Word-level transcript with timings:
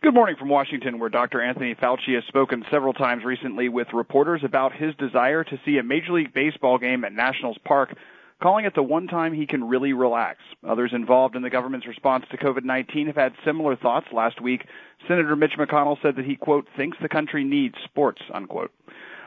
Good 0.00 0.14
morning 0.14 0.36
from 0.38 0.48
Washington, 0.48 1.00
where 1.00 1.08
Dr. 1.08 1.42
Anthony 1.42 1.74
Fauci 1.74 2.14
has 2.14 2.22
spoken 2.28 2.64
several 2.70 2.92
times 2.92 3.24
recently 3.24 3.68
with 3.68 3.88
reporters 3.92 4.42
about 4.44 4.72
his 4.72 4.94
desire 4.94 5.42
to 5.42 5.60
see 5.64 5.78
a 5.78 5.82
Major 5.82 6.12
League 6.12 6.32
Baseball 6.32 6.78
game 6.78 7.04
at 7.04 7.12
Nationals 7.12 7.58
Park, 7.64 7.96
calling 8.40 8.64
it 8.64 8.76
the 8.76 8.82
one 8.82 9.08
time 9.08 9.32
he 9.32 9.44
can 9.44 9.64
really 9.64 9.92
relax. 9.92 10.38
Others 10.64 10.92
involved 10.94 11.34
in 11.34 11.42
the 11.42 11.50
government's 11.50 11.88
response 11.88 12.24
to 12.30 12.36
COVID-19 12.36 13.08
have 13.08 13.16
had 13.16 13.32
similar 13.44 13.74
thoughts. 13.74 14.06
Last 14.12 14.40
week, 14.40 14.66
Senator 15.08 15.34
Mitch 15.34 15.54
McConnell 15.58 16.00
said 16.00 16.14
that 16.14 16.24
he, 16.24 16.36
quote, 16.36 16.68
thinks 16.76 16.96
the 17.02 17.08
country 17.08 17.42
needs 17.42 17.74
sports, 17.82 18.22
unquote. 18.32 18.70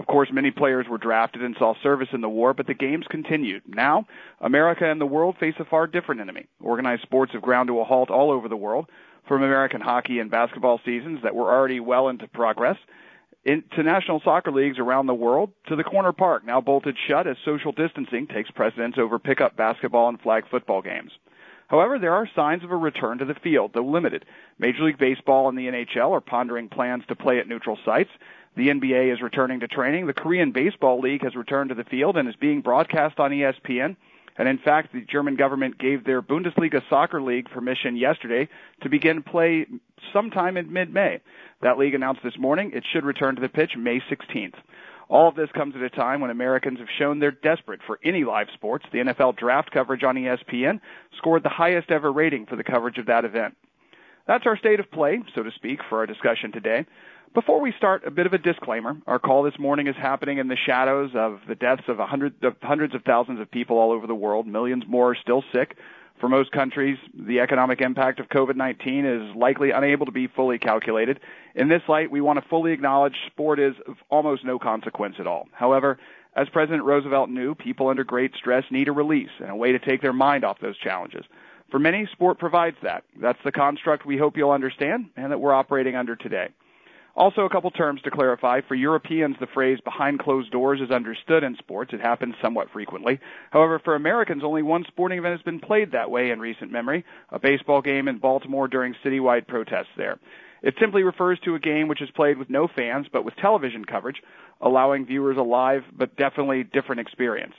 Of 0.00 0.06
course, 0.06 0.30
many 0.32 0.50
players 0.50 0.88
were 0.88 0.96
drafted 0.96 1.42
and 1.42 1.54
saw 1.58 1.74
service 1.82 2.08
in 2.14 2.22
the 2.22 2.28
war, 2.30 2.54
but 2.54 2.66
the 2.66 2.72
games 2.72 3.04
continued. 3.10 3.64
Now, 3.66 4.06
America 4.40 4.90
and 4.90 4.98
the 4.98 5.04
world 5.04 5.36
face 5.38 5.56
a 5.58 5.64
far 5.66 5.86
different 5.86 6.22
enemy. 6.22 6.46
Organized 6.58 7.02
sports 7.02 7.32
have 7.32 7.42
ground 7.42 7.66
to 7.66 7.80
a 7.80 7.84
halt 7.84 8.08
all 8.08 8.30
over 8.30 8.48
the 8.48 8.56
world, 8.56 8.88
from 9.28 9.42
American 9.42 9.82
hockey 9.82 10.18
and 10.18 10.30
basketball 10.30 10.80
seasons 10.86 11.20
that 11.22 11.34
were 11.34 11.52
already 11.52 11.80
well 11.80 12.08
into 12.08 12.26
progress, 12.28 12.78
to 13.44 13.82
national 13.82 14.22
soccer 14.24 14.50
leagues 14.50 14.78
around 14.78 15.06
the 15.06 15.12
world, 15.12 15.52
to 15.66 15.76
the 15.76 15.84
corner 15.84 16.12
park 16.12 16.46
now 16.46 16.62
bolted 16.62 16.96
shut 17.06 17.26
as 17.26 17.36
social 17.44 17.70
distancing 17.70 18.26
takes 18.26 18.50
precedence 18.50 18.96
over 18.96 19.18
pickup 19.18 19.54
basketball 19.54 20.08
and 20.08 20.18
flag 20.22 20.48
football 20.50 20.80
games. 20.80 21.12
However, 21.68 21.98
there 21.98 22.14
are 22.14 22.28
signs 22.34 22.64
of 22.64 22.70
a 22.72 22.76
return 22.76 23.18
to 23.18 23.26
the 23.26 23.34
field, 23.34 23.72
though 23.74 23.84
limited. 23.84 24.24
Major 24.58 24.82
League 24.82 24.98
Baseball 24.98 25.48
and 25.50 25.58
the 25.58 25.68
NHL 25.68 26.10
are 26.10 26.22
pondering 26.22 26.70
plans 26.70 27.04
to 27.06 27.14
play 27.14 27.38
at 27.38 27.46
neutral 27.46 27.78
sites. 27.84 28.10
The 28.56 28.68
NBA 28.68 29.12
is 29.12 29.22
returning 29.22 29.60
to 29.60 29.68
training. 29.68 30.06
The 30.06 30.12
Korean 30.12 30.52
Baseball 30.52 31.00
League 31.00 31.22
has 31.22 31.36
returned 31.36 31.70
to 31.70 31.74
the 31.74 31.84
field 31.84 32.16
and 32.16 32.28
is 32.28 32.36
being 32.36 32.60
broadcast 32.60 33.18
on 33.18 33.30
ESPN. 33.30 33.96
And 34.36 34.48
in 34.48 34.58
fact, 34.58 34.92
the 34.92 35.02
German 35.02 35.36
government 35.36 35.78
gave 35.78 36.04
their 36.04 36.22
Bundesliga 36.22 36.82
soccer 36.88 37.20
league 37.20 37.50
permission 37.50 37.96
yesterday 37.96 38.48
to 38.82 38.88
begin 38.88 39.22
play 39.22 39.66
sometime 40.12 40.56
in 40.56 40.72
mid-May. 40.72 41.20
That 41.62 41.78
league 41.78 41.94
announced 41.94 42.22
this 42.24 42.38
morning 42.38 42.72
it 42.74 42.84
should 42.92 43.04
return 43.04 43.36
to 43.36 43.42
the 43.42 43.48
pitch 43.48 43.72
May 43.76 44.00
16th. 44.00 44.54
All 45.10 45.28
of 45.28 45.34
this 45.34 45.50
comes 45.52 45.74
at 45.74 45.82
a 45.82 45.90
time 45.90 46.20
when 46.20 46.30
Americans 46.30 46.78
have 46.78 46.88
shown 46.98 47.18
they're 47.18 47.32
desperate 47.32 47.80
for 47.86 47.98
any 48.04 48.24
live 48.24 48.46
sports. 48.54 48.86
The 48.92 48.98
NFL 48.98 49.36
draft 49.36 49.72
coverage 49.72 50.04
on 50.04 50.14
ESPN 50.14 50.80
scored 51.18 51.42
the 51.42 51.48
highest 51.48 51.90
ever 51.90 52.12
rating 52.12 52.46
for 52.46 52.56
the 52.56 52.64
coverage 52.64 52.96
of 52.96 53.06
that 53.06 53.24
event. 53.24 53.56
That's 54.26 54.46
our 54.46 54.56
state 54.56 54.78
of 54.78 54.90
play, 54.92 55.18
so 55.34 55.42
to 55.42 55.50
speak, 55.56 55.80
for 55.88 55.98
our 55.98 56.06
discussion 56.06 56.52
today. 56.52 56.86
Before 57.32 57.60
we 57.60 57.72
start, 57.76 58.04
a 58.04 58.10
bit 58.10 58.26
of 58.26 58.32
a 58.32 58.38
disclaimer. 58.38 58.96
Our 59.06 59.20
call 59.20 59.44
this 59.44 59.56
morning 59.56 59.86
is 59.86 59.94
happening 59.94 60.38
in 60.38 60.48
the 60.48 60.56
shadows 60.56 61.12
of 61.14 61.38
the 61.46 61.54
deaths 61.54 61.84
of, 61.86 61.98
hundred, 61.98 62.34
of 62.42 62.56
hundreds 62.60 62.92
of 62.92 63.04
thousands 63.04 63.38
of 63.38 63.48
people 63.48 63.78
all 63.78 63.92
over 63.92 64.08
the 64.08 64.16
world. 64.16 64.48
Millions 64.48 64.82
more 64.88 65.12
are 65.12 65.14
still 65.14 65.44
sick. 65.52 65.76
For 66.20 66.28
most 66.28 66.50
countries, 66.50 66.98
the 67.14 67.38
economic 67.38 67.80
impact 67.80 68.18
of 68.18 68.28
COVID-19 68.30 69.30
is 69.30 69.36
likely 69.36 69.70
unable 69.70 70.06
to 70.06 70.12
be 70.12 70.26
fully 70.26 70.58
calculated. 70.58 71.20
In 71.54 71.68
this 71.68 71.82
light, 71.88 72.10
we 72.10 72.20
want 72.20 72.42
to 72.42 72.48
fully 72.48 72.72
acknowledge 72.72 73.14
sport 73.28 73.60
is 73.60 73.74
of 73.86 73.94
almost 74.10 74.44
no 74.44 74.58
consequence 74.58 75.14
at 75.20 75.28
all. 75.28 75.46
However, 75.52 76.00
as 76.34 76.48
President 76.48 76.82
Roosevelt 76.82 77.30
knew, 77.30 77.54
people 77.54 77.86
under 77.86 78.02
great 78.02 78.34
stress 78.34 78.64
need 78.72 78.88
a 78.88 78.92
release 78.92 79.30
and 79.38 79.50
a 79.50 79.56
way 79.56 79.70
to 79.70 79.78
take 79.78 80.02
their 80.02 80.12
mind 80.12 80.42
off 80.42 80.58
those 80.60 80.78
challenges. 80.78 81.24
For 81.70 81.78
many, 81.78 82.08
sport 82.10 82.40
provides 82.40 82.76
that. 82.82 83.04
That's 83.20 83.38
the 83.44 83.52
construct 83.52 84.04
we 84.04 84.18
hope 84.18 84.36
you'll 84.36 84.50
understand 84.50 85.10
and 85.16 85.30
that 85.30 85.38
we're 85.38 85.52
operating 85.52 85.94
under 85.94 86.16
today. 86.16 86.48
Also, 87.20 87.42
a 87.42 87.50
couple 87.50 87.70
terms 87.70 88.00
to 88.00 88.10
clarify. 88.10 88.62
For 88.66 88.74
Europeans, 88.74 89.36
the 89.38 89.46
phrase 89.46 89.78
behind 89.84 90.20
closed 90.20 90.50
doors 90.50 90.80
is 90.80 90.90
understood 90.90 91.44
in 91.44 91.54
sports. 91.56 91.92
It 91.92 92.00
happens 92.00 92.34
somewhat 92.40 92.70
frequently. 92.70 93.20
However, 93.50 93.78
for 93.78 93.94
Americans, 93.94 94.42
only 94.42 94.62
one 94.62 94.86
sporting 94.88 95.18
event 95.18 95.36
has 95.36 95.42
been 95.42 95.60
played 95.60 95.92
that 95.92 96.10
way 96.10 96.30
in 96.30 96.40
recent 96.40 96.72
memory, 96.72 97.04
a 97.28 97.38
baseball 97.38 97.82
game 97.82 98.08
in 98.08 98.16
Baltimore 98.16 98.68
during 98.68 98.94
citywide 99.04 99.46
protests 99.46 99.92
there. 99.98 100.18
It 100.62 100.76
simply 100.80 101.02
refers 101.02 101.38
to 101.40 101.54
a 101.56 101.58
game 101.58 101.88
which 101.88 102.00
is 102.00 102.10
played 102.12 102.38
with 102.38 102.48
no 102.48 102.66
fans 102.66 103.06
but 103.12 103.26
with 103.26 103.36
television 103.36 103.84
coverage, 103.84 104.22
allowing 104.62 105.04
viewers 105.04 105.36
a 105.36 105.42
live 105.42 105.82
but 105.92 106.16
definitely 106.16 106.64
different 106.64 107.02
experience. 107.02 107.52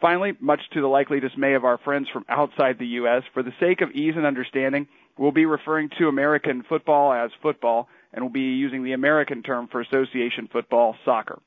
Finally, 0.00 0.32
much 0.40 0.60
to 0.72 0.80
the 0.80 0.88
likely 0.88 1.20
dismay 1.20 1.54
of 1.54 1.64
our 1.64 1.78
friends 1.78 2.08
from 2.12 2.24
outside 2.28 2.80
the 2.80 2.98
U.S., 2.98 3.22
for 3.32 3.44
the 3.44 3.54
sake 3.60 3.80
of 3.80 3.92
ease 3.92 4.14
and 4.16 4.26
understanding, 4.26 4.88
we'll 5.16 5.30
be 5.30 5.46
referring 5.46 5.88
to 5.98 6.08
American 6.08 6.64
football 6.68 7.12
as 7.12 7.30
football 7.40 7.88
and 8.14 8.24
will 8.24 8.30
be 8.30 8.40
using 8.40 8.84
the 8.84 8.92
American 8.92 9.42
term 9.42 9.68
for 9.68 9.80
association 9.80 10.48
football, 10.50 10.96
soccer. 11.04 11.38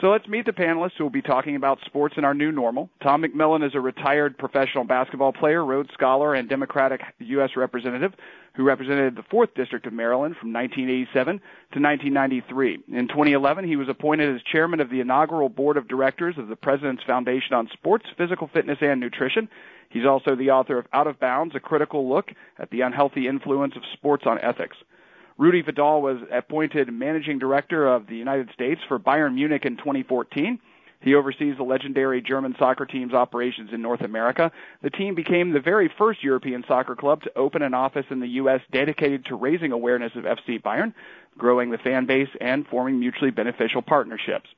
So 0.00 0.08
let's 0.08 0.26
meet 0.26 0.46
the 0.46 0.52
panelists 0.52 0.92
who 0.96 1.04
will 1.04 1.10
be 1.10 1.20
talking 1.20 1.56
about 1.56 1.78
sports 1.84 2.14
in 2.16 2.24
our 2.24 2.32
new 2.32 2.50
normal. 2.50 2.88
Tom 3.02 3.22
McMillan 3.22 3.66
is 3.66 3.74
a 3.74 3.80
retired 3.80 4.38
professional 4.38 4.84
basketball 4.84 5.32
player, 5.32 5.62
Rhodes 5.62 5.92
Scholar, 5.92 6.34
and 6.34 6.48
Democratic 6.48 7.02
U.S. 7.18 7.50
Representative 7.54 8.14
who 8.54 8.64
represented 8.64 9.16
the 9.16 9.22
4th 9.22 9.54
District 9.54 9.86
of 9.86 9.92
Maryland 9.92 10.36
from 10.38 10.52
1987 10.52 11.38
to 11.38 11.80
1993. 11.80 12.82
In 12.92 13.08
2011, 13.08 13.66
he 13.66 13.76
was 13.76 13.88
appointed 13.88 14.34
as 14.34 14.42
chairman 14.42 14.80
of 14.80 14.90
the 14.90 15.00
inaugural 15.00 15.48
board 15.48 15.76
of 15.76 15.88
directors 15.88 16.36
of 16.36 16.48
the 16.48 16.56
President's 16.56 17.02
Foundation 17.04 17.54
on 17.54 17.68
Sports, 17.72 18.06
Physical 18.16 18.48
Fitness, 18.52 18.78
and 18.80 19.00
Nutrition. 19.00 19.48
He's 19.88 20.06
also 20.06 20.34
the 20.34 20.50
author 20.50 20.78
of 20.78 20.86
Out 20.92 21.06
of 21.06 21.20
Bounds, 21.20 21.54
a 21.54 21.60
critical 21.60 22.08
look 22.08 22.32
at 22.58 22.70
the 22.70 22.80
unhealthy 22.80 23.28
influence 23.28 23.76
of 23.76 23.82
sports 23.92 24.24
on 24.26 24.38
ethics. 24.40 24.76
Rudy 25.40 25.62
Vidal 25.62 26.02
was 26.02 26.18
appointed 26.30 26.92
managing 26.92 27.38
director 27.38 27.88
of 27.88 28.06
the 28.06 28.14
United 28.14 28.50
States 28.52 28.82
for 28.86 28.98
Bayern 28.98 29.32
Munich 29.36 29.64
in 29.64 29.78
2014. 29.78 30.60
He 31.00 31.14
oversees 31.14 31.56
the 31.56 31.62
legendary 31.62 32.20
German 32.20 32.54
soccer 32.58 32.84
team's 32.84 33.14
operations 33.14 33.70
in 33.72 33.80
North 33.80 34.02
America. 34.02 34.52
The 34.82 34.90
team 34.90 35.14
became 35.14 35.52
the 35.52 35.60
very 35.60 35.90
first 35.96 36.22
European 36.22 36.62
soccer 36.68 36.94
club 36.94 37.22
to 37.22 37.38
open 37.38 37.62
an 37.62 37.72
office 37.72 38.04
in 38.10 38.20
the 38.20 38.28
U.S. 38.28 38.60
dedicated 38.70 39.24
to 39.24 39.34
raising 39.34 39.72
awareness 39.72 40.12
of 40.14 40.24
FC 40.24 40.60
Bayern, 40.60 40.92
growing 41.38 41.70
the 41.70 41.78
fan 41.78 42.04
base, 42.04 42.28
and 42.38 42.66
forming 42.66 43.00
mutually 43.00 43.30
beneficial 43.30 43.80
partnerships. 43.80 44.50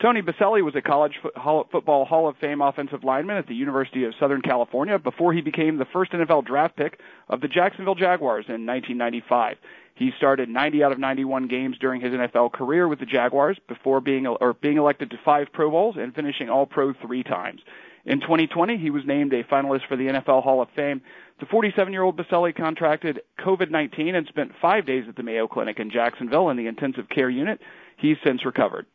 Tony 0.00 0.22
Boselli 0.22 0.62
was 0.62 0.74
a 0.76 0.82
college 0.82 1.18
football 1.22 2.04
Hall 2.04 2.28
of 2.28 2.36
Fame 2.36 2.60
offensive 2.60 3.02
lineman 3.02 3.36
at 3.36 3.48
the 3.48 3.54
University 3.54 4.04
of 4.04 4.14
Southern 4.18 4.42
California 4.42 4.98
before 4.98 5.32
he 5.32 5.40
became 5.40 5.78
the 5.78 5.84
first 5.84 6.12
NFL 6.12 6.44
draft 6.44 6.76
pick 6.76 7.00
of 7.28 7.40
the 7.40 7.48
Jacksonville 7.48 7.94
Jaguars 7.94 8.46
in 8.48 8.66
1995. 8.66 9.56
He 9.94 10.10
started 10.16 10.48
90 10.48 10.82
out 10.82 10.92
of 10.92 10.98
91 10.98 11.46
games 11.46 11.78
during 11.78 12.00
his 12.00 12.12
NFL 12.12 12.52
career 12.52 12.88
with 12.88 12.98
the 12.98 13.06
Jaguars 13.06 13.58
before 13.68 14.00
being 14.00 14.26
or 14.26 14.52
being 14.54 14.76
elected 14.76 15.10
to 15.10 15.18
five 15.24 15.48
Pro 15.52 15.70
Bowls 15.70 15.96
and 15.96 16.14
finishing 16.14 16.48
All 16.48 16.66
Pro 16.66 16.92
three 16.92 17.22
times. 17.22 17.60
In 18.04 18.20
2020, 18.20 18.76
he 18.76 18.90
was 18.90 19.06
named 19.06 19.32
a 19.32 19.44
finalist 19.44 19.86
for 19.88 19.96
the 19.96 20.08
NFL 20.08 20.42
Hall 20.42 20.60
of 20.60 20.68
Fame. 20.76 21.00
The 21.40 21.46
47-year-old 21.46 22.16
Boselli 22.16 22.54
contracted 22.54 23.22
COVID-19 23.38 24.14
and 24.14 24.26
spent 24.26 24.52
five 24.60 24.84
days 24.84 25.04
at 25.08 25.16
the 25.16 25.22
Mayo 25.22 25.46
Clinic 25.46 25.78
in 25.78 25.90
Jacksonville 25.90 26.50
in 26.50 26.56
the 26.56 26.66
intensive 26.66 27.08
care 27.08 27.30
unit. 27.30 27.60
He's 27.96 28.16
since 28.24 28.44
recovered. 28.44 28.86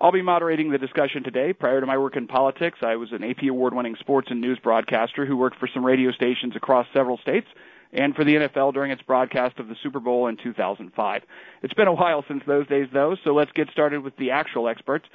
I'll 0.00 0.12
be 0.12 0.22
moderating 0.22 0.70
the 0.70 0.78
discussion 0.78 1.22
today. 1.22 1.52
Prior 1.52 1.80
to 1.80 1.86
my 1.86 1.98
work 1.98 2.16
in 2.16 2.26
politics, 2.26 2.78
I 2.82 2.96
was 2.96 3.12
an 3.12 3.24
AP 3.24 3.44
award-winning 3.48 3.96
sports 3.98 4.28
and 4.30 4.40
news 4.40 4.58
broadcaster 4.62 5.24
who 5.24 5.36
worked 5.36 5.58
for 5.58 5.68
some 5.72 5.84
radio 5.84 6.12
stations 6.12 6.54
across 6.54 6.86
several 6.92 7.16
states 7.18 7.48
and 7.94 8.14
for 8.14 8.24
the 8.24 8.34
NFL 8.34 8.74
during 8.74 8.90
its 8.90 9.02
broadcast 9.02 9.58
of 9.58 9.68
the 9.68 9.76
Super 9.82 10.00
Bowl 10.00 10.26
in 10.26 10.36
2005. 10.36 11.22
It's 11.62 11.74
been 11.74 11.88
a 11.88 11.94
while 11.94 12.24
since 12.26 12.42
those 12.46 12.66
days, 12.66 12.88
though, 12.92 13.16
so 13.22 13.32
let's 13.32 13.52
get 13.52 13.70
started 13.70 14.02
with 14.02 14.16
the 14.16 14.32
actual 14.32 14.68
experts. 14.68 15.06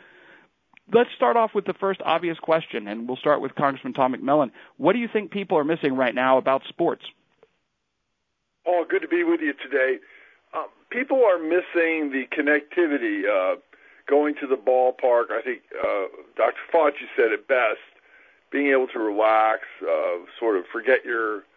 Let's 0.91 1.09
start 1.15 1.37
off 1.37 1.51
with 1.53 1.65
the 1.65 1.73
first 1.73 2.01
obvious 2.03 2.39
question, 2.39 2.87
and 2.87 3.07
we'll 3.07 3.17
start 3.17 3.41
with 3.41 3.53
Congressman 3.53 3.93
Tom 3.93 4.15
McMillan. 4.15 4.51
What 4.77 4.93
do 4.93 4.99
you 4.99 5.09
think 5.11 5.29
people 5.29 5.57
are 5.57 5.63
missing 5.63 5.95
right 5.95 6.15
now 6.15 6.37
about 6.37 6.63
sports? 6.67 7.03
Oh, 8.65 8.85
good 8.89 9.01
to 9.01 9.07
be 9.07 9.23
with 9.23 9.41
you 9.41 9.53
today. 9.53 9.97
Uh, 10.53 10.63
people 10.89 11.23
are 11.23 11.37
missing 11.37 12.11
the 12.11 12.23
connectivity. 12.35 13.23
Uh, 13.27 13.59
going 14.07 14.33
to 14.41 14.47
the 14.47 14.55
ballpark, 14.55 15.29
I 15.29 15.41
think 15.43 15.61
uh, 15.79 16.05
Dr. 16.35 16.57
Fauci 16.73 17.05
said 17.15 17.31
it 17.31 17.47
best. 17.47 17.77
Being 18.51 18.71
able 18.71 18.87
to 18.87 18.97
relax, 18.97 19.61
uh, 19.83 20.25
sort 20.39 20.57
of 20.57 20.63
forget 20.73 21.05
your 21.05 21.35
you, 21.35 21.37
you, 21.37 21.48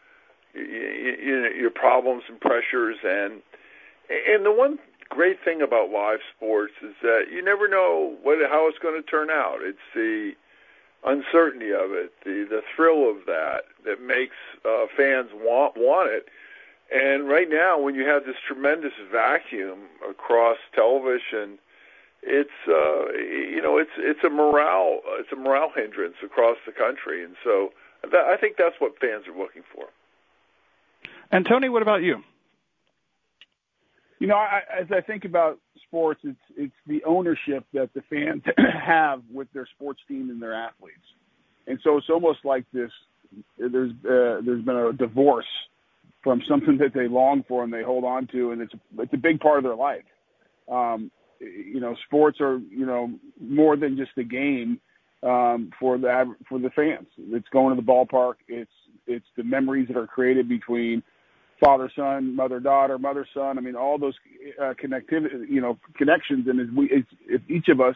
your 0.54 1.70
problems 1.70 2.24
and 2.28 2.40
pressures 2.40 2.98
and 3.04 3.40
and 4.10 4.44
the 4.44 4.52
one 4.52 4.78
great 5.08 5.38
thing 5.44 5.60
about 5.60 5.90
live 5.90 6.20
sports 6.34 6.72
is 6.82 6.94
that 7.02 7.26
you 7.30 7.42
never 7.42 7.68
know 7.68 8.16
what 8.22 8.38
how 8.50 8.66
it's 8.68 8.78
going 8.78 9.00
to 9.00 9.08
turn 9.08 9.30
out. 9.30 9.58
It's 9.60 9.78
the 9.94 10.32
uncertainty 11.04 11.70
of 11.72 11.92
it, 11.92 12.12
the 12.24 12.46
the 12.48 12.62
thrill 12.74 13.08
of 13.10 13.26
that 13.26 13.64
that 13.84 14.00
makes 14.00 14.36
uh, 14.64 14.86
fans 14.96 15.30
want 15.34 15.76
want 15.76 16.10
it. 16.10 16.28
And 16.94 17.28
right 17.28 17.48
now, 17.48 17.80
when 17.80 17.94
you 17.94 18.06
have 18.06 18.26
this 18.26 18.36
tremendous 18.46 18.92
vacuum 19.10 19.88
across 20.08 20.58
television, 20.74 21.58
it's 22.22 22.50
uh, 22.68 23.12
you 23.12 23.60
know 23.62 23.78
it's 23.78 23.96
it's 23.98 24.22
a 24.24 24.30
morale 24.30 25.00
it's 25.18 25.32
a 25.32 25.36
morale 25.36 25.72
hindrance 25.74 26.16
across 26.24 26.56
the 26.66 26.72
country, 26.72 27.24
and 27.24 27.34
so 27.42 27.70
that, 28.10 28.26
I 28.26 28.36
think 28.36 28.56
that's 28.56 28.76
what 28.78 28.98
fans 28.98 29.26
are 29.26 29.38
looking 29.38 29.62
for. 29.74 29.86
And 31.32 31.46
Tony, 31.48 31.70
what 31.70 31.82
about 31.82 32.02
you? 32.02 32.18
You 34.18 34.28
know, 34.28 34.38
as 34.78 34.86
I 34.92 35.00
think 35.00 35.24
about 35.24 35.58
sports, 35.86 36.20
it's 36.22 36.38
it's 36.56 36.74
the 36.86 37.02
ownership 37.04 37.64
that 37.72 37.90
the 37.94 38.02
fans 38.08 38.42
have 38.86 39.22
with 39.32 39.48
their 39.52 39.66
sports 39.74 40.00
team 40.06 40.30
and 40.30 40.40
their 40.40 40.54
athletes, 40.54 40.96
and 41.66 41.78
so 41.82 41.96
it's 41.96 42.08
almost 42.08 42.40
like 42.44 42.64
this. 42.72 42.90
There's 43.58 43.90
uh, 44.04 44.44
there's 44.44 44.64
been 44.64 44.76
a 44.76 44.92
divorce 44.92 45.46
from 46.22 46.40
something 46.48 46.78
that 46.78 46.94
they 46.94 47.08
long 47.08 47.44
for 47.48 47.64
and 47.64 47.72
they 47.72 47.82
hold 47.82 48.04
on 48.04 48.28
to, 48.28 48.52
and 48.52 48.60
it's 48.62 48.74
it's 48.98 49.12
a 49.12 49.18
big 49.18 49.40
part 49.40 49.58
of 49.58 49.64
their 49.64 49.74
life. 49.74 50.04
Um, 50.70 51.10
you 51.40 51.80
know, 51.80 51.96
sports 52.06 52.40
are 52.40 52.58
you 52.70 52.86
know 52.86 53.10
more 53.40 53.76
than 53.76 53.96
just 53.96 54.12
a 54.18 54.24
game 54.24 54.78
um, 55.24 55.72
for 55.80 55.98
the 55.98 56.32
for 56.48 56.60
the 56.60 56.70
fans. 56.70 57.08
It's 57.18 57.48
going 57.48 57.74
to 57.74 57.82
the 57.82 57.86
ballpark. 57.86 58.34
It's 58.46 58.70
it's 59.08 59.26
the 59.36 59.42
memories 59.42 59.88
that 59.88 59.96
are 59.96 60.06
created 60.06 60.48
between 60.48 61.02
father 61.62 61.90
son, 61.94 62.34
mother 62.34 62.60
daughter, 62.60 62.98
mother 62.98 63.26
son. 63.32 63.58
I 63.58 63.60
mean, 63.60 63.76
all 63.76 63.98
those 63.98 64.14
uh, 64.60 64.74
connectivity, 64.82 65.48
you 65.48 65.60
know, 65.60 65.78
connections. 65.96 66.46
And 66.48 66.60
as 66.60 66.66
we, 66.76 66.86
as, 66.86 67.04
if 67.28 67.40
each 67.48 67.68
of 67.68 67.80
us, 67.80 67.94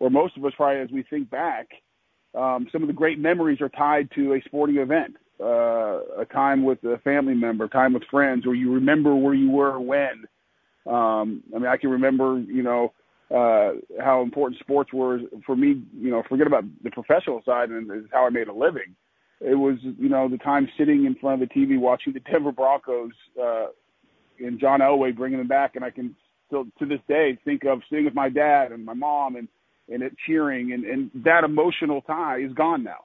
or 0.00 0.10
most 0.10 0.36
of 0.36 0.44
us, 0.44 0.52
probably 0.56 0.80
as 0.80 0.90
we 0.90 1.04
think 1.04 1.30
back, 1.30 1.68
um, 2.34 2.66
some 2.72 2.82
of 2.82 2.88
the 2.88 2.94
great 2.94 3.18
memories 3.18 3.60
are 3.60 3.68
tied 3.68 4.08
to 4.14 4.34
a 4.34 4.42
sporting 4.44 4.76
event, 4.78 5.16
uh, 5.40 6.20
a 6.20 6.26
time 6.32 6.64
with 6.64 6.82
a 6.84 6.98
family 7.04 7.34
member, 7.34 7.68
time 7.68 7.92
with 7.92 8.02
friends, 8.10 8.46
or 8.46 8.54
you 8.54 8.72
remember 8.72 9.14
where 9.14 9.34
you 9.34 9.50
were 9.50 9.78
when. 9.80 10.24
Um, 10.86 11.42
I 11.54 11.58
mean, 11.58 11.66
I 11.66 11.76
can 11.76 11.90
remember, 11.90 12.38
you 12.38 12.62
know, 12.62 12.92
uh, 13.30 13.72
how 14.02 14.22
important 14.22 14.60
sports 14.60 14.92
were 14.92 15.20
for 15.46 15.54
me. 15.54 15.82
You 15.94 16.10
know, 16.10 16.22
forget 16.28 16.46
about 16.46 16.64
the 16.82 16.90
professional 16.90 17.42
side 17.44 17.70
and 17.70 18.08
how 18.12 18.26
I 18.26 18.30
made 18.30 18.48
a 18.48 18.52
living. 18.52 18.96
It 19.40 19.54
was, 19.54 19.78
you 19.82 20.08
know, 20.08 20.28
the 20.28 20.38
time 20.38 20.68
sitting 20.76 21.06
in 21.06 21.14
front 21.14 21.42
of 21.42 21.48
the 21.48 21.54
TV 21.54 21.78
watching 21.78 22.12
the 22.12 22.20
Denver 22.30 22.52
Broncos 22.52 23.12
uh, 23.42 23.66
and 24.38 24.60
John 24.60 24.80
Elway 24.80 25.16
bringing 25.16 25.38
them 25.38 25.48
back, 25.48 25.76
and 25.76 25.84
I 25.84 25.90
can 25.90 26.14
still 26.46 26.66
to 26.78 26.86
this 26.86 27.00
day 27.08 27.38
think 27.44 27.64
of 27.64 27.80
sitting 27.88 28.04
with 28.04 28.14
my 28.14 28.28
dad 28.28 28.72
and 28.72 28.84
my 28.84 28.94
mom 28.94 29.36
and 29.36 29.48
and 29.88 30.02
it 30.02 30.12
cheering. 30.26 30.72
And 30.72 30.84
and 30.84 31.10
that 31.24 31.44
emotional 31.44 32.02
tie 32.02 32.38
is 32.38 32.52
gone 32.52 32.84
now, 32.84 33.04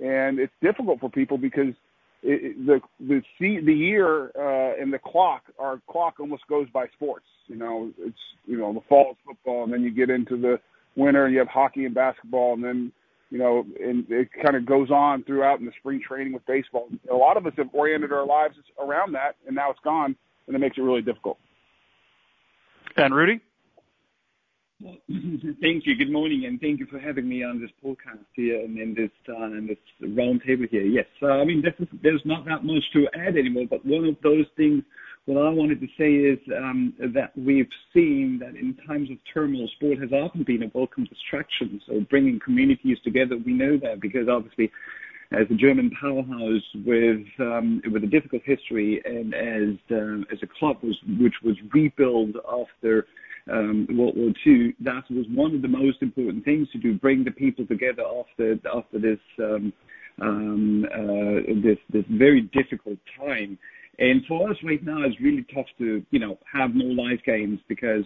and 0.00 0.38
it's 0.38 0.52
difficult 0.60 1.00
for 1.00 1.10
people 1.10 1.38
because 1.38 1.74
it, 2.22 2.66
the 2.66 2.80
the 3.00 3.22
the 3.40 3.74
year 3.74 4.32
uh, 4.36 4.80
and 4.80 4.92
the 4.92 4.98
clock, 4.98 5.42
our 5.58 5.80
clock 5.88 6.18
almost 6.18 6.46
goes 6.48 6.68
by 6.72 6.86
sports. 6.94 7.26
You 7.46 7.56
know, 7.56 7.92
it's 7.98 8.18
you 8.46 8.58
know 8.58 8.72
the 8.72 8.80
fall 8.88 9.12
is 9.12 9.16
football, 9.26 9.64
and 9.64 9.72
then 9.72 9.82
you 9.82 9.90
get 9.90 10.10
into 10.10 10.36
the 10.36 10.58
winter, 10.96 11.26
and 11.26 11.32
you 11.32 11.38
have 11.38 11.48
hockey 11.48 11.84
and 11.84 11.94
basketball, 11.94 12.54
and 12.54 12.64
then 12.64 12.92
you 13.30 13.38
know, 13.38 13.64
and 13.80 14.04
it 14.08 14.28
kind 14.42 14.56
of 14.56 14.66
goes 14.66 14.90
on 14.90 15.24
throughout 15.24 15.58
in 15.58 15.66
the 15.66 15.72
spring 15.80 16.00
training 16.06 16.32
with 16.32 16.46
baseball. 16.46 16.88
A 17.10 17.14
lot 17.14 17.36
of 17.36 17.46
us 17.46 17.52
have 17.56 17.68
oriented 17.72 18.12
our 18.12 18.26
lives 18.26 18.54
around 18.80 19.12
that, 19.12 19.36
and 19.46 19.56
now 19.56 19.70
it's 19.70 19.80
gone, 19.82 20.14
and 20.46 20.54
it 20.54 20.58
makes 20.58 20.78
it 20.78 20.82
really 20.82 21.02
difficult. 21.02 21.38
And 22.96 23.14
Rudy. 23.14 23.40
Well, 24.80 24.96
thank 25.08 25.86
you. 25.86 25.96
Good 25.96 26.12
morning, 26.12 26.44
and 26.46 26.60
thank 26.60 26.80
you 26.80 26.86
for 26.86 26.98
having 26.98 27.28
me 27.28 27.42
on 27.42 27.60
this 27.60 27.70
podcast 27.84 28.24
here 28.34 28.60
and 28.60 28.78
in 28.78 28.94
this 28.94 29.10
uh, 29.28 29.44
in 29.46 29.66
this 29.66 29.78
roundtable 30.02 30.68
here. 30.70 30.82
Yes, 30.82 31.06
uh, 31.22 31.26
I 31.26 31.44
mean 31.44 31.62
is, 31.66 31.88
there's 32.02 32.22
not 32.24 32.44
that 32.44 32.62
much 32.62 32.82
to 32.92 33.06
add 33.14 33.36
anymore, 33.36 33.64
but 33.68 33.84
one 33.86 34.04
of 34.04 34.16
those 34.22 34.44
things 34.56 34.82
what 35.26 35.44
I 35.44 35.50
wanted 35.50 35.80
to 35.80 35.88
say 35.98 36.12
is 36.12 36.38
um, 36.56 36.94
that 37.14 37.32
we've 37.36 37.68
seen 37.92 38.38
that 38.40 38.54
in 38.54 38.76
times 38.86 39.10
of 39.10 39.18
turmoil, 39.32 39.68
sport 39.76 39.98
has 39.98 40.12
often 40.12 40.44
been 40.44 40.62
a 40.62 40.70
welcome 40.72 41.04
distraction. 41.04 41.80
So 41.86 42.00
bringing 42.08 42.38
communities 42.38 42.98
together, 43.02 43.36
we 43.36 43.52
know 43.52 43.76
that 43.78 44.00
because 44.00 44.28
obviously 44.28 44.70
as 45.32 45.46
a 45.50 45.54
German 45.54 45.90
powerhouse 46.00 46.62
with 46.84 47.26
um, 47.40 47.82
with 47.90 48.04
a 48.04 48.06
difficult 48.06 48.42
history 48.44 49.02
and 49.04 49.34
as 49.34 49.76
as 50.30 50.38
a 50.42 50.46
club 50.58 50.76
was, 50.82 50.96
which 51.18 51.34
was 51.42 51.56
rebuilt 51.74 52.36
after 52.48 53.06
um, 53.50 53.88
World 53.90 54.16
War 54.16 54.32
II, 54.46 54.74
that 54.80 55.04
was 55.10 55.26
one 55.34 55.56
of 55.56 55.62
the 55.62 55.68
most 55.68 56.02
important 56.02 56.44
things 56.44 56.68
to 56.70 56.78
do, 56.78 56.94
bring 56.94 57.24
the 57.24 57.32
people 57.32 57.66
together 57.66 58.02
after 58.02 58.54
uh, 60.86 61.42
this 61.62 61.78
this 61.92 62.04
very 62.10 62.42
difficult 62.42 62.98
time. 63.18 63.58
And 63.98 64.24
for 64.26 64.50
us 64.50 64.56
right 64.62 64.82
now, 64.84 65.02
it's 65.02 65.18
really 65.20 65.46
tough 65.54 65.66
to 65.78 66.04
you 66.10 66.18
know 66.18 66.38
have 66.52 66.74
no 66.74 66.84
live 66.84 67.22
games 67.24 67.60
because 67.68 68.04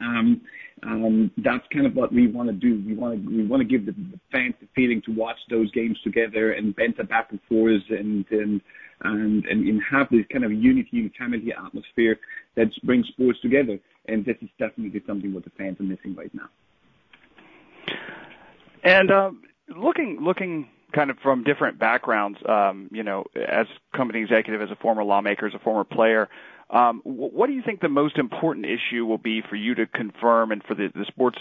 um, 0.00 0.40
um, 0.82 1.30
that's 1.38 1.64
kind 1.72 1.86
of 1.86 1.94
what 1.94 2.12
we 2.12 2.26
want 2.28 2.48
to 2.48 2.54
do. 2.54 2.82
We 2.86 2.94
want 2.94 3.24
to 3.24 3.36
we 3.36 3.46
want 3.46 3.60
to 3.60 3.68
give 3.68 3.86
the, 3.86 3.92
the 3.92 4.20
fans 4.32 4.54
the 4.60 4.68
feeling 4.74 5.02
to 5.06 5.12
watch 5.12 5.38
those 5.50 5.70
games 5.72 5.98
together 6.02 6.52
and 6.52 6.74
banter 6.74 7.04
back 7.04 7.28
and 7.30 7.40
forth 7.48 7.82
and 7.90 8.24
and 8.30 8.60
and 9.02 9.44
and 9.46 9.80
have 9.90 10.08
this 10.10 10.24
kind 10.32 10.44
of 10.44 10.52
unity 10.52 11.00
and 11.00 11.12
family 11.14 11.52
atmosphere 11.52 12.18
that 12.56 12.68
brings 12.84 13.06
sports 13.08 13.40
together. 13.40 13.78
And 14.06 14.24
this 14.24 14.36
is 14.40 14.48
definitely 14.58 15.02
something 15.06 15.34
what 15.34 15.44
the 15.44 15.50
fans 15.50 15.78
are 15.80 15.84
missing 15.84 16.14
right 16.14 16.32
now. 16.34 16.48
And 18.84 19.10
um, 19.10 19.42
looking 19.76 20.18
looking 20.22 20.68
kind 20.92 21.10
of 21.10 21.18
from 21.18 21.44
different 21.44 21.78
backgrounds, 21.78 22.38
um, 22.48 22.88
you 22.92 23.02
know, 23.02 23.24
as 23.36 23.66
company 23.94 24.20
executive, 24.20 24.62
as 24.62 24.70
a 24.70 24.76
former 24.76 25.04
lawmaker, 25.04 25.46
as 25.46 25.54
a 25.54 25.58
former 25.58 25.84
player, 25.84 26.28
um, 26.70 27.00
what 27.04 27.46
do 27.46 27.54
you 27.54 27.62
think 27.62 27.80
the 27.80 27.88
most 27.88 28.18
important 28.18 28.66
issue 28.66 29.06
will 29.06 29.18
be 29.18 29.42
for 29.42 29.56
you 29.56 29.74
to 29.74 29.86
confirm 29.86 30.52
and 30.52 30.62
for 30.62 30.74
the, 30.74 30.90
the 30.94 31.06
sports 31.06 31.38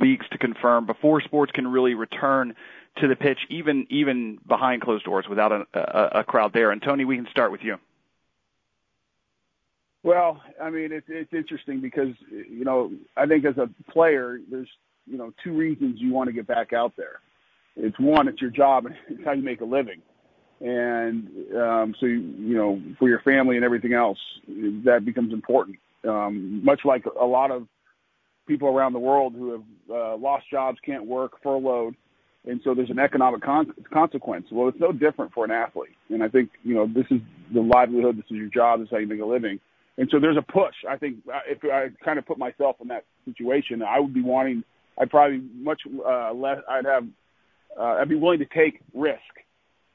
leagues 0.00 0.26
to 0.32 0.38
confirm 0.38 0.86
before 0.86 1.20
sports 1.20 1.52
can 1.52 1.68
really 1.68 1.94
return 1.94 2.54
to 2.98 3.08
the 3.08 3.16
pitch, 3.16 3.38
even 3.48 3.86
even 3.88 4.38
behind 4.46 4.82
closed 4.82 5.04
doors 5.04 5.26
without 5.28 5.66
a, 5.72 6.24
crowd 6.24 6.52
there? 6.52 6.70
And 6.72 6.82
Tony, 6.82 7.04
we 7.04 7.16
can 7.16 7.28
start 7.30 7.52
with 7.52 7.62
you. 7.62 7.78
Well, 10.02 10.42
I 10.60 10.70
mean, 10.70 10.90
it's 10.92 11.06
it's 11.08 11.32
interesting 11.32 11.80
because 11.80 12.14
you 12.28 12.64
know 12.64 12.90
I 13.16 13.26
think 13.26 13.44
as 13.44 13.56
a 13.58 13.70
player, 13.92 14.40
there's 14.50 14.68
you 15.06 15.16
know 15.16 15.32
two 15.44 15.52
reasons 15.52 16.00
you 16.00 16.12
want 16.12 16.28
to 16.28 16.32
get 16.32 16.46
back 16.48 16.72
out 16.72 16.94
there. 16.96 17.20
It's 17.76 17.98
one, 17.98 18.28
it's 18.28 18.40
your 18.40 18.50
job, 18.50 18.86
and 18.86 18.94
it's 19.08 19.24
how 19.24 19.32
you 19.32 19.42
make 19.42 19.60
a 19.60 19.66
living 19.66 20.02
and 20.62 21.28
um, 21.56 21.94
so 21.98 22.06
you 22.06 22.54
know 22.54 22.80
for 22.98 23.08
your 23.08 23.20
family 23.20 23.56
and 23.56 23.64
everything 23.64 23.92
else 23.92 24.18
that 24.84 25.04
becomes 25.04 25.32
important. 25.32 25.76
Um, 26.08 26.64
much 26.64 26.80
like 26.84 27.04
a 27.20 27.24
lot 27.24 27.50
of 27.50 27.66
people 28.46 28.68
around 28.68 28.92
the 28.92 28.98
world 28.98 29.34
who 29.34 29.52
have 29.52 29.62
uh, 29.90 30.16
lost 30.16 30.46
jobs, 30.50 30.78
can't 30.84 31.06
work, 31.06 31.32
furloughed, 31.42 31.96
and 32.46 32.60
so 32.62 32.74
there's 32.74 32.90
an 32.90 32.98
economic 32.98 33.42
con- 33.42 33.74
consequence. 33.92 34.46
Well, 34.52 34.68
it's 34.68 34.80
no 34.80 34.92
different 34.92 35.32
for 35.32 35.44
an 35.44 35.50
athlete, 35.50 35.96
and 36.10 36.22
I 36.22 36.28
think 36.28 36.50
you 36.62 36.74
know 36.74 36.86
this 36.86 37.06
is 37.10 37.20
the 37.52 37.60
livelihood, 37.60 38.16
this 38.16 38.26
is 38.26 38.36
your 38.36 38.48
job, 38.48 38.80
this 38.80 38.86
is 38.86 38.90
how 38.92 38.98
you 38.98 39.08
make 39.08 39.20
a 39.20 39.26
living, 39.26 39.58
and 39.98 40.08
so 40.12 40.20
there's 40.20 40.36
a 40.36 40.42
push. 40.42 40.74
I 40.88 40.96
think 40.96 41.18
uh, 41.32 41.40
if 41.48 41.58
I 41.64 41.88
kind 42.04 42.20
of 42.20 42.26
put 42.26 42.38
myself 42.38 42.76
in 42.80 42.88
that 42.88 43.04
situation, 43.24 43.82
I 43.82 43.98
would 43.98 44.14
be 44.14 44.22
wanting. 44.22 44.62
I'd 45.00 45.10
probably 45.10 45.42
much 45.54 45.82
uh, 46.06 46.32
less. 46.32 46.58
I'd 46.68 46.84
have. 46.84 47.06
Uh, 47.78 47.98
I'd 48.00 48.08
be 48.08 48.16
willing 48.16 48.40
to 48.40 48.46
take 48.46 48.80
risk 48.94 49.20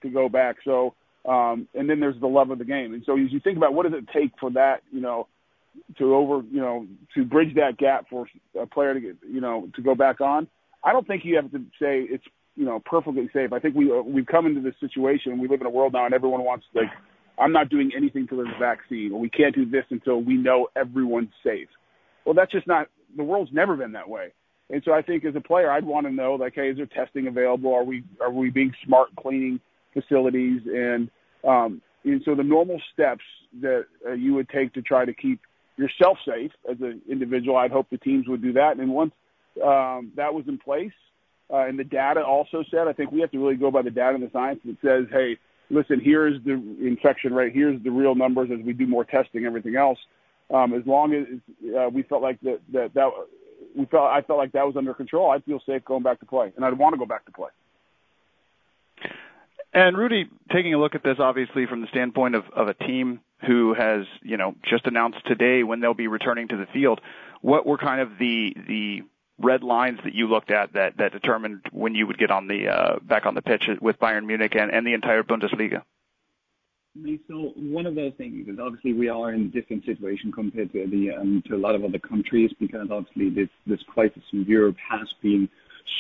to 0.01 0.09
go 0.09 0.29
back. 0.29 0.57
So, 0.65 0.93
um, 1.27 1.67
and 1.73 1.89
then 1.89 1.99
there's 1.99 2.19
the 2.19 2.27
love 2.27 2.51
of 2.51 2.57
the 2.57 2.65
game. 2.65 2.93
And 2.93 3.03
so 3.05 3.13
as 3.13 3.31
you 3.31 3.39
think 3.39 3.57
about 3.57 3.73
what 3.73 3.83
does 3.83 3.97
it 3.97 4.07
take 4.13 4.31
for 4.39 4.49
that, 4.51 4.77
you 4.91 5.01
know, 5.01 5.27
to 5.97 6.15
over, 6.15 6.41
you 6.49 6.59
know, 6.59 6.87
to 7.15 7.25
bridge 7.25 7.53
that 7.55 7.77
gap 7.77 8.07
for 8.09 8.27
a 8.59 8.65
player 8.65 8.93
to 8.93 8.99
get, 8.99 9.15
you 9.29 9.41
know, 9.41 9.69
to 9.75 9.81
go 9.81 9.93
back 9.93 10.21
on, 10.21 10.47
I 10.83 10.91
don't 10.91 11.05
think 11.05 11.23
you 11.25 11.35
have 11.35 11.51
to 11.51 11.59
say 11.79 12.01
it's, 12.09 12.23
you 12.55 12.65
know, 12.65 12.81
perfectly 12.83 13.29
safe. 13.33 13.53
I 13.53 13.59
think 13.59 13.75
we, 13.75 13.91
uh, 13.91 14.01
we've 14.01 14.25
come 14.25 14.47
into 14.47 14.61
this 14.61 14.73
situation. 14.79 15.39
We 15.39 15.47
live 15.47 15.61
in 15.61 15.67
a 15.67 15.71
world 15.71 15.93
now 15.93 16.05
and 16.05 16.13
everyone 16.13 16.43
wants 16.43 16.65
like, 16.73 16.89
I'm 17.37 17.51
not 17.51 17.69
doing 17.69 17.91
anything 17.95 18.27
till 18.27 18.37
there's 18.37 18.55
a 18.55 18.59
vaccine 18.59 19.11
or 19.13 19.19
we 19.19 19.29
can't 19.29 19.53
do 19.53 19.69
this 19.69 19.85
until 19.91 20.21
we 20.21 20.35
know 20.35 20.67
everyone's 20.75 21.29
safe. 21.43 21.67
Well, 22.25 22.33
that's 22.33 22.51
just 22.51 22.65
not, 22.65 22.87
the 23.15 23.23
world's 23.23 23.51
never 23.53 23.75
been 23.75 23.91
that 23.91 24.09
way. 24.09 24.33
And 24.69 24.81
so 24.83 24.93
I 24.93 25.01
think 25.01 25.23
as 25.25 25.35
a 25.35 25.41
player, 25.41 25.71
I'd 25.71 25.85
want 25.85 26.07
to 26.07 26.11
know 26.11 26.35
like, 26.35 26.55
hey, 26.55 26.69
is 26.69 26.77
there 26.77 26.85
testing 26.85 27.27
available? 27.27 27.73
Are 27.73 27.83
we, 27.83 28.03
are 28.19 28.31
we 28.31 28.49
being 28.49 28.73
smart 28.85 29.09
cleaning 29.15 29.59
facilities, 29.93 30.61
and 30.65 31.09
um, 31.43 31.81
and 32.03 32.21
so 32.25 32.35
the 32.35 32.43
normal 32.43 32.79
steps 32.93 33.23
that 33.61 33.85
uh, 34.07 34.11
you 34.11 34.33
would 34.35 34.49
take 34.49 34.73
to 34.73 34.81
try 34.81 35.05
to 35.05 35.13
keep 35.13 35.39
yourself 35.77 36.17
safe 36.27 36.51
as 36.69 36.77
an 36.81 37.01
individual. 37.09 37.57
I'd 37.57 37.71
hope 37.71 37.87
the 37.89 37.97
teams 37.97 38.27
would 38.27 38.41
do 38.41 38.53
that. 38.53 38.77
And 38.77 38.91
once 38.91 39.13
um, 39.63 40.11
that 40.15 40.33
was 40.33 40.45
in 40.47 40.57
place, 40.57 40.91
uh, 41.51 41.65
and 41.67 41.79
the 41.79 41.83
data 41.83 42.23
also 42.23 42.63
said, 42.69 42.87
I 42.87 42.93
think 42.93 43.11
we 43.11 43.21
have 43.21 43.31
to 43.31 43.39
really 43.39 43.55
go 43.55 43.71
by 43.71 43.81
the 43.81 43.91
data 43.91 44.15
and 44.15 44.23
the 44.23 44.31
science 44.31 44.59
that 44.65 44.77
says, 44.83 45.05
hey, 45.11 45.37
listen, 45.69 45.99
here's 46.03 46.43
the 46.43 46.53
infection 46.81 47.33
rate, 47.33 47.53
here's 47.53 47.81
the 47.83 47.91
real 47.91 48.15
numbers 48.15 48.49
as 48.51 48.63
we 48.65 48.73
do 48.73 48.87
more 48.87 49.05
testing, 49.05 49.45
everything 49.45 49.75
else. 49.75 49.99
um, 50.53 50.73
as 50.73 50.85
long 50.85 51.13
as 51.13 51.25
uh, 51.75 51.89
we 51.89 52.03
felt 52.03 52.21
like 52.21 52.39
that 52.41 52.59
that 52.71 52.93
that 52.93 53.09
we 53.75 53.85
felt 53.85 54.05
I 54.05 54.21
felt 54.21 54.39
like 54.39 54.51
that 54.53 54.65
was 54.65 54.75
under 54.75 54.93
control, 54.93 55.31
I'd 55.31 55.43
feel 55.43 55.61
safe 55.65 55.83
going 55.85 56.03
back 56.03 56.19
to 56.19 56.25
play, 56.25 56.51
and 56.55 56.65
I'd 56.65 56.77
want 56.77 56.93
to 56.93 56.99
go 56.99 57.05
back 57.05 57.25
to 57.25 57.31
play. 57.31 57.49
And 59.73 59.97
Rudy, 59.97 60.29
taking 60.51 60.73
a 60.73 60.79
look 60.79 60.95
at 60.95 61.03
this, 61.03 61.17
obviously 61.19 61.65
from 61.67 61.81
the 61.81 61.87
standpoint 61.87 62.35
of, 62.35 62.45
of 62.55 62.67
a 62.67 62.73
team 62.73 63.19
who 63.45 63.75
has, 63.75 64.05
you 64.23 64.37
know, 64.37 64.55
just 64.67 64.87
announced 64.87 65.19
today 65.27 65.63
when 65.63 65.79
they'll 65.79 65.93
be 65.93 66.07
returning 66.07 66.47
to 66.47 66.57
the 66.57 66.65
field, 66.73 66.99
what 67.41 67.65
were 67.65 67.77
kind 67.77 68.01
of 68.01 68.17
the 68.17 68.55
the 68.67 69.01
red 69.39 69.61
lines 69.61 69.99
that 70.03 70.15
you 70.15 70.27
looked 70.27 70.49
at 70.49 70.73
that 70.73 70.97
that 70.97 71.11
determined 71.11 71.61
when 71.71 71.93
you 71.93 72.07
would 72.07 72.17
get 72.17 72.31
on 72.31 72.47
the 72.47 72.67
uh, 72.67 72.99
back 73.03 73.25
on 73.25 73.35
the 73.35 73.41
pitch 73.41 73.69
with 73.79 73.99
Bayern 73.99 74.25
Munich 74.25 74.55
and, 74.55 74.71
and 74.71 74.85
the 74.85 74.93
entire 74.93 75.23
Bundesliga? 75.23 75.83
So 77.27 77.53
one 77.55 77.85
of 77.85 77.95
those 77.95 78.13
things 78.17 78.47
is 78.47 78.59
obviously 78.59 78.93
we 78.93 79.09
are 79.09 79.33
in 79.33 79.41
a 79.41 79.47
different 79.47 79.85
situation 79.85 80.31
compared 80.31 80.71
to 80.73 80.87
the 80.87 81.11
um, 81.19 81.43
to 81.47 81.55
a 81.55 81.57
lot 81.57 81.75
of 81.75 81.83
other 81.83 81.99
countries 81.99 82.51
because 82.59 82.87
obviously 82.91 83.29
this 83.29 83.49
this 83.65 83.79
crisis 83.87 84.23
in 84.33 84.43
Europe 84.45 84.77
has 84.89 85.07
been 85.21 85.47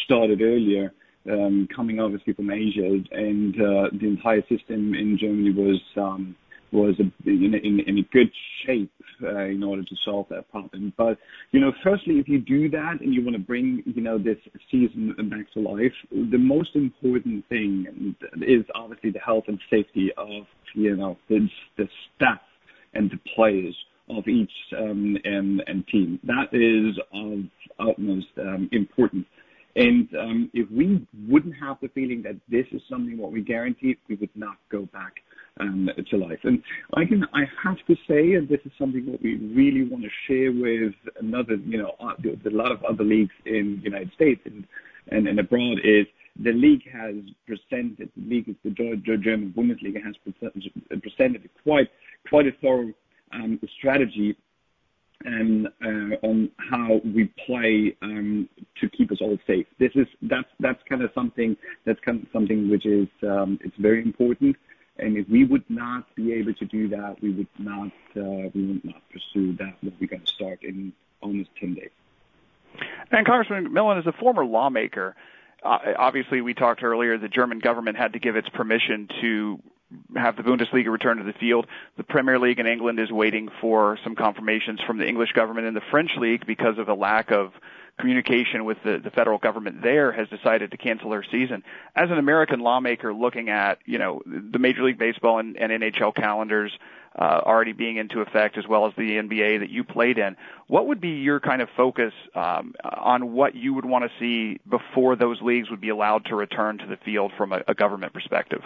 started 0.05 0.41
earlier, 0.41 0.93
um, 1.29 1.67
coming 1.75 1.99
obviously 1.99 2.33
from 2.33 2.49
Asia, 2.49 2.99
and 3.11 3.55
uh, 3.55 3.89
the 3.99 4.07
entire 4.07 4.41
system 4.43 4.93
in 4.93 5.17
Germany 5.19 5.51
was 5.51 5.81
um, 5.97 6.35
was 6.71 6.95
in, 6.99 7.11
in, 7.25 7.79
in 7.85 7.97
a 7.97 8.07
good 8.13 8.31
shape 8.65 8.91
uh, 9.23 9.45
in 9.45 9.63
order 9.63 9.83
to 9.83 9.95
solve 10.05 10.27
that 10.29 10.49
problem. 10.51 10.93
But 10.97 11.17
you 11.51 11.59
know, 11.59 11.71
firstly, 11.83 12.15
if 12.15 12.27
you 12.27 12.39
do 12.39 12.69
that 12.69 13.01
and 13.01 13.13
you 13.13 13.23
want 13.23 13.35
to 13.35 13.41
bring 13.41 13.83
you 13.85 14.01
know 14.01 14.17
this 14.17 14.37
season 14.71 15.15
back 15.29 15.51
to 15.53 15.59
life, 15.59 15.93
the 16.11 16.37
most 16.37 16.75
important 16.75 17.47
thing 17.49 18.15
is 18.41 18.63
obviously 18.75 19.11
the 19.11 19.19
health 19.19 19.45
and 19.47 19.59
safety 19.69 20.11
of 20.17 20.45
you 20.73 20.95
know 20.95 21.17
the, 21.29 21.47
the 21.77 21.87
staff 22.15 22.41
and 22.93 23.09
the 23.11 23.19
players 23.35 23.75
of 24.09 24.27
each 24.27 24.51
um, 24.77 25.17
and, 25.23 25.63
and 25.67 25.87
team. 25.87 26.19
That 26.23 26.47
is 26.53 26.97
of 27.13 27.87
utmost 27.89 28.27
um, 28.39 28.69
importance. 28.71 29.25
And 29.75 30.07
um, 30.19 30.49
if 30.53 30.69
we 30.71 31.05
wouldn't 31.27 31.53
have 31.61 31.77
the 31.81 31.89
feeling 31.89 32.23
that 32.23 32.35
this 32.49 32.65
is 32.71 32.81
something 32.89 33.17
what 33.17 33.31
we 33.31 33.41
guarantee, 33.41 33.95
we 34.09 34.15
would 34.15 34.35
not 34.35 34.57
go 34.71 34.87
back 34.87 35.13
to 35.57 36.17
life. 36.17 36.39
And 36.43 36.61
I 36.95 37.05
can, 37.05 37.25
I 37.33 37.43
have 37.63 37.77
to 37.87 37.95
say, 38.07 38.33
and 38.33 38.47
this 38.47 38.59
is 38.65 38.71
something 38.77 39.05
that 39.11 39.21
we 39.21 39.35
really 39.35 39.83
want 39.83 40.03
to 40.03 40.09
share 40.27 40.51
with 40.51 40.93
another, 41.19 41.55
you 41.55 41.77
know, 41.77 41.95
uh, 41.99 42.13
a 42.45 42.49
lot 42.49 42.71
of 42.71 42.83
other 42.83 43.03
leagues 43.03 43.33
in 43.45 43.77
the 43.77 43.83
United 43.83 44.11
States 44.13 44.41
and, 44.45 44.65
abroad 45.39 45.79
is 45.83 46.05
the 46.39 46.51
league 46.51 46.83
has 46.91 47.15
presented, 47.45 48.09
the 48.15 48.29
league 48.29 48.55
the 48.63 48.69
German 48.69 49.53
Bundesliga 49.55 50.03
has 50.03 50.15
presented 51.01 51.49
quite, 51.63 51.87
quite 52.29 52.45
a 52.45 52.51
thorough 52.61 52.93
um, 53.33 53.59
strategy 53.77 54.35
and 55.25 55.67
uh, 55.83 56.15
on 56.27 56.49
how 56.57 57.01
we 57.03 57.31
play 57.45 57.95
um, 58.01 58.47
to 58.79 58.89
keep 58.89 59.11
us 59.11 59.17
all 59.21 59.37
safe. 59.47 59.65
This 59.79 59.91
is 59.95 60.07
that's 60.23 60.47
that's 60.59 60.79
kind 60.87 61.01
of 61.01 61.11
something 61.15 61.57
that's 61.85 61.99
kind 62.01 62.25
something 62.31 62.69
which 62.69 62.85
is 62.85 63.07
um, 63.23 63.59
it's 63.63 63.75
very 63.79 64.01
important. 64.03 64.55
And 64.99 65.17
if 65.17 65.29
we 65.29 65.45
would 65.45 65.63
not 65.69 66.13
be 66.15 66.33
able 66.33 66.53
to 66.55 66.65
do 66.65 66.87
that, 66.89 67.21
we 67.21 67.31
would 67.31 67.47
not 67.59 67.87
uh, 68.15 68.49
pursue 69.11 69.55
that 69.57 69.75
what 69.81 69.93
we're 69.99 70.07
going 70.07 70.21
to 70.21 70.33
start 70.33 70.63
in 70.63 70.93
almost 71.21 71.49
10 71.59 71.75
days. 71.75 71.89
And 73.11 73.25
Congressman 73.25 73.71
Millen, 73.73 73.97
as 73.97 74.07
a 74.07 74.11
former 74.11 74.45
lawmaker, 74.45 75.15
uh, 75.63 75.79
obviously 75.97 76.41
we 76.41 76.53
talked 76.53 76.83
earlier 76.83 77.17
the 77.17 77.27
German 77.27 77.59
government 77.59 77.97
had 77.97 78.13
to 78.13 78.19
give 78.19 78.35
its 78.35 78.49
permission 78.49 79.07
to 79.21 79.59
have 80.15 80.35
the 80.35 80.43
Bundesliga 80.43 80.91
return 80.91 81.17
to 81.17 81.23
the 81.23 81.33
field. 81.33 81.65
The 81.95 82.03
Premier 82.03 82.39
League 82.39 82.59
in 82.59 82.67
England 82.67 82.99
is 82.99 83.11
waiting 83.11 83.49
for 83.61 83.97
some 84.03 84.15
confirmations 84.15 84.81
from 84.81 84.97
the 84.97 85.07
English 85.07 85.31
government, 85.31 85.67
and 85.67 85.75
the 85.75 85.81
French 85.91 86.11
league, 86.17 86.45
because 86.45 86.77
of 86.77 86.89
a 86.89 86.93
lack 86.93 87.31
of 87.31 87.53
communication 87.97 88.65
with 88.65 88.77
the, 88.83 88.99
the 89.03 89.09
federal 89.09 89.37
government 89.37 89.81
there 89.81 90.11
has 90.11 90.27
decided 90.29 90.71
to 90.71 90.77
cancel 90.77 91.09
their 91.09 91.23
season. 91.23 91.63
As 91.95 92.11
an 92.11 92.17
American 92.17 92.59
lawmaker 92.59 93.13
looking 93.13 93.49
at, 93.49 93.79
you 93.85 93.97
know, 93.97 94.21
the 94.25 94.59
Major 94.59 94.83
League 94.83 94.99
Baseball 94.99 95.39
and, 95.39 95.57
and 95.57 95.71
NHL 95.71 96.13
calendars 96.15 96.71
uh, 97.17 97.41
already 97.43 97.73
being 97.73 97.97
into 97.97 98.21
effect 98.21 98.57
as 98.57 98.67
well 98.67 98.85
as 98.85 98.93
the 98.95 99.17
NBA 99.17 99.59
that 99.59 99.71
you 99.71 99.83
played 99.83 100.19
in, 100.19 100.37
what 100.67 100.87
would 100.87 101.01
be 101.01 101.09
your 101.09 101.39
kind 101.39 101.61
of 101.61 101.69
focus 101.75 102.13
um, 102.35 102.75
on 102.83 103.33
what 103.33 103.55
you 103.55 103.73
would 103.73 103.85
want 103.85 104.05
to 104.05 104.11
see 104.19 104.59
before 104.69 105.15
those 105.15 105.41
leagues 105.41 105.71
would 105.71 105.81
be 105.81 105.89
allowed 105.89 106.25
to 106.25 106.35
return 106.35 106.77
to 106.77 106.85
the 106.85 106.97
field 106.97 107.31
from 107.35 107.51
a, 107.51 107.63
a 107.67 107.73
government 107.73 108.13
perspective? 108.13 108.61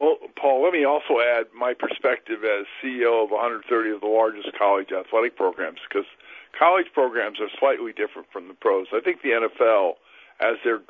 Well, 0.00 0.16
Paul, 0.34 0.64
let 0.64 0.72
me 0.72 0.84
also 0.84 1.20
add 1.20 1.44
my 1.54 1.74
perspective 1.74 2.42
as 2.42 2.66
CEO 2.82 3.22
of 3.22 3.30
130 3.30 3.90
of 3.90 4.00
the 4.00 4.06
largest 4.06 4.48
college 4.58 4.88
athletic 4.90 5.36
programs 5.36 5.78
because– 5.88 6.06
college 6.58 6.86
programs 6.92 7.40
are 7.40 7.48
slightly 7.58 7.92
different 7.92 8.28
from 8.32 8.48
the 8.48 8.54
pros. 8.54 8.86
I 8.92 9.00
think 9.00 9.22
the 9.22 9.30
NFL, 9.30 9.94
as 10.40 10.56
they're 10.64 10.82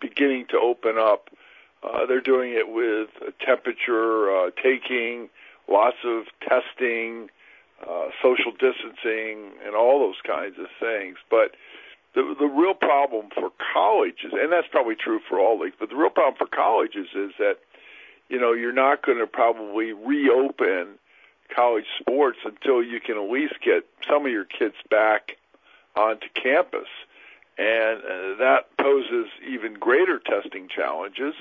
beginning 0.00 0.46
to 0.50 0.58
open 0.58 0.98
up, 0.98 1.30
uh, 1.82 2.06
they're 2.06 2.20
doing 2.20 2.52
it 2.52 2.68
with 2.68 3.08
temperature 3.40 4.30
uh, 4.30 4.50
taking, 4.62 5.28
lots 5.68 5.98
of 6.04 6.24
testing, 6.40 7.30
uh, 7.88 8.08
social 8.22 8.52
distancing, 8.52 9.52
and 9.64 9.76
all 9.76 10.00
those 10.00 10.20
kinds 10.26 10.58
of 10.58 10.66
things. 10.80 11.18
But 11.30 11.54
the 12.14 12.34
the 12.38 12.46
real 12.46 12.74
problem 12.74 13.28
for 13.32 13.50
colleges, 13.72 14.32
and 14.32 14.50
that's 14.50 14.66
probably 14.68 14.96
true 14.96 15.20
for 15.28 15.38
all 15.38 15.60
leagues, 15.60 15.76
but 15.78 15.90
the 15.90 15.96
real 15.96 16.10
problem 16.10 16.34
for 16.36 16.46
colleges 16.46 17.08
is 17.14 17.32
that 17.38 17.58
you 18.28 18.40
know 18.40 18.52
you're 18.52 18.72
not 18.72 19.04
going 19.04 19.18
to 19.18 19.26
probably 19.26 19.92
reopen 19.92 20.98
college 21.54 21.86
sports 21.98 22.38
until 22.44 22.82
you 22.82 23.00
can 23.00 23.16
at 23.16 23.30
least 23.30 23.54
get 23.64 23.84
some 24.08 24.26
of 24.26 24.32
your 24.32 24.44
kids 24.44 24.74
back 24.90 25.36
onto 25.96 26.28
campus. 26.34 26.88
And 27.56 27.98
uh, 27.98 28.36
that 28.38 28.68
poses 28.78 29.26
even 29.46 29.74
greater 29.74 30.18
testing 30.18 30.68
challenges. 30.68 31.34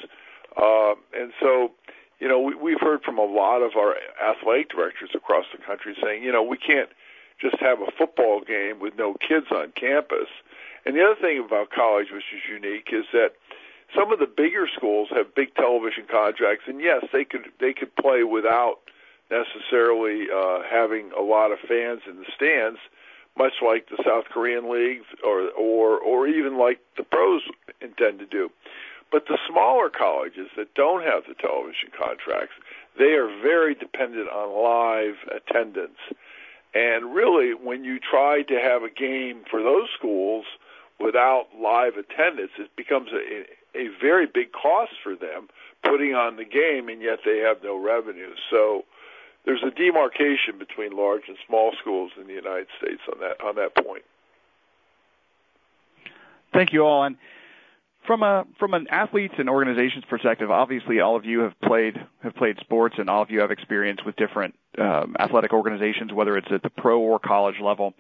Uh, 0.55 0.95
and 1.13 1.31
so, 1.39 1.71
you 2.19 2.27
know, 2.27 2.39
we, 2.39 2.55
we've 2.55 2.81
heard 2.81 3.03
from 3.03 3.19
a 3.19 3.25
lot 3.25 3.61
of 3.61 3.75
our 3.75 3.95
athletic 4.23 4.69
directors 4.69 5.11
across 5.13 5.45
the 5.51 5.63
country 5.63 5.95
saying, 6.01 6.23
you 6.23 6.31
know, 6.31 6.41
we 6.41 6.57
can't 6.57 6.89
just 7.39 7.57
have 7.59 7.81
a 7.81 7.91
football 7.97 8.41
game 8.41 8.79
with 8.79 8.97
no 8.97 9.13
kids 9.15 9.45
on 9.51 9.71
campus. 9.75 10.27
And 10.85 10.95
the 10.95 11.03
other 11.03 11.19
thing 11.19 11.43
about 11.45 11.69
college, 11.69 12.07
which 12.11 12.23
is 12.33 12.41
unique, 12.49 12.89
is 12.91 13.05
that 13.13 13.33
some 13.95 14.11
of 14.11 14.19
the 14.19 14.25
bigger 14.25 14.67
schools 14.73 15.09
have 15.11 15.35
big 15.35 15.53
television 15.55 16.05
contracts, 16.09 16.65
and 16.67 16.81
yes, 16.81 17.05
they 17.13 17.23
could 17.23 17.51
they 17.59 17.73
could 17.73 17.95
play 17.95 18.23
without 18.23 18.79
necessarily 19.29 20.27
uh, 20.34 20.62
having 20.69 21.12
a 21.17 21.22
lot 21.22 21.51
of 21.51 21.60
fans 21.60 22.01
in 22.10 22.17
the 22.17 22.25
stands, 22.36 22.79
much 23.38 23.53
like 23.65 23.89
the 23.89 24.01
South 24.05 24.25
Korean 24.31 24.72
league 24.72 25.01
or 25.24 25.50
or 25.51 26.00
or 26.00 26.27
even 26.27 26.57
like 26.57 26.79
the 26.98 27.03
pros 27.03 27.43
intend 27.81 28.19
to 28.19 28.25
do. 28.25 28.50
But 29.12 29.27
the 29.27 29.38
smaller 29.50 29.89
colleges 29.89 30.50
that 30.57 30.74
don't 30.74 31.03
have 31.03 31.24
the 31.27 31.34
television 31.36 31.89
contracts, 31.98 32.55
they 32.98 33.13
are 33.13 33.27
very 33.41 33.74
dependent 33.74 34.29
on 34.29 34.62
live 34.62 35.15
attendance. 35.34 36.00
And 36.74 37.13
really, 37.15 37.53
when 37.53 37.86
you 37.86 38.00
try 38.00 38.41
to 38.43 38.55
have 38.55 38.84
a 38.84 38.89
game 38.89 39.43
for 39.50 39.63
those 39.63 39.88
schools 39.98 40.46
without 41.00 41.48
live 41.57 41.96
attendance, 41.96 42.51
it 42.60 42.75
becomes 42.75 43.10
a, 43.13 43.46
a 43.77 43.88
very 44.01 44.25
big 44.25 44.51
cost 44.51 44.91
for 45.01 45.15
them 45.15 45.48
putting 45.84 46.13
on 46.13 46.36
the 46.36 46.43
game, 46.43 46.89
and 46.89 47.01
yet 47.01 47.19
they 47.24 47.38
have 47.38 47.63
no 47.63 47.77
revenue. 47.77 48.34
So 48.50 48.84
there's 49.48 49.63
a 49.63 49.72
demarcation 49.72 50.60
between 50.60 50.92
large 50.92 51.24
and 51.30 51.38
small 51.48 51.72
schools 51.80 52.12
in 52.20 52.27
the 52.27 52.34
United 52.34 52.68
States 52.77 53.01
on 53.12 53.20
that 53.22 53.42
on 53.42 53.56
that 53.56 53.74
point. 53.84 54.04
Thank 56.54 56.74
you 56.74 56.86
all. 56.86 57.06
And 57.06 57.16
from 58.06 58.24
a 58.24 58.46
from 58.60 58.74
an 58.74 58.88
athletes 58.92 59.36
and 59.38 59.50
organizations 59.50 60.04
perspective, 60.10 60.51
obviously 60.51 61.00
all 61.00 61.16
of 61.16 61.24
you 61.24 61.39
have 61.39 61.60
played 61.62 61.96
have 62.24 62.36
played 62.36 62.58
sports, 62.60 62.96
and 62.98 63.10
all 63.10 63.22
of 63.22 63.32
you 63.32 63.39
have 63.39 63.50
experience 63.50 64.01
with 64.06 64.18
different 64.18 64.54
um, 64.77 65.16
athletic 65.18 65.54
organizations, 65.54 66.12
whether 66.12 66.36
it's 66.36 66.51
at 66.51 66.62
the 66.62 66.70
pro 66.70 67.00
or 67.00 67.18
college 67.18 67.62
level. 67.62 67.94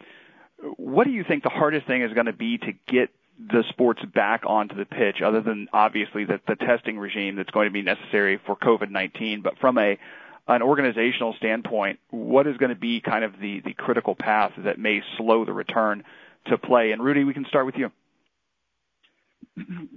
What 0.75 1.05
do 1.05 1.11
you 1.11 1.23
think 1.23 1.43
the 1.43 1.49
hardest 1.49 1.87
thing 1.87 2.01
is 2.01 2.11
going 2.11 2.25
to 2.25 2.33
be 2.33 2.57
to 2.57 2.73
get 2.89 3.09
the 3.39 3.63
sports 3.69 4.01
back 4.13 4.41
onto 4.45 4.75
the 4.75 4.85
pitch, 4.85 5.21
other 5.23 5.39
than 5.39 5.69
obviously 5.71 6.25
the, 6.25 6.41
the 6.45 6.55
testing 6.55 6.99
regime 6.99 7.37
that's 7.37 7.51
going 7.51 7.67
to 7.67 7.73
be 7.73 7.83
necessary 7.83 8.37
for 8.45 8.57
COVID-19? 8.57 9.43
But 9.43 9.59
from 9.59 9.77
a 9.77 9.97
an 10.47 10.61
organizational 10.61 11.33
standpoint, 11.37 11.99
what 12.09 12.47
is 12.47 12.57
going 12.57 12.69
to 12.69 12.79
be 12.79 13.01
kind 13.01 13.23
of 13.23 13.33
the, 13.39 13.61
the 13.65 13.73
critical 13.73 14.15
path 14.15 14.51
that 14.57 14.79
may 14.79 15.01
slow 15.17 15.45
the 15.45 15.53
return 15.53 16.03
to 16.47 16.57
play? 16.57 16.91
And 16.91 17.03
Rudy, 17.03 17.23
we 17.23 17.33
can 17.33 17.45
start 17.45 17.65
with 17.65 17.75
you. 17.75 17.91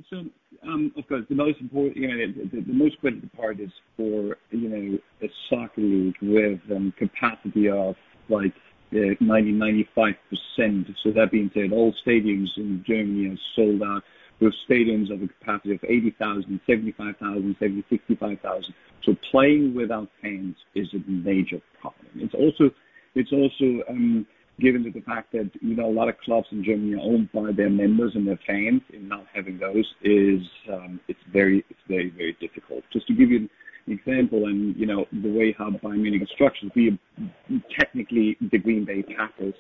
So, 0.09 0.25
um, 0.67 0.93
of 0.97 1.07
course, 1.07 1.25
the 1.29 1.35
most 1.35 1.61
important, 1.61 1.97
you 1.97 2.09
know, 2.09 2.33
the, 2.53 2.73
most 2.73 2.99
critical 3.01 3.29
part 3.37 3.61
is 3.61 3.71
for 3.97 4.37
you 4.51 4.69
know 4.69 4.99
a 5.23 5.31
soccer 5.49 5.81
league 5.81 6.17
with 6.23 6.61
um, 6.75 6.95
capacity 6.99 7.69
of 7.69 7.95
like 8.29 8.55
uh, 8.93 9.15
90, 9.21 9.53
95 9.53 10.15
percent. 10.31 10.87
So 11.03 11.11
that 11.13 11.31
being 11.31 11.51
said, 11.53 11.73
all 11.73 11.95
stadiums 12.07 12.49
in 12.57 12.83
Germany 12.87 13.29
are 13.29 13.39
sold 13.55 13.83
out 13.83 14.03
with 14.41 14.55
stadiums 14.69 15.13
of 15.13 15.23
a 15.23 15.29
capacity 15.29 15.75
of 15.75 15.81
80,000, 15.87 16.61
75,000, 16.67 17.57
70, 17.59 17.85
65,000. 17.91 18.75
So 19.05 19.17
playing 19.31 19.75
without 19.75 20.09
fans 20.23 20.57
is 20.75 20.89
a 20.95 21.11
major 21.11 21.61
problem. 21.81 22.07
It's 22.17 22.35
also 22.35 22.71
It's 23.15 23.33
also 23.33 23.83
um, 23.89 24.27
given 24.61 24.85
to 24.85 24.91
the 24.91 25.01
fact 25.01 25.33
that 25.33 25.51
you 25.61 25.75
know 25.77 25.87
a 25.87 25.91
lot 25.91 26.09
of 26.09 26.19
clubs 26.19 26.47
in 26.53 26.65
Germany 26.65 26.95
are 26.95 27.01
owned 27.01 27.31
by 27.33 27.53
their 27.53 27.71
members 27.71 28.13
and 28.15 28.27
their 28.27 28.39
fans, 28.47 28.83
and 28.93 29.09
not 29.09 29.27
having 29.35 29.59
those 29.59 29.87
is 30.03 30.41
um, 30.73 31.01
it's 31.09 31.21
very 31.33 31.65
it's 31.71 31.81
very 31.89 32.11
very 32.11 32.37
difficult. 32.41 32.85
Just 32.93 33.07
to 33.09 33.15
give 33.15 33.31
you 33.31 33.49
an 33.87 33.93
example, 33.93 34.47
and 34.47 34.77
you 34.77 34.87
know 34.87 35.07
the 35.13 35.31
way 35.31 35.55
how 35.57 35.71
Bayern 35.71 36.03
Munich 36.03 36.23
is 36.23 36.29
structured, 36.35 36.71
we 36.77 36.91
are 36.91 37.61
technically 37.79 38.37
the 38.53 38.59
Green 38.59 38.85
Bay 38.85 39.03
Packers, 39.03 39.55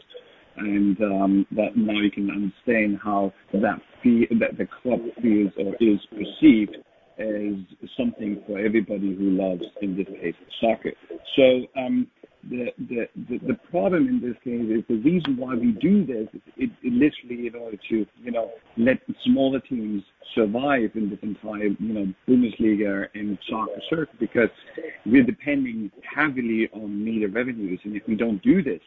and 0.60 1.00
um, 1.02 1.46
that 1.52 1.76
now 1.76 2.00
you 2.00 2.10
can 2.10 2.30
understand 2.30 2.98
how 3.02 3.32
that 3.52 3.80
fee, 4.02 4.26
that 4.38 4.56
the 4.58 4.68
club 4.82 5.00
feels 5.22 5.52
or 5.58 5.74
is 5.80 5.98
perceived 6.10 6.76
as 7.18 7.54
something 7.96 8.42
for 8.46 8.58
everybody 8.58 9.14
who 9.14 9.30
loves, 9.30 9.62
in 9.82 9.96
this 9.96 10.06
case, 10.06 10.34
soccer. 10.60 10.92
So 11.36 11.66
um, 11.76 12.06
the, 12.48 12.68
the, 12.78 13.08
the, 13.28 13.38
the 13.46 13.54
problem 13.70 14.08
in 14.08 14.20
this 14.20 14.36
case 14.42 14.64
is 14.70 14.84
the 14.88 15.02
reason 15.02 15.36
why 15.36 15.54
we 15.54 15.72
do 15.72 16.06
this 16.06 16.28
is 16.34 16.40
it, 16.56 16.70
it 16.82 16.92
literally 16.92 17.48
in 17.48 17.54
order 17.54 17.76
to, 17.90 18.06
you 18.22 18.30
know, 18.30 18.50
let 18.78 18.98
smaller 19.24 19.60
teams 19.60 20.02
survive 20.34 20.90
in 20.94 21.10
this 21.10 21.18
entire, 21.22 21.64
you 21.64 21.92
know, 21.92 22.14
Bundesliga 22.28 23.08
and 23.14 23.38
soccer 23.48 23.80
circuit 23.90 24.18
because 24.18 24.48
we're 25.04 25.24
depending 25.24 25.90
heavily 26.02 26.68
on 26.72 27.04
media 27.04 27.28
revenues. 27.28 27.80
And 27.84 27.96
if 27.96 28.02
we 28.08 28.14
don't 28.14 28.42
do 28.42 28.62
this, 28.62 28.80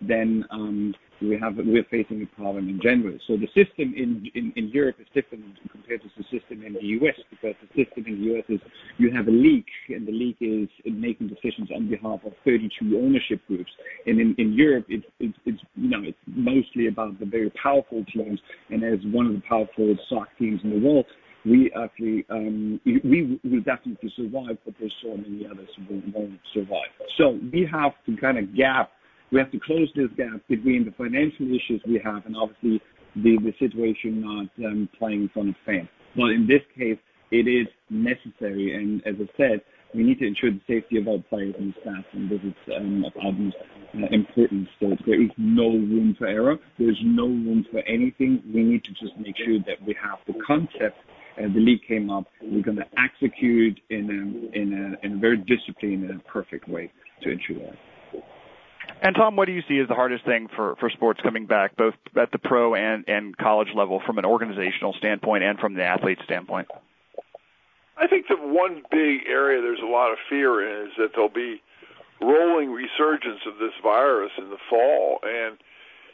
then 0.00 0.44
um, 0.50 0.94
we're 1.20 1.84
facing 1.90 2.22
a 2.22 2.26
problem 2.36 2.68
in 2.68 2.80
general. 2.80 3.18
So 3.26 3.36
the 3.36 3.48
system 3.48 3.94
in, 3.96 4.30
in, 4.34 4.68
Europe 4.68 4.96
is 5.00 5.06
different 5.14 5.44
compared 5.70 6.02
to 6.02 6.08
the 6.16 6.24
system 6.24 6.64
in 6.64 6.74
the 6.74 6.84
US 7.00 7.14
because 7.30 7.54
the 7.60 7.84
system 7.84 8.04
in 8.06 8.20
the 8.20 8.38
US 8.38 8.44
is 8.48 8.60
you 8.98 9.10
have 9.10 9.26
a 9.26 9.32
league 9.32 9.66
and 9.88 10.06
the 10.06 10.12
league 10.12 10.36
is 10.40 10.68
making 10.84 11.28
decisions 11.28 11.70
on 11.74 11.88
behalf 11.88 12.20
of 12.24 12.32
32 12.44 12.96
ownership 12.96 13.40
groups. 13.48 13.70
And 14.06 14.20
in, 14.20 14.34
in 14.38 14.52
Europe, 14.52 14.86
it's 14.88 15.06
you 15.18 15.88
know 15.88 16.02
it's 16.02 16.18
mostly 16.26 16.86
about 16.86 17.18
the 17.18 17.26
very 17.26 17.50
powerful 17.50 18.04
teams. 18.12 18.40
And 18.70 18.84
as 18.84 19.00
one 19.06 19.26
of 19.26 19.32
the 19.32 19.42
powerful 19.48 19.96
soccer 20.08 20.30
teams 20.38 20.60
in 20.62 20.70
the 20.70 20.86
world, 20.86 21.06
we 21.44 21.72
actually 21.72 22.26
um, 22.30 22.80
we 22.84 23.40
will 23.44 23.60
definitely 23.60 24.12
survive, 24.16 24.58
but 24.64 24.74
there's 24.78 24.94
so 25.02 25.16
many 25.16 25.46
others 25.46 25.68
who 25.88 26.02
won't 26.12 26.38
survive. 26.52 26.90
So 27.16 27.38
we 27.52 27.68
have 27.70 27.92
to 28.06 28.16
kind 28.16 28.38
of 28.38 28.54
gap 28.54 28.90
we 29.30 29.38
have 29.38 29.50
to 29.52 29.60
close 29.60 29.90
this 29.94 30.08
gap 30.16 30.40
between 30.48 30.84
the 30.84 30.92
financial 30.92 31.46
issues 31.46 31.82
we 31.86 32.00
have 32.02 32.24
and 32.26 32.36
obviously 32.36 32.80
the, 33.16 33.52
situation 33.58 34.20
not 34.20 34.66
um, 34.66 34.88
playing 34.98 35.22
in 35.22 35.28
front 35.30 35.48
of 35.50 35.54
fans. 35.66 35.88
But 36.16 36.30
in 36.30 36.46
this 36.46 36.62
case, 36.76 36.98
it 37.30 37.48
is 37.48 37.66
necessary. 37.90 38.74
And 38.74 39.02
as 39.06 39.14
I 39.20 39.28
said, 39.36 39.60
we 39.94 40.02
need 40.02 40.18
to 40.20 40.26
ensure 40.26 40.50
the 40.50 40.60
safety 40.66 40.98
of 40.98 41.08
our 41.08 41.18
players 41.28 41.54
and 41.58 41.74
staff, 41.80 42.04
and 42.12 42.30
this 42.30 42.40
is 42.44 42.54
um, 42.76 43.04
of 43.04 43.12
utmost 43.16 43.56
uh, 43.94 44.06
importance. 44.10 44.68
There 44.80 45.22
is 45.22 45.30
no 45.38 45.70
room 45.70 46.14
for 46.18 46.26
error. 46.26 46.56
There's 46.78 47.00
no 47.02 47.26
room 47.26 47.64
for 47.70 47.80
anything. 47.80 48.42
We 48.54 48.62
need 48.62 48.84
to 48.84 48.90
just 48.92 49.16
make 49.18 49.36
sure 49.38 49.58
that 49.66 49.82
we 49.86 49.96
have 50.02 50.18
the 50.26 50.34
concept. 50.46 50.98
The 51.38 51.60
league 51.60 51.82
came 51.86 52.10
up. 52.10 52.26
We're 52.42 52.64
going 52.64 52.78
to 52.78 52.86
execute 52.98 53.80
in 53.90 54.98
a 55.04 55.18
very 55.18 55.38
disciplined 55.38 56.10
and 56.10 56.24
perfect 56.26 56.68
way 56.68 56.92
to 57.22 57.30
ensure 57.30 57.58
that. 57.60 57.76
And 59.00 59.14
Tom, 59.14 59.36
what 59.36 59.46
do 59.46 59.52
you 59.52 59.62
see 59.68 59.78
as 59.78 59.88
the 59.88 59.94
hardest 59.94 60.24
thing 60.24 60.48
for, 60.54 60.74
for 60.76 60.90
sports 60.90 61.20
coming 61.22 61.46
back, 61.46 61.76
both 61.76 61.94
at 62.16 62.32
the 62.32 62.38
pro 62.38 62.74
and, 62.74 63.04
and 63.06 63.36
college 63.36 63.68
level, 63.74 64.02
from 64.04 64.18
an 64.18 64.24
organizational 64.24 64.92
standpoint 64.94 65.44
and 65.44 65.58
from 65.58 65.74
the 65.74 65.84
athlete 65.84 66.18
standpoint? 66.24 66.68
I 67.96 68.06
think 68.06 68.26
the 68.28 68.36
one 68.36 68.82
big 68.90 69.26
area 69.28 69.60
there's 69.60 69.82
a 69.82 69.90
lot 69.90 70.12
of 70.12 70.18
fear 70.28 70.62
in 70.62 70.88
is 70.88 70.92
that 70.98 71.10
there'll 71.14 71.28
be 71.28 71.62
rolling 72.20 72.70
resurgence 72.70 73.40
of 73.46 73.58
this 73.58 73.72
virus 73.82 74.32
in 74.38 74.50
the 74.50 74.58
fall, 74.68 75.20
and 75.22 75.56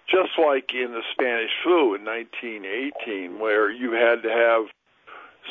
just 0.08 0.32
like 0.38 0.70
in 0.74 0.92
the 0.92 1.02
Spanish 1.12 1.50
flu 1.62 1.94
in 1.94 2.04
1918, 2.04 3.38
where 3.38 3.70
you 3.70 3.92
had 3.92 4.22
to 4.22 4.28
have 4.28 4.68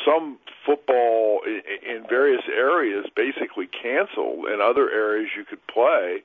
some 0.05 0.37
football 0.65 1.41
in 1.45 2.05
various 2.07 2.43
areas 2.47 3.05
basically 3.15 3.67
canceled, 3.67 4.45
and 4.45 4.61
other 4.61 4.91
areas 4.91 5.29
you 5.35 5.45
could 5.45 5.65
play 5.67 6.21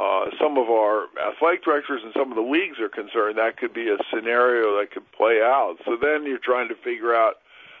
uh, 0.00 0.30
some 0.40 0.56
of 0.56 0.70
our 0.70 1.08
athletic 1.20 1.62
directors 1.62 2.00
and 2.02 2.12
some 2.16 2.32
of 2.32 2.36
the 2.36 2.42
leagues 2.42 2.80
are 2.80 2.88
concerned 2.88 3.36
that 3.36 3.58
could 3.58 3.74
be 3.74 3.88
a 3.88 3.98
scenario 4.08 4.80
that 4.80 4.90
could 4.90 5.04
play 5.12 5.40
out. 5.44 5.76
So 5.84 5.96
then 6.00 6.24
you're 6.24 6.40
trying 6.42 6.68
to 6.68 6.74
figure 6.76 7.14
out 7.14 7.34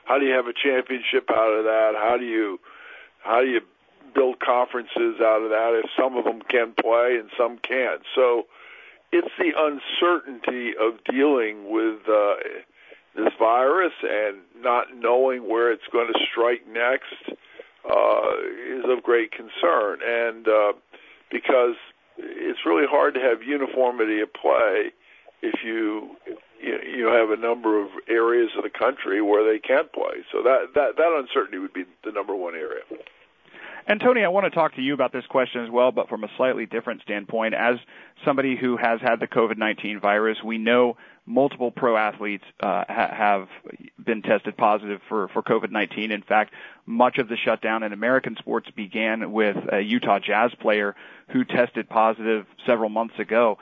how 0.04 0.18
do 0.18 0.26
you 0.26 0.34
have 0.34 0.46
a 0.46 0.52
championship 0.52 1.30
out 1.30 1.52
of 1.56 1.64
that? 1.64 1.92
How 1.96 2.16
do 2.18 2.26
you 2.26 2.60
how 3.24 3.40
do 3.40 3.46
you 3.46 3.60
build 4.14 4.40
conferences 4.40 5.20
out 5.22 5.40
of 5.42 5.48
that 5.50 5.80
if 5.82 5.88
some 5.96 6.16
of 6.16 6.24
them 6.24 6.42
can 6.42 6.74
play 6.78 7.16
and 7.18 7.30
some 7.38 7.58
can't? 7.58 8.02
So 8.14 8.44
it's 9.12 9.32
the 9.38 9.52
uncertainty 9.56 10.72
of 10.78 11.02
dealing 11.04 11.70
with 11.70 12.00
uh, 12.06 12.34
this 13.16 13.32
virus 13.38 13.92
and 14.02 14.38
not 14.60 14.88
knowing 14.94 15.48
where 15.48 15.72
it's 15.72 15.88
going 15.90 16.08
to 16.12 16.18
strike 16.30 16.66
next 16.68 17.38
uh, 17.88 18.36
is 18.68 18.84
of 18.84 19.02
great 19.02 19.32
concern. 19.32 20.00
And 20.04 20.46
uh, 20.46 20.72
because 21.30 21.76
it's 22.22 22.60
really 22.66 22.86
hard 22.88 23.14
to 23.14 23.20
have 23.20 23.42
uniformity 23.42 24.20
of 24.20 24.32
play 24.32 24.92
if 25.42 25.64
you 25.64 26.16
you 26.62 27.06
have 27.06 27.30
a 27.30 27.40
number 27.40 27.82
of 27.82 27.88
areas 28.08 28.50
of 28.56 28.62
the 28.62 28.70
country 28.70 29.22
where 29.22 29.50
they 29.50 29.58
can't 29.58 29.92
play. 29.92 30.24
So 30.32 30.42
that 30.42 30.74
that 30.74 30.96
that 30.96 31.12
uncertainty 31.18 31.58
would 31.58 31.72
be 31.72 31.84
the 32.04 32.12
number 32.12 32.36
one 32.36 32.54
area. 32.54 32.82
And 33.86 33.98
Tony, 33.98 34.22
I 34.22 34.28
want 34.28 34.44
to 34.44 34.50
talk 34.50 34.74
to 34.76 34.82
you 34.82 34.94
about 34.94 35.12
this 35.12 35.26
question 35.26 35.64
as 35.64 35.70
well, 35.70 35.90
but 35.90 36.08
from 36.08 36.22
a 36.22 36.28
slightly 36.36 36.66
different 36.66 37.02
standpoint. 37.02 37.54
As 37.54 37.76
somebody 38.24 38.56
who 38.56 38.76
has 38.76 39.00
had 39.00 39.20
the 39.20 39.26
COVID-19 39.26 40.00
virus, 40.00 40.36
we 40.44 40.58
know 40.58 40.96
multiple 41.30 41.70
pro 41.70 41.96
athletes 41.96 42.44
uh, 42.60 42.84
ha- 42.88 43.14
have 43.14 43.48
been 44.04 44.20
tested 44.22 44.56
positive 44.56 45.00
for, 45.08 45.28
for 45.28 45.42
COVID-19. 45.42 46.10
In 46.10 46.22
fact, 46.22 46.52
much 46.86 47.18
of 47.18 47.28
the 47.28 47.36
shutdown 47.36 47.82
in 47.82 47.92
American 47.92 48.36
sports 48.36 48.68
began 48.74 49.32
with 49.32 49.56
a 49.72 49.80
Utah 49.80 50.18
Jazz 50.18 50.50
player 50.60 50.96
who 51.32 51.44
tested 51.44 51.88
positive 51.88 52.46
several 52.66 52.90
months 52.90 53.18
ago. 53.18 53.58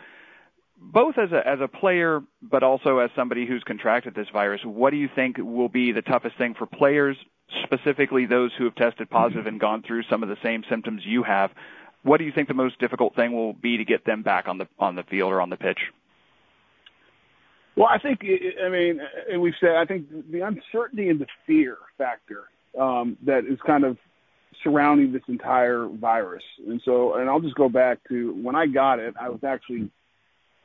Both 0.81 1.19
as 1.19 1.33
a, 1.33 1.47
as 1.47 1.61
a 1.61 1.69
player, 1.69 2.23
but 2.41 2.63
also 2.63 2.99
as 2.99 3.11
somebody 3.15 3.47
who's 3.47 3.65
contracted 3.65 4.15
this 4.15 4.29
virus, 4.33 4.61
what 4.65 4.91
do 4.91 4.97
you 4.97 5.09
think 5.15 5.37
will 5.39 5.69
be 5.69 5.93
the 5.93 6.03
toughest 6.03 6.39
thing 6.39 6.55
for 6.55 6.67
players, 6.67 7.17
specifically 7.65 8.27
those 8.27 8.53
who 8.57 8.65
have 8.65 8.77
tested 8.77 9.11
positive 9.11 9.47
and 9.47 9.61
gone 9.61 9.83
through 9.83 10.05
some 10.05 10.23
of 10.23 10.29
the 10.29 10.39
same 10.43 10.65
symptoms 10.71 11.03
you 11.05 11.23
have? 11.25 11.51
What 12.03 12.19
do 12.19 12.25
you 12.25 12.33
think 12.33 12.49
the 12.49 12.55
most 12.55 12.79
difficult 12.79 13.17
thing 13.17 13.33
will 13.33 13.53
be 13.53 13.77
to 13.77 13.85
get 13.85 14.07
them 14.07 14.23
back 14.23 14.47
on 14.47 14.59
the 14.59 14.69
on 14.79 14.95
the 14.95 15.03
field 15.03 15.33
or 15.33 15.41
on 15.41 15.51
the 15.51 15.57
pitch? 15.57 15.81
Well, 17.79 17.87
I 17.89 17.99
think, 18.01 18.23
I 18.25 18.69
mean, 18.69 19.01
we've 19.39 19.55
said, 19.61 19.77
I 19.77 19.85
think 19.85 20.09
the 20.33 20.41
uncertainty 20.41 21.11
and 21.11 21.21
the 21.21 21.27
fear 21.47 21.77
factor 21.97 22.47
um, 22.79 23.17
that 23.25 23.45
is 23.49 23.57
kind 23.65 23.85
of 23.85 23.97
surrounding 24.65 25.13
this 25.13 25.23
entire 25.29 25.87
virus. 25.87 26.43
And 26.67 26.83
so, 26.85 27.15
and 27.15 27.31
I'll 27.31 27.39
just 27.39 27.55
go 27.55 27.69
back 27.69 27.99
to 28.09 28.35
when 28.43 28.57
I 28.57 28.67
got 28.67 28.99
it, 28.99 29.15
I 29.21 29.29
was 29.29 29.45
actually 29.47 29.93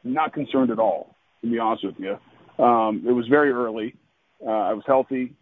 not 0.03 0.33
concerned 0.33 0.71
at 0.71 0.79
all, 0.79 1.15
to 1.41 1.51
be 1.51 1.59
honest 1.59 1.85
with 1.85 1.97
you. 1.99 2.17
Um, 2.63 3.03
it 3.07 3.11
was 3.11 3.27
very 3.27 3.51
early. 3.51 3.93
Uh, 4.43 4.49
I 4.49 4.73
was 4.73 4.83
healthy. 4.87 5.35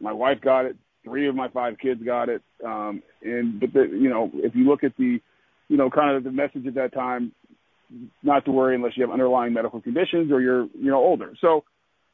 My 0.00 0.12
wife 0.12 0.40
got 0.40 0.64
it. 0.64 0.76
Three 1.04 1.28
of 1.28 1.34
my 1.34 1.48
five 1.48 1.76
kids 1.78 2.02
got 2.02 2.30
it. 2.30 2.40
Um, 2.64 3.02
and, 3.22 3.60
but 3.60 3.74
the, 3.74 3.82
you 3.82 4.08
know, 4.08 4.30
if 4.32 4.54
you 4.54 4.64
look 4.66 4.82
at 4.82 4.96
the, 4.96 5.20
you 5.68 5.76
know, 5.76 5.90
kind 5.90 6.16
of 6.16 6.24
the 6.24 6.32
message 6.32 6.66
at 6.66 6.74
that 6.76 6.94
time, 6.94 7.32
not 8.22 8.44
to 8.44 8.50
worry 8.50 8.74
unless 8.74 8.96
you 8.96 9.02
have 9.02 9.10
underlying 9.10 9.52
medical 9.52 9.80
conditions 9.80 10.30
or 10.30 10.40
you're 10.40 10.64
you 10.74 10.90
know 10.90 10.98
older. 10.98 11.34
So 11.40 11.64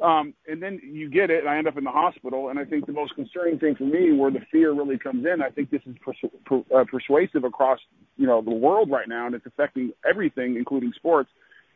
um, 0.00 0.34
and 0.48 0.60
then 0.60 0.80
you 0.82 1.08
get 1.08 1.30
it, 1.30 1.40
and 1.40 1.48
I 1.48 1.56
end 1.56 1.68
up 1.68 1.78
in 1.78 1.84
the 1.84 1.90
hospital. 1.90 2.48
And 2.48 2.58
I 2.58 2.64
think 2.64 2.86
the 2.86 2.92
most 2.92 3.14
concerning 3.14 3.58
thing 3.58 3.76
for 3.76 3.84
me, 3.84 4.12
where 4.12 4.30
the 4.30 4.40
fear 4.50 4.72
really 4.72 4.98
comes 4.98 5.24
in, 5.24 5.40
I 5.40 5.50
think 5.50 5.70
this 5.70 5.82
is 5.86 5.94
persu- 6.04 6.30
per, 6.44 6.62
uh, 6.76 6.84
persuasive 6.84 7.44
across 7.44 7.78
you 8.16 8.26
know 8.26 8.42
the 8.42 8.50
world 8.50 8.90
right 8.90 9.08
now, 9.08 9.26
and 9.26 9.34
it's 9.34 9.46
affecting 9.46 9.92
everything, 10.08 10.56
including 10.56 10.92
sports. 10.96 11.30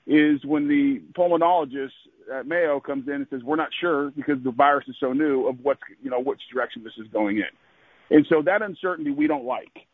Is 0.07 0.43
when 0.45 0.69
the 0.69 1.03
pulmonologist 1.13 1.91
at 2.35 2.47
Mayo 2.47 2.81
comes 2.81 3.07
in 3.09 3.15
and 3.15 3.27
says 3.31 3.43
we're 3.45 3.57
not 3.57 3.69
sure 3.79 4.11
because 4.11 4.43
the 4.43 4.51
virus 4.51 4.87
is 4.89 4.97
so 4.99 5.13
new 5.13 5.47
of 5.47 5.57
what's 5.63 5.81
you 6.03 6.11
know 6.11 6.21
which 6.21 6.41
direction 6.53 6.83
this 6.83 6.95
is 6.99 7.07
going 7.13 7.37
in, 7.37 8.17
and 8.17 8.27
so 8.29 8.43
that 8.43 8.63
uncertainty 8.63 9.11
we 9.11 9.27
don't 9.27 9.45
like 9.45 9.87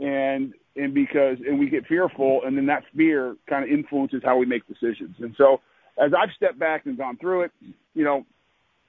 and 0.00 0.54
and 0.76 0.94
because 0.94 1.36
and 1.46 1.58
we 1.58 1.68
get 1.68 1.86
fearful 1.86 2.40
and 2.44 2.56
then 2.56 2.66
that 2.66 2.82
fear 2.96 3.36
kind 3.48 3.64
of 3.64 3.70
influences 3.70 4.22
how 4.24 4.36
we 4.36 4.46
make 4.46 4.66
decisions. 4.66 5.16
And 5.20 5.34
so 5.36 5.60
as 6.00 6.12
i've 6.16 6.30
stepped 6.36 6.58
back 6.58 6.86
and 6.86 6.96
gone 6.96 7.16
through 7.18 7.42
it 7.42 7.52
you 7.94 8.04
know 8.04 8.24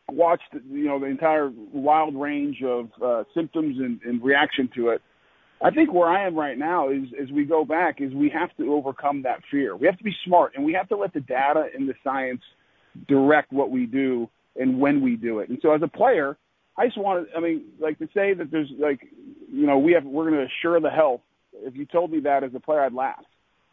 watched 0.09 0.43
you 0.69 0.85
know 0.85 0.99
the 0.99 1.05
entire 1.05 1.51
wild 1.73 2.15
range 2.15 2.61
of 2.65 2.89
uh, 3.03 3.23
symptoms 3.33 3.77
and, 3.79 4.01
and 4.03 4.23
reaction 4.23 4.69
to 4.75 4.89
it 4.89 5.01
i 5.61 5.69
think 5.69 5.93
where 5.93 6.09
i 6.09 6.25
am 6.25 6.35
right 6.35 6.57
now 6.57 6.89
is 6.89 7.03
as 7.21 7.31
we 7.31 7.45
go 7.45 7.63
back 7.63 8.01
is 8.01 8.13
we 8.13 8.29
have 8.29 8.55
to 8.57 8.73
overcome 8.73 9.21
that 9.23 9.39
fear. 9.49 9.75
We 9.75 9.85
have 9.87 9.97
to 9.97 10.03
be 10.03 10.15
smart 10.25 10.53
and 10.55 10.65
we 10.65 10.73
have 10.73 10.89
to 10.89 10.97
let 10.97 11.13
the 11.13 11.21
data 11.21 11.67
and 11.73 11.87
the 11.87 11.93
science 12.03 12.41
direct 13.07 13.51
what 13.53 13.71
we 13.71 13.85
do 13.85 14.29
and 14.55 14.79
when 14.79 15.01
we 15.01 15.15
do 15.15 15.39
it. 15.39 15.49
And 15.49 15.57
so 15.61 15.73
as 15.73 15.81
a 15.81 15.87
player 15.87 16.37
I 16.81 16.85
just 16.87 16.97
wanted, 16.97 17.27
I 17.37 17.39
mean, 17.39 17.65
like 17.79 17.99
to 17.99 18.07
say 18.11 18.33
that 18.33 18.49
there's 18.49 18.71
like, 18.79 19.01
you 19.51 19.67
know, 19.67 19.77
we 19.77 19.93
have, 19.93 20.03
we're 20.03 20.27
going 20.31 20.39
to 20.39 20.47
assure 20.47 20.79
the 20.79 20.89
health. 20.89 21.21
If 21.53 21.75
you 21.75 21.85
told 21.85 22.11
me 22.11 22.21
that 22.21 22.43
as 22.43 22.49
a 22.55 22.59
player, 22.59 22.81
I'd 22.81 22.93
laugh. 22.93 23.23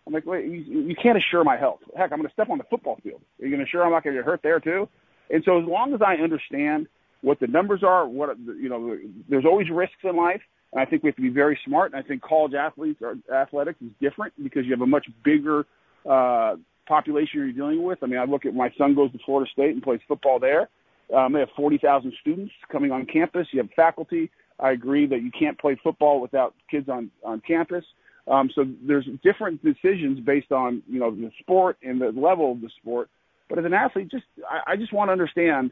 I'm 0.07 0.13
like, 0.13 0.27
wait, 0.27 0.45
you, 0.45 0.61
you 0.61 0.95
can't 1.03 1.17
assure 1.17 1.43
my 1.43 1.57
health. 1.57 1.81
Heck, 1.97 2.13
I'm 2.13 2.19
going 2.19 2.29
to 2.29 2.33
step 2.35 2.51
on 2.51 2.59
the 2.59 2.65
football 2.69 2.99
field. 3.03 3.23
Are 3.41 3.47
you 3.47 3.51
going 3.51 3.61
to 3.61 3.65
assure 3.65 3.83
I'm 3.83 3.93
not 3.93 4.05
going 4.05 4.15
to 4.15 4.21
get 4.21 4.27
hurt 4.27 4.41
there 4.43 4.61
too? 4.61 4.89
And 5.31 5.43
so 5.45 5.59
as 5.59 5.67
long 5.67 5.95
as 5.95 6.01
I 6.07 6.23
understand 6.23 6.87
what 7.23 7.41
the 7.41 7.47
numbers 7.47 7.83
are, 7.83 8.07
what 8.07 8.37
you 8.39 8.69
know, 8.69 8.99
there's 9.29 9.47
always 9.47 9.71
risks 9.71 9.97
in 10.05 10.15
life, 10.15 10.43
and 10.73 10.81
I 10.81 10.85
think 10.85 11.03
we 11.03 11.09
have 11.09 11.17
to 11.17 11.23
be 11.23 11.31
very 11.31 11.59
smart. 11.67 11.93
And 11.93 12.05
I 12.05 12.07
think 12.07 12.21
college 12.21 12.53
athletes 12.53 13.01
or 13.01 13.17
athletics 13.35 13.81
is 13.81 13.91
different 14.03 14.35
because 14.43 14.67
you 14.67 14.73
have 14.73 14.83
a 14.83 14.87
much 14.87 15.07
bigger 15.25 15.65
uh, 16.09 16.57
population 16.87 17.41
you're 17.41 17.53
dealing 17.53 17.83
with. 17.83 18.01
I 18.03 18.07
mean, 18.07 18.19
I 18.19 18.25
look 18.25 18.45
at 18.45 18.55
my 18.55 18.71
son 18.77 18.95
goes 18.95 19.13
to 19.13 19.19
Florida 19.25 19.51
State 19.51 19.71
and 19.71 19.83
plays 19.83 20.01
football 20.07 20.39
there. 20.39 20.69
Um, 21.15 21.33
they 21.33 21.41
have 21.41 21.51
40,000 21.57 22.13
students 22.21 22.53
coming 22.71 22.93
on 22.93 23.07
campus. 23.07 23.49
You 23.53 23.61
have 23.61 23.71
faculty. 23.75 24.31
I 24.61 24.73
agree 24.73 25.07
that 25.07 25.23
you 25.23 25.31
can't 25.31 25.59
play 25.59 25.79
football 25.83 26.21
without 26.21 26.55
kids 26.71 26.89
on 26.89 27.11
on 27.23 27.41
campus. 27.41 27.85
Um, 28.27 28.51
so 28.55 28.67
there's 28.83 29.07
different 29.23 29.65
decisions 29.65 30.21
based 30.21 30.53
on 30.53 30.83
you 30.89 31.01
know 31.01 31.11
the 31.11 31.31
sport 31.41 31.79
and 31.83 32.01
the 32.01 32.13
level 32.13 32.53
of 32.53 32.61
the 32.61 32.71
sport. 32.81 33.09
But 33.49 33.59
as 33.59 33.65
an 33.65 33.73
athlete, 33.73 34.11
just 34.11 34.25
I, 34.49 34.73
I 34.73 34.77
just 34.77 34.93
want 34.93 35.09
to 35.09 35.13
understand 35.13 35.71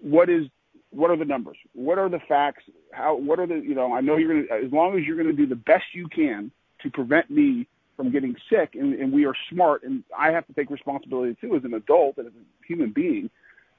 what 0.00 0.28
is 0.28 0.46
what 0.90 1.10
are 1.10 1.16
the 1.16 1.24
numbers, 1.24 1.56
what 1.74 1.98
are 1.98 2.08
the 2.08 2.20
facts, 2.28 2.64
how 2.92 3.16
what 3.16 3.38
are 3.38 3.46
the 3.46 3.56
you 3.56 3.74
know 3.74 3.92
I 3.92 4.00
know 4.00 4.16
you're 4.16 4.44
gonna 4.44 4.64
as 4.64 4.72
long 4.72 4.98
as 4.98 5.04
you're 5.04 5.16
gonna 5.16 5.32
do 5.32 5.46
the 5.46 5.54
best 5.54 5.84
you 5.92 6.08
can 6.08 6.50
to 6.82 6.90
prevent 6.90 7.30
me 7.30 7.68
from 7.96 8.10
getting 8.10 8.34
sick, 8.50 8.74
and, 8.74 8.94
and 8.94 9.12
we 9.12 9.26
are 9.26 9.34
smart, 9.50 9.82
and 9.84 10.02
I 10.18 10.30
have 10.30 10.46
to 10.46 10.52
take 10.54 10.70
responsibility 10.70 11.36
too 11.40 11.54
as 11.54 11.64
an 11.64 11.74
adult 11.74 12.16
and 12.16 12.26
as 12.26 12.32
a 12.32 12.66
human 12.66 12.90
being. 12.90 13.30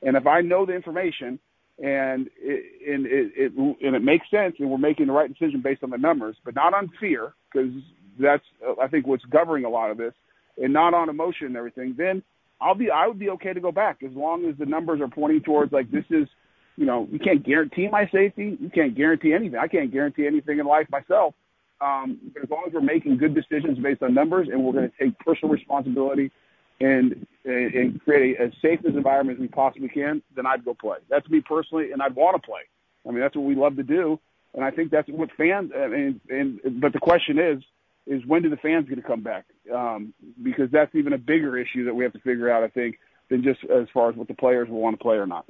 And 0.05 0.17
if 0.17 0.27
I 0.27 0.41
know 0.41 0.65
the 0.65 0.73
information 0.73 1.39
and 1.79 2.29
it, 2.39 2.91
and 2.93 3.05
it, 3.05 3.31
it 3.35 3.51
and 3.81 3.95
it 3.95 4.03
makes 4.03 4.29
sense, 4.29 4.55
and 4.59 4.69
we're 4.69 4.77
making 4.77 5.07
the 5.07 5.13
right 5.13 5.29
decision 5.29 5.61
based 5.61 5.83
on 5.83 5.89
the 5.89 5.97
numbers, 5.97 6.35
but 6.45 6.55
not 6.55 6.73
on 6.73 6.91
fear, 6.99 7.33
because 7.51 7.71
that's 8.19 8.43
I 8.81 8.87
think 8.87 9.07
what's 9.07 9.25
governing 9.25 9.65
a 9.65 9.69
lot 9.69 9.89
of 9.89 9.97
this, 9.97 10.13
and 10.57 10.71
not 10.71 10.93
on 10.93 11.09
emotion 11.09 11.47
and 11.47 11.57
everything. 11.57 11.95
Then 11.97 12.21
I'll 12.61 12.75
be 12.75 12.89
I 12.91 13.07
would 13.07 13.19
be 13.19 13.29
okay 13.31 13.53
to 13.53 13.59
go 13.59 13.71
back 13.71 14.03
as 14.03 14.11
long 14.13 14.45
as 14.45 14.55
the 14.57 14.65
numbers 14.65 15.01
are 15.01 15.07
pointing 15.07 15.41
towards 15.41 15.73
like 15.73 15.89
this 15.89 16.05
is, 16.11 16.27
you 16.75 16.85
know, 16.85 17.07
you 17.11 17.19
can't 17.19 17.43
guarantee 17.43 17.87
my 17.91 18.05
safety, 18.13 18.57
you 18.59 18.69
can't 18.69 18.95
guarantee 18.95 19.33
anything. 19.33 19.59
I 19.59 19.67
can't 19.67 19.91
guarantee 19.91 20.27
anything 20.27 20.59
in 20.59 20.65
life 20.65 20.87
myself. 20.91 21.33
Um, 21.81 22.19
but 22.33 22.43
as 22.43 22.49
long 22.49 22.63
as 22.67 22.73
we're 22.73 22.81
making 22.81 23.17
good 23.17 23.35
decisions 23.35 23.77
based 23.79 24.03
on 24.03 24.13
numbers, 24.13 24.47
and 24.49 24.63
we're 24.63 24.73
going 24.73 24.89
to 24.89 25.03
take 25.03 25.17
personal 25.19 25.51
responsibility 25.51 26.31
and 26.79 27.25
and 27.45 28.01
create 28.03 28.39
a, 28.39 28.43
as 28.43 28.51
safe 28.62 28.79
as 28.88 28.95
environment 28.95 29.38
as 29.38 29.41
we 29.41 29.47
possibly 29.47 29.89
can, 29.89 30.21
then 30.36 30.45
I'd 30.45 30.63
go 30.63 30.73
play. 30.73 30.97
That's 31.09 31.29
me 31.29 31.41
personally, 31.41 31.91
and 31.91 32.01
I'd 32.01 32.15
want 32.15 32.41
to 32.41 32.45
play. 32.45 32.62
I 33.07 33.12
mean, 33.12 33.19
that's 33.19 33.36
what 33.36 33.45
we 33.45 33.55
love 33.55 33.75
to 33.75 33.83
do, 33.83 34.19
and 34.53 34.63
I 34.63 34.71
think 34.71 34.91
that's 34.91 35.09
what 35.09 35.29
fans. 35.38 35.71
And, 35.75 36.21
and 36.29 36.81
but 36.81 36.93
the 36.93 36.99
question 36.99 37.38
is, 37.38 37.62
is 38.07 38.25
when 38.25 38.43
do 38.43 38.49
the 38.49 38.57
fans 38.57 38.86
going 38.88 39.01
to 39.01 39.07
come 39.07 39.21
back? 39.21 39.45
Um, 39.73 40.13
because 40.41 40.71
that's 40.71 40.93
even 40.95 41.13
a 41.13 41.17
bigger 41.17 41.57
issue 41.57 41.86
that 41.86 41.93
we 41.93 42.03
have 42.03 42.13
to 42.13 42.19
figure 42.19 42.49
out. 42.49 42.63
I 42.63 42.69
think 42.69 42.97
than 43.29 43.43
just 43.43 43.63
as 43.65 43.88
far 43.93 44.09
as 44.09 44.15
what 44.15 44.27
the 44.27 44.33
players 44.33 44.69
will 44.69 44.79
want 44.79 44.97
to 44.97 45.01
play 45.01 45.17
or 45.17 45.25
not. 45.25 45.45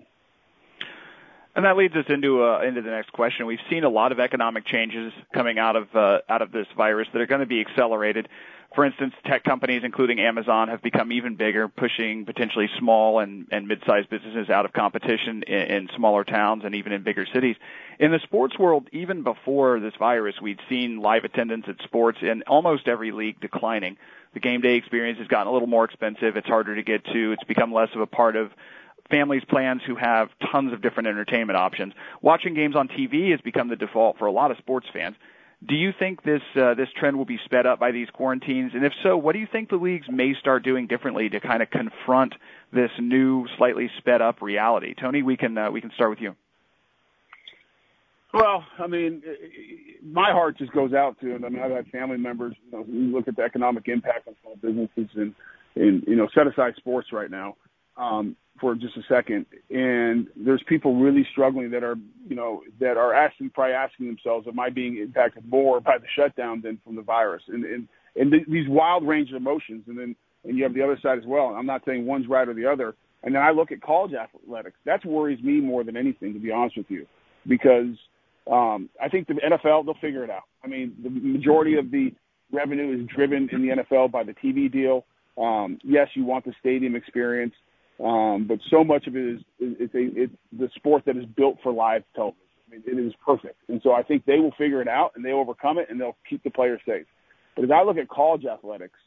And 1.55 1.65
that 1.65 1.77
leads 1.77 1.95
us 1.95 2.05
into 2.09 2.43
uh, 2.43 2.62
into 2.62 2.81
the 2.81 2.89
next 2.89 3.13
question. 3.13 3.45
We've 3.45 3.59
seen 3.69 3.83
a 3.83 3.89
lot 3.89 4.12
of 4.12 4.19
economic 4.19 4.65
changes 4.65 5.13
coming 5.33 5.59
out 5.59 5.75
of 5.75 5.95
uh, 5.95 6.19
out 6.27 6.41
of 6.41 6.51
this 6.51 6.65
virus 6.75 7.07
that 7.13 7.21
are 7.21 7.27
going 7.27 7.41
to 7.41 7.45
be 7.45 7.62
accelerated. 7.62 8.27
For 8.75 8.86
instance, 8.86 9.13
tech 9.25 9.43
companies, 9.43 9.83
including 9.83 10.19
Amazon, 10.19 10.67
have 10.69 10.81
become 10.81 11.12
even 11.12 11.36
bigger, 11.36 11.67
pushing 11.67 12.25
potentially 12.25 12.67
small 12.79 13.19
and, 13.19 13.47
and 13.51 13.67
mid-sized 13.67 14.09
businesses 14.09 14.49
out 14.49 14.65
of 14.65 14.73
competition 14.73 15.43
in, 15.43 15.53
in 15.53 15.89
smaller 15.95 16.23
towns 16.23 16.63
and 16.65 16.73
even 16.73 16.91
in 16.91 17.03
bigger 17.03 17.27
cities. 17.31 17.55
In 17.99 18.12
the 18.12 18.19
sports 18.23 18.57
world, 18.57 18.88
even 18.91 19.21
before 19.21 19.79
this 19.79 19.93
virus, 19.99 20.36
we'd 20.41 20.59
seen 20.69 20.99
live 21.01 21.23
attendance 21.23 21.65
at 21.67 21.75
sports 21.83 22.17
in 22.23 22.41
almost 22.47 22.88
every 22.88 23.12
league 23.12 23.39
declining. 23.39 23.95
The 24.33 24.39
game 24.39 24.62
day 24.62 24.73
experience 24.73 25.19
has 25.19 25.27
gotten 25.27 25.47
a 25.47 25.51
little 25.51 25.67
more 25.67 25.86
expensive. 25.86 26.36
It's 26.36 26.47
harder 26.47 26.75
to 26.75 26.81
get 26.81 27.05
to. 27.05 27.31
It's 27.33 27.43
become 27.43 27.71
less 27.71 27.89
of 27.93 28.01
a 28.01 28.07
part 28.07 28.36
of 28.36 28.51
families' 29.12 29.43
plans 29.47 29.83
who 29.86 29.95
have 29.95 30.29
tons 30.51 30.73
of 30.73 30.81
different 30.81 31.07
entertainment 31.07 31.57
options. 31.57 31.93
Watching 32.23 32.55
games 32.55 32.75
on 32.75 32.88
TV 32.88 33.29
has 33.31 33.41
become 33.41 33.67
the 33.67 33.75
default 33.75 34.17
for 34.17 34.25
a 34.25 34.31
lot 34.31 34.49
of 34.49 34.57
sports 34.57 34.88
fans. 34.91 35.15
Do 35.65 35.76
you 35.76 35.91
think 35.97 36.23
this 36.23 36.41
uh, 36.56 36.73
this 36.73 36.89
trend 36.99 37.17
will 37.17 37.26
be 37.26 37.39
sped 37.45 37.65
up 37.65 37.80
by 37.80 37.91
these 37.91 38.10
quarantines? 38.10 38.71
And 38.73 38.86
if 38.86 38.91
so, 39.02 39.15
what 39.15 39.34
do 39.34 39.39
you 39.39 39.47
think 39.49 39.69
the 39.69 39.78
leagues 39.78 40.08
may 40.10 40.34
start 40.39 40.63
doing 40.63 40.88
differently 40.88 41.30
to 41.30 41.39
kind 41.39 41.62
of 41.62 41.69
confront 41.69 42.34
this 42.73 42.91
new, 42.99 43.47
slightly 43.58 43.89
sped 43.97 44.21
up 44.21 44.41
reality? 44.41 44.93
Tony, 44.99 45.21
we 45.21 45.38
can 45.38 45.58
uh, 45.58 45.71
we 45.71 45.80
can 45.80 45.91
start 45.95 46.10
with 46.10 46.19
you. 46.19 46.36
Well, 48.34 48.65
I 48.80 48.88
mean, 48.88 49.21
my 50.04 50.32
heart 50.32 50.58
just 50.58 50.71
goes 50.71 50.91
out 50.91 51.19
to 51.21 51.30
them. 51.34 51.45
I 51.45 51.49
mean, 51.49 51.62
I've 51.62 51.71
had 51.71 51.88
family 51.89 52.17
members. 52.17 52.56
You 52.71 53.13
look 53.13 53.28
at 53.28 53.36
the 53.36 53.43
economic 53.43 53.88
impact 53.88 54.28
on 54.28 54.36
small 54.41 54.56
businesses, 54.56 55.10
and 55.15 55.36
and 55.76 56.04
you 56.08 56.15
know, 56.15 56.28
set 56.36 56.47
aside 56.47 56.73
sports 56.78 57.10
right 57.13 57.30
now 57.30 57.56
um, 57.97 58.36
for 58.60 58.75
just 58.75 58.95
a 58.97 59.01
second. 59.10 59.45
And 59.69 60.27
there's 60.36 60.63
people 60.67 60.95
really 60.95 61.27
struggling 61.32 61.71
that 61.71 61.84
are, 61.84 61.95
you 62.27 62.36
know, 62.36 62.62
that 62.79 62.97
are 62.97 63.13
asking, 63.13 63.51
probably 63.51 63.73
asking 63.73 64.08
themselves, 64.08 64.47
am 64.47 64.60
I 64.60 64.69
being 64.69 64.97
impacted 64.97 65.49
more 65.49 65.82
by 65.82 65.97
the 65.97 66.08
shutdown 66.15 66.62
than 66.62 66.79
from 66.84 66.95
the 66.95 67.01
virus? 67.01 67.43
And 67.47 67.65
and 67.65 67.88
and 68.15 68.32
th- 68.32 68.45
these 68.47 68.69
wild 68.69 69.08
range 69.08 69.29
of 69.29 69.36
emotions. 69.36 69.84
And 69.88 69.97
then 69.97 70.15
and 70.45 70.58
you 70.58 70.63
have 70.63 70.73
the 70.73 70.84
other 70.84 70.99
side 71.01 71.17
as 71.17 71.25
well. 71.25 71.49
And 71.49 71.58
I'm 71.58 71.65
not 71.65 71.84
saying 71.86 72.06
one's 72.06 72.27
right 72.27 72.47
or 72.47 72.53
the 72.53 72.65
other. 72.65 72.95
And 73.23 73.34
then 73.34 73.41
I 73.41 73.51
look 73.51 73.71
at 73.71 73.82
college 73.82 74.12
athletics. 74.13 74.75
That 74.86 75.06
worries 75.06 75.41
me 75.41 75.62
more 75.62 75.84
than 75.84 75.95
anything, 75.95 76.34
to 76.34 76.39
be 76.39 76.51
honest 76.51 76.77
with 76.77 76.88
you, 76.89 77.06
because 77.47 77.95
um, 78.51 78.89
I 79.01 79.08
think 79.08 79.27
the 79.27 79.36
NFL 79.36 79.86
they'll 79.86 79.93
figure 80.01 80.23
it 80.23 80.29
out. 80.29 80.43
I 80.63 80.67
mean, 80.67 80.95
the 81.01 81.10
majority 81.10 81.77
of 81.77 81.89
the 81.89 82.13
revenue 82.51 82.99
is 82.99 83.08
driven 83.15 83.49
in 83.51 83.62
the 83.62 83.84
NFL 83.84 84.12
by 84.12 84.23
the 84.23 84.34
TV 84.34 84.71
deal. 84.71 85.06
Um, 85.38 85.79
yes, 85.84 86.10
you 86.15 86.25
want 86.25 86.45
the 86.45 86.53
stadium 86.60 86.95
experience. 86.95 87.53
Um, 88.03 88.45
but 88.47 88.59
so 88.69 88.83
much 88.83 89.07
of 89.07 89.15
it 89.15 89.35
is 89.35 89.41
it's 89.59 89.95
a 89.95 90.21
it's 90.21 90.33
the 90.51 90.69
sport 90.75 91.03
that 91.05 91.15
is 91.15 91.25
built 91.37 91.57
for 91.63 91.71
live 91.71 92.03
television. 92.15 92.41
I 92.67 92.71
mean, 92.71 92.83
it 92.85 92.99
is 92.99 93.13
perfect, 93.25 93.55
and 93.69 93.79
so 93.81 93.93
I 93.93 94.03
think 94.03 94.25
they 94.25 94.39
will 94.39 94.53
figure 94.57 94.81
it 94.81 94.87
out 94.87 95.11
and 95.15 95.23
they 95.23 95.31
overcome 95.31 95.77
it 95.77 95.87
and 95.89 95.99
they'll 95.99 96.17
keep 96.29 96.43
the 96.43 96.49
players 96.49 96.81
safe. 96.85 97.05
But 97.55 97.65
as 97.65 97.71
I 97.71 97.83
look 97.83 97.97
at 97.97 98.09
college 98.09 98.45
athletics, 98.45 98.99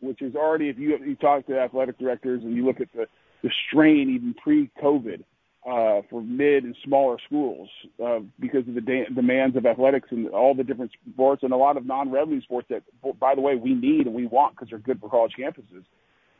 which 0.00 0.22
is 0.22 0.36
already 0.36 0.68
if 0.68 0.78
you 0.78 0.96
you 1.04 1.16
talk 1.16 1.46
to 1.46 1.58
athletic 1.58 1.98
directors 1.98 2.42
and 2.44 2.54
you 2.54 2.64
look 2.64 2.80
at 2.80 2.92
the 2.94 3.06
the 3.42 3.50
strain 3.68 4.10
even 4.10 4.34
pre-COVID 4.42 5.24
uh, 5.66 6.02
for 6.08 6.22
mid 6.22 6.62
and 6.62 6.76
smaller 6.84 7.16
schools 7.26 7.68
uh, 8.04 8.20
because 8.38 8.66
of 8.68 8.74
the 8.74 8.80
de- 8.80 9.06
demands 9.14 9.56
of 9.56 9.66
athletics 9.66 10.08
and 10.12 10.28
all 10.28 10.54
the 10.54 10.62
different 10.62 10.92
sports 11.12 11.42
and 11.42 11.52
a 11.52 11.56
lot 11.56 11.76
of 11.76 11.84
non-revenue 11.84 12.40
sports 12.42 12.68
that, 12.70 12.82
by 13.18 13.34
the 13.34 13.40
way, 13.40 13.56
we 13.56 13.74
need 13.74 14.06
and 14.06 14.14
we 14.14 14.26
want 14.26 14.54
because 14.54 14.68
they're 14.70 14.78
good 14.78 15.00
for 15.00 15.10
college 15.10 15.32
campuses. 15.38 15.84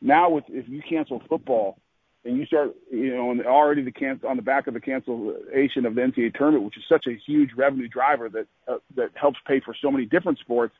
Now, 0.00 0.30
with 0.30 0.44
if 0.48 0.68
you 0.68 0.80
cancel 0.88 1.20
football 1.28 1.78
and 2.26 2.36
you 2.36 2.46
start, 2.46 2.74
you 2.90 3.14
know, 3.14 3.30
and 3.30 3.44
already 3.46 3.82
the 3.82 3.92
cancel 3.92 4.28
on 4.28 4.36
the 4.36 4.42
back 4.42 4.66
of 4.66 4.74
the 4.74 4.80
cancellation 4.80 5.86
of 5.86 5.94
the 5.94 6.00
NCAA 6.00 6.34
tournament, 6.34 6.64
which 6.64 6.76
is 6.76 6.82
such 6.88 7.06
a 7.06 7.16
huge 7.26 7.50
revenue 7.56 7.88
driver 7.88 8.28
that 8.28 8.46
uh, 8.68 8.78
that 8.96 9.10
helps 9.14 9.38
pay 9.46 9.60
for 9.64 9.74
so 9.80 9.90
many 9.90 10.04
different 10.04 10.38
sports. 10.38 10.74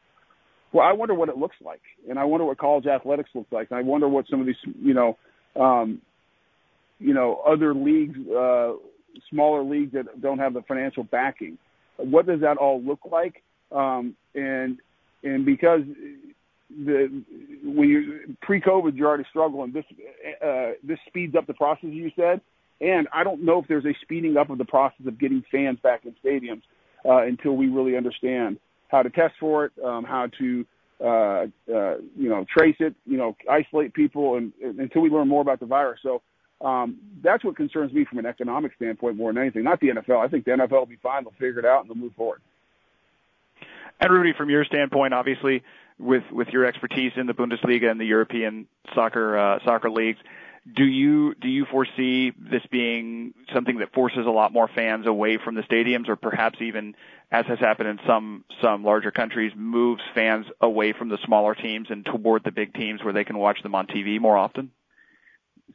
Well, 0.72 0.84
I 0.84 0.92
wonder 0.92 1.14
what 1.14 1.28
it 1.28 1.36
looks 1.36 1.56
like, 1.64 1.80
and 2.08 2.18
I 2.18 2.24
wonder 2.24 2.44
what 2.44 2.58
college 2.58 2.86
athletics 2.86 3.30
looks 3.34 3.52
like, 3.52 3.68
and 3.70 3.78
I 3.78 3.82
wonder 3.82 4.08
what 4.08 4.26
some 4.28 4.40
of 4.40 4.46
these, 4.46 4.56
you 4.82 4.94
know, 4.94 5.16
um, 5.58 6.02
you 6.98 7.14
know, 7.14 7.40
other 7.46 7.72
leagues, 7.74 8.18
uh, 8.28 8.72
smaller 9.30 9.62
leagues 9.62 9.92
that 9.92 10.20
don't 10.20 10.38
have 10.38 10.52
the 10.52 10.62
financial 10.62 11.04
backing. 11.04 11.58
What 11.96 12.26
does 12.26 12.40
that 12.40 12.56
all 12.56 12.82
look 12.82 13.00
like? 13.10 13.42
Um, 13.70 14.16
and 14.34 14.78
and 15.22 15.46
because 15.46 15.82
the 16.70 17.22
when 17.64 17.88
you 17.88 18.36
pre-COVID, 18.42 18.96
you're 18.96 19.08
already 19.08 19.26
struggling. 19.30 19.72
This 19.72 19.84
uh, 20.44 20.72
this 20.82 20.98
speeds 21.06 21.34
up 21.36 21.46
the 21.46 21.54
process, 21.54 21.90
you 21.90 22.10
said, 22.16 22.40
and 22.80 23.08
I 23.12 23.24
don't 23.24 23.44
know 23.44 23.60
if 23.60 23.68
there's 23.68 23.84
a 23.84 23.94
speeding 24.02 24.36
up 24.36 24.50
of 24.50 24.58
the 24.58 24.64
process 24.64 25.06
of 25.06 25.18
getting 25.18 25.44
fans 25.50 25.78
back 25.82 26.04
in 26.04 26.14
stadiums 26.24 26.62
uh, 27.04 27.22
until 27.22 27.56
we 27.56 27.68
really 27.68 27.96
understand 27.96 28.58
how 28.88 29.02
to 29.02 29.10
test 29.10 29.34
for 29.40 29.66
it, 29.66 29.72
um, 29.84 30.04
how 30.04 30.28
to 30.38 30.66
uh, 31.00 31.46
uh, 31.72 31.96
you 32.16 32.28
know 32.28 32.44
trace 32.56 32.76
it, 32.80 32.94
you 33.04 33.16
know 33.16 33.36
isolate 33.50 33.94
people, 33.94 34.36
and, 34.36 34.52
and 34.62 34.78
until 34.80 35.02
we 35.02 35.10
learn 35.10 35.28
more 35.28 35.42
about 35.42 35.60
the 35.60 35.66
virus. 35.66 36.00
So 36.02 36.22
um, 36.60 36.98
that's 37.22 37.44
what 37.44 37.56
concerns 37.56 37.92
me 37.92 38.04
from 38.04 38.18
an 38.18 38.26
economic 38.26 38.72
standpoint 38.76 39.16
more 39.16 39.32
than 39.32 39.42
anything. 39.42 39.62
Not 39.64 39.80
the 39.80 39.88
NFL. 39.88 40.24
I 40.24 40.28
think 40.28 40.44
the 40.44 40.52
NFL 40.52 40.70
will 40.70 40.86
be 40.86 40.98
fine. 41.02 41.24
They'll 41.24 41.32
figure 41.32 41.58
it 41.58 41.64
out 41.64 41.82
and 41.82 41.90
they'll 41.90 41.96
move 42.02 42.14
forward. 42.14 42.40
And 44.00 44.12
Rudy, 44.12 44.32
from 44.36 44.50
your 44.50 44.64
standpoint, 44.64 45.14
obviously 45.14 45.62
with 45.98 46.24
with 46.30 46.48
your 46.48 46.64
expertise 46.64 47.12
in 47.16 47.26
the 47.26 47.34
Bundesliga 47.34 47.90
and 47.90 48.00
the 48.00 48.04
European 48.04 48.66
soccer 48.94 49.38
uh, 49.38 49.58
soccer 49.64 49.90
leagues, 49.90 50.18
do 50.74 50.84
you 50.84 51.34
do 51.34 51.48
you 51.48 51.64
foresee 51.64 52.32
this 52.38 52.62
being 52.70 53.34
something 53.54 53.78
that 53.78 53.92
forces 53.92 54.26
a 54.26 54.30
lot 54.30 54.52
more 54.52 54.68
fans 54.68 55.06
away 55.06 55.38
from 55.42 55.54
the 55.54 55.62
stadiums, 55.62 56.08
or 56.08 56.16
perhaps 56.16 56.60
even, 56.60 56.94
as 57.30 57.46
has 57.46 57.58
happened 57.58 57.88
in 57.88 58.00
some 58.06 58.44
some 58.60 58.84
larger 58.84 59.10
countries, 59.10 59.52
moves 59.54 60.02
fans 60.14 60.46
away 60.60 60.92
from 60.92 61.08
the 61.08 61.18
smaller 61.24 61.54
teams 61.54 61.88
and 61.90 62.04
toward 62.04 62.42
the 62.44 62.50
big 62.50 62.74
teams 62.74 63.04
where 63.04 63.12
they 63.12 63.24
can 63.24 63.38
watch 63.38 63.62
them 63.62 63.74
on 63.74 63.86
TV 63.86 64.20
more 64.20 64.36
often? 64.36 64.70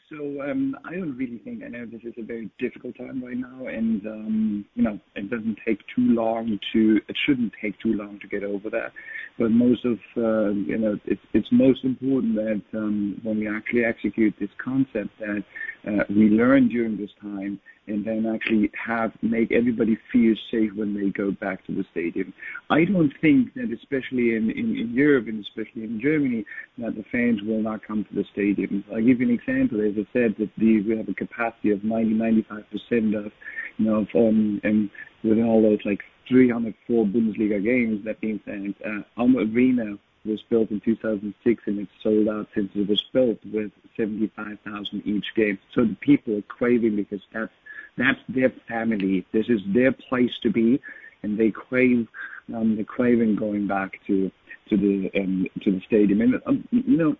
So 0.09 0.41
um, 0.41 0.75
I 0.85 0.91
don't 0.91 1.17
really 1.17 1.39
think 1.39 1.63
I 1.63 1.67
know 1.67 1.85
this 1.85 2.01
is 2.03 2.13
a 2.17 2.23
very 2.23 2.49
difficult 2.59 2.97
time 2.97 3.23
right 3.23 3.35
now, 3.35 3.67
and 3.67 4.05
um, 4.07 4.65
you 4.73 4.83
know 4.83 4.99
it 5.15 5.29
doesn't 5.29 5.57
take 5.65 5.79
too 5.93 6.13
long 6.13 6.59
to 6.73 7.01
it 7.07 7.15
shouldn't 7.25 7.51
take 7.61 7.77
too 7.79 7.93
long 7.93 8.19
to 8.21 8.27
get 8.27 8.43
over 8.43 8.69
that. 8.69 8.91
But 9.37 9.51
most 9.51 9.83
of 9.83 9.99
uh, 10.15 10.51
you 10.51 10.77
know 10.77 10.97
it's 11.05 11.21
it's 11.33 11.47
most 11.51 11.83
important 11.83 12.35
that 12.35 12.61
um, 12.73 13.19
when 13.23 13.39
we 13.39 13.49
actually 13.49 13.83
execute 13.83 14.33
this 14.39 14.49
concept 14.63 15.09
that 15.19 15.43
uh, 15.87 16.03
we 16.09 16.29
learn 16.29 16.69
during 16.69 16.95
this 16.95 17.11
time 17.21 17.59
and 17.91 18.05
then 18.05 18.25
actually 18.25 18.71
have 18.73 19.11
make 19.21 19.51
everybody 19.51 19.97
feel 20.11 20.35
safe 20.49 20.71
when 20.75 20.93
they 20.93 21.09
go 21.09 21.31
back 21.31 21.65
to 21.65 21.73
the 21.73 21.85
stadium. 21.91 22.33
I 22.69 22.85
don't 22.85 23.13
think 23.21 23.53
that, 23.55 23.71
especially 23.71 24.35
in, 24.35 24.49
in, 24.51 24.77
in 24.77 24.93
Europe 24.93 25.27
and 25.27 25.43
especially 25.43 25.83
in 25.83 25.99
Germany, 26.01 26.45
that 26.77 26.95
the 26.95 27.03
fans 27.11 27.41
will 27.43 27.61
not 27.61 27.85
come 27.85 28.03
to 28.05 28.15
the 28.15 28.25
stadium. 28.31 28.83
I'll 28.91 29.01
give 29.01 29.19
you 29.19 29.29
an 29.29 29.33
example. 29.33 29.81
As 29.81 29.93
I 29.97 30.07
said, 30.13 30.35
that 30.39 30.49
the, 30.57 30.81
we 30.81 30.97
have 30.97 31.09
a 31.09 31.13
capacity 31.13 31.71
of 31.71 31.83
90, 31.83 32.13
95 32.13 32.63
percent 32.71 33.15
of, 33.15 33.31
you 33.77 33.85
know, 33.85 34.07
um, 34.15 34.61
and 34.63 34.89
within 35.23 35.45
all 35.45 35.61
those 35.61 35.79
like 35.85 36.01
304 36.27 37.05
Bundesliga 37.05 37.63
games, 37.63 38.05
that 38.05 38.21
means 38.23 38.41
that 38.45 38.73
uh, 38.85 39.21
our 39.21 39.41
arena 39.41 39.97
was 40.25 40.41
built 40.49 40.69
in 40.71 40.79
2006 40.81 41.63
and 41.65 41.79
it's 41.79 41.91
sold 42.03 42.27
out 42.27 42.47
since 42.53 42.69
it 42.75 42.87
was 42.87 43.01
built 43.11 43.39
with 43.51 43.71
75,000 43.97 45.01
each 45.05 45.25
game. 45.35 45.57
So 45.73 45.83
the 45.83 45.95
people 45.95 46.37
are 46.37 46.43
craving 46.43 46.95
because 46.95 47.21
that's 47.33 47.51
that's 47.97 48.19
their 48.29 48.51
family. 48.67 49.25
This 49.33 49.45
is 49.49 49.59
their 49.73 49.91
place 49.91 50.31
to 50.43 50.51
be, 50.51 50.81
and 51.23 51.39
they 51.39 51.51
crave 51.51 52.07
um, 52.55 52.75
the 52.77 52.83
craving 52.83 53.35
going 53.35 53.67
back 53.67 53.91
to 54.07 54.31
to 54.69 54.77
the 54.77 55.09
um, 55.19 55.45
to 55.63 55.71
the 55.71 55.81
stadium. 55.85 56.21
And 56.21 56.35
um, 56.45 56.67
you 56.71 56.97
know, 56.97 57.15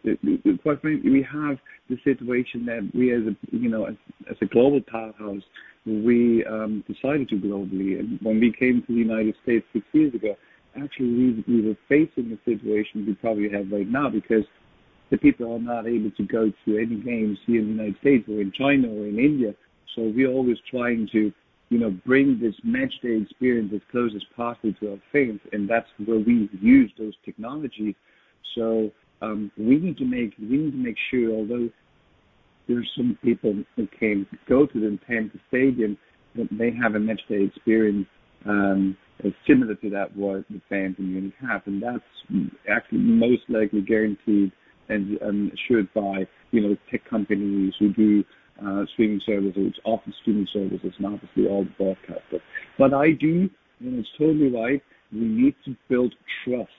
quite 0.63 0.81
frankly, 0.81 1.09
we 1.09 1.27
have 1.31 1.57
the 1.89 1.97
situation 2.03 2.65
that 2.65 2.89
we, 2.93 3.13
as 3.13 3.21
a 3.23 3.35
you 3.55 3.69
know, 3.69 3.85
as, 3.85 3.95
as 4.29 4.37
a 4.41 4.45
global 4.45 4.81
powerhouse, 4.81 5.43
we 5.85 6.45
um, 6.45 6.83
decided 6.87 7.29
to 7.29 7.35
globally. 7.35 7.99
And 7.99 8.19
when 8.21 8.39
we 8.39 8.53
came 8.57 8.81
to 8.81 8.87
the 8.87 8.99
United 8.99 9.35
States 9.43 9.65
six 9.73 9.85
years 9.91 10.13
ago, 10.13 10.35
actually 10.81 11.07
we 11.07 11.43
we 11.47 11.67
were 11.67 11.77
facing 11.89 12.29
the 12.29 12.39
situation 12.45 13.05
we 13.05 13.13
probably 13.15 13.49
have 13.49 13.71
right 13.71 13.87
now 13.87 14.09
because 14.09 14.45
the 15.09 15.17
people 15.17 15.53
are 15.53 15.59
not 15.59 15.87
able 15.87 16.11
to 16.11 16.23
go 16.23 16.51
to 16.65 16.77
any 16.77 16.95
games 16.95 17.37
here 17.45 17.59
in 17.59 17.67
the 17.67 17.83
United 17.83 17.97
States 17.99 18.29
or 18.29 18.39
in 18.39 18.51
China 18.57 18.87
or 18.87 19.07
in 19.07 19.19
India 19.19 19.53
so 19.95 20.11
we're 20.15 20.31
always 20.31 20.57
trying 20.69 21.07
to, 21.11 21.31
you 21.69 21.79
know, 21.79 21.91
bring 22.05 22.39
this 22.39 22.55
match 22.63 22.93
day 23.01 23.19
experience 23.21 23.71
as 23.73 23.81
close 23.91 24.11
as 24.15 24.23
possible 24.35 24.73
to 24.79 24.91
our 24.91 24.97
fans, 25.11 25.39
and 25.51 25.69
that's 25.69 25.87
where 26.05 26.19
we 26.19 26.49
use 26.61 26.91
those 26.97 27.13
technologies. 27.23 27.95
So 28.55 28.91
um, 29.21 29.51
we 29.57 29.77
need 29.77 29.97
to 29.97 30.05
make 30.05 30.33
we 30.39 30.57
need 30.57 30.71
to 30.71 30.77
make 30.77 30.97
sure, 31.09 31.31
although 31.33 31.69
there's 32.67 32.89
some 32.95 33.17
people 33.23 33.63
who 33.75 33.87
can 33.99 34.25
go 34.47 34.65
to 34.65 34.79
the 34.79 34.99
Tampa 35.07 35.37
Stadium, 35.47 35.97
that 36.35 36.47
they 36.51 36.71
have 36.81 36.95
a 36.95 36.99
match 36.99 37.21
day 37.29 37.43
experience 37.43 38.07
um, 38.45 38.97
similar 39.47 39.75
to 39.75 39.89
that 39.89 40.15
what 40.15 40.45
the 40.49 40.61
fans 40.69 40.95
in 40.97 41.11
Munich 41.11 41.33
have, 41.41 41.61
and 41.65 41.81
that's 41.81 42.49
actually 42.69 42.99
most 42.99 43.43
likely 43.49 43.81
guaranteed 43.81 44.51
and 44.89 45.21
um, 45.21 45.51
assured 45.53 45.87
by 45.93 46.25
you 46.51 46.61
know 46.61 46.75
tech 46.89 47.01
companies 47.09 47.73
who 47.79 47.93
do 47.93 48.23
Uh, 48.63 48.85
streaming 48.93 49.19
services, 49.25 49.73
often 49.85 50.13
streaming 50.21 50.47
services, 50.53 50.93
and 50.99 51.07
obviously 51.07 51.47
all 51.47 51.65
the 51.65 51.83
broadcasters. 51.83 52.41
But 52.77 52.93
I 52.93 53.09
do, 53.19 53.49
and 53.79 53.97
it's 53.97 54.07
totally 54.19 54.51
right, 54.51 54.83
we 55.11 55.21
need 55.21 55.55
to 55.65 55.75
build 55.89 56.13
trust. 56.43 56.69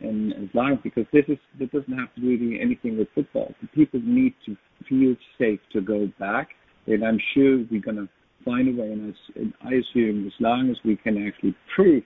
in, 0.00 0.32
as 0.32 0.48
long 0.52 0.80
because 0.82 1.04
this 1.12 1.24
is 1.28 1.38
this 1.58 1.68
doesn't 1.70 1.96
have 1.96 2.12
to 2.16 2.20
do 2.20 2.58
anything 2.60 2.98
with 2.98 3.08
football. 3.14 3.54
The 3.60 3.68
people 3.68 4.00
need 4.02 4.34
to 4.46 4.56
feel 4.88 5.14
safe 5.38 5.60
to 5.74 5.80
go 5.80 6.08
back, 6.18 6.48
and 6.86 7.04
I'm 7.04 7.20
sure 7.34 7.64
we're 7.70 7.80
gonna 7.80 8.08
find 8.44 8.68
a 8.68 8.82
way. 8.82 8.90
And 8.90 9.14
I, 9.14 9.40
and 9.40 9.52
I 9.64 9.74
assume 9.74 10.26
as 10.26 10.32
long 10.40 10.70
as 10.70 10.76
we 10.84 10.96
can 10.96 11.26
actually 11.26 11.54
prove 11.74 12.02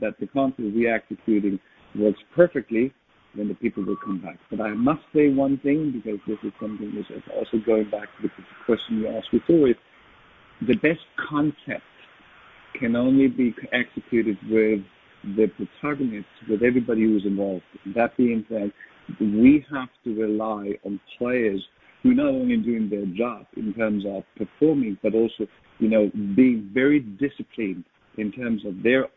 that 0.00 0.18
the 0.20 0.26
content 0.26 0.74
we're 0.74 0.94
executing 0.94 1.58
works 1.96 2.20
perfectly, 2.36 2.92
then 3.38 3.48
the 3.48 3.54
people 3.54 3.84
will 3.84 3.96
come 3.96 4.20
back. 4.20 4.38
But 4.50 4.60
I 4.60 4.74
must 4.74 5.02
say 5.14 5.28
one 5.28 5.58
thing, 5.58 5.92
because 5.92 6.20
this 6.26 6.38
is 6.42 6.52
something 6.60 6.94
which 6.94 7.10
is 7.10 7.22
also 7.34 7.64
going 7.64 7.90
back 7.90 8.08
to 8.20 8.28
the 8.28 8.30
question 8.66 8.98
you 8.98 9.08
asked 9.08 9.30
before, 9.30 9.68
is 9.68 9.76
the 10.66 10.74
best 10.76 11.04
concept 11.28 11.82
can 12.78 12.96
only 12.96 13.28
be 13.28 13.54
executed 13.72 14.36
with 14.50 14.80
the 15.36 15.46
protagonists, 15.56 16.30
with 16.48 16.62
everybody 16.62 17.02
who's 17.02 17.24
involved. 17.26 17.62
That 17.94 18.16
being 18.16 18.44
said, 18.48 18.72
we 19.20 19.64
have 19.72 19.88
to 20.04 20.14
rely 20.14 20.72
on 20.84 21.00
players 21.18 21.64
who 22.02 22.14
not 22.14 22.28
only 22.28 22.56
doing 22.56 22.88
their 22.88 23.06
job 23.06 23.46
in 23.56 23.74
terms 23.74 24.04
of 24.06 24.22
performing, 24.36 24.98
but 25.02 25.14
also, 25.14 25.46
you 25.78 25.88
know, 25.88 26.10
being 26.36 26.70
very 26.72 27.00
disciplined 27.00 27.84
in 28.16 28.32
terms 28.32 28.64
of 28.64 28.82
their 28.82 29.08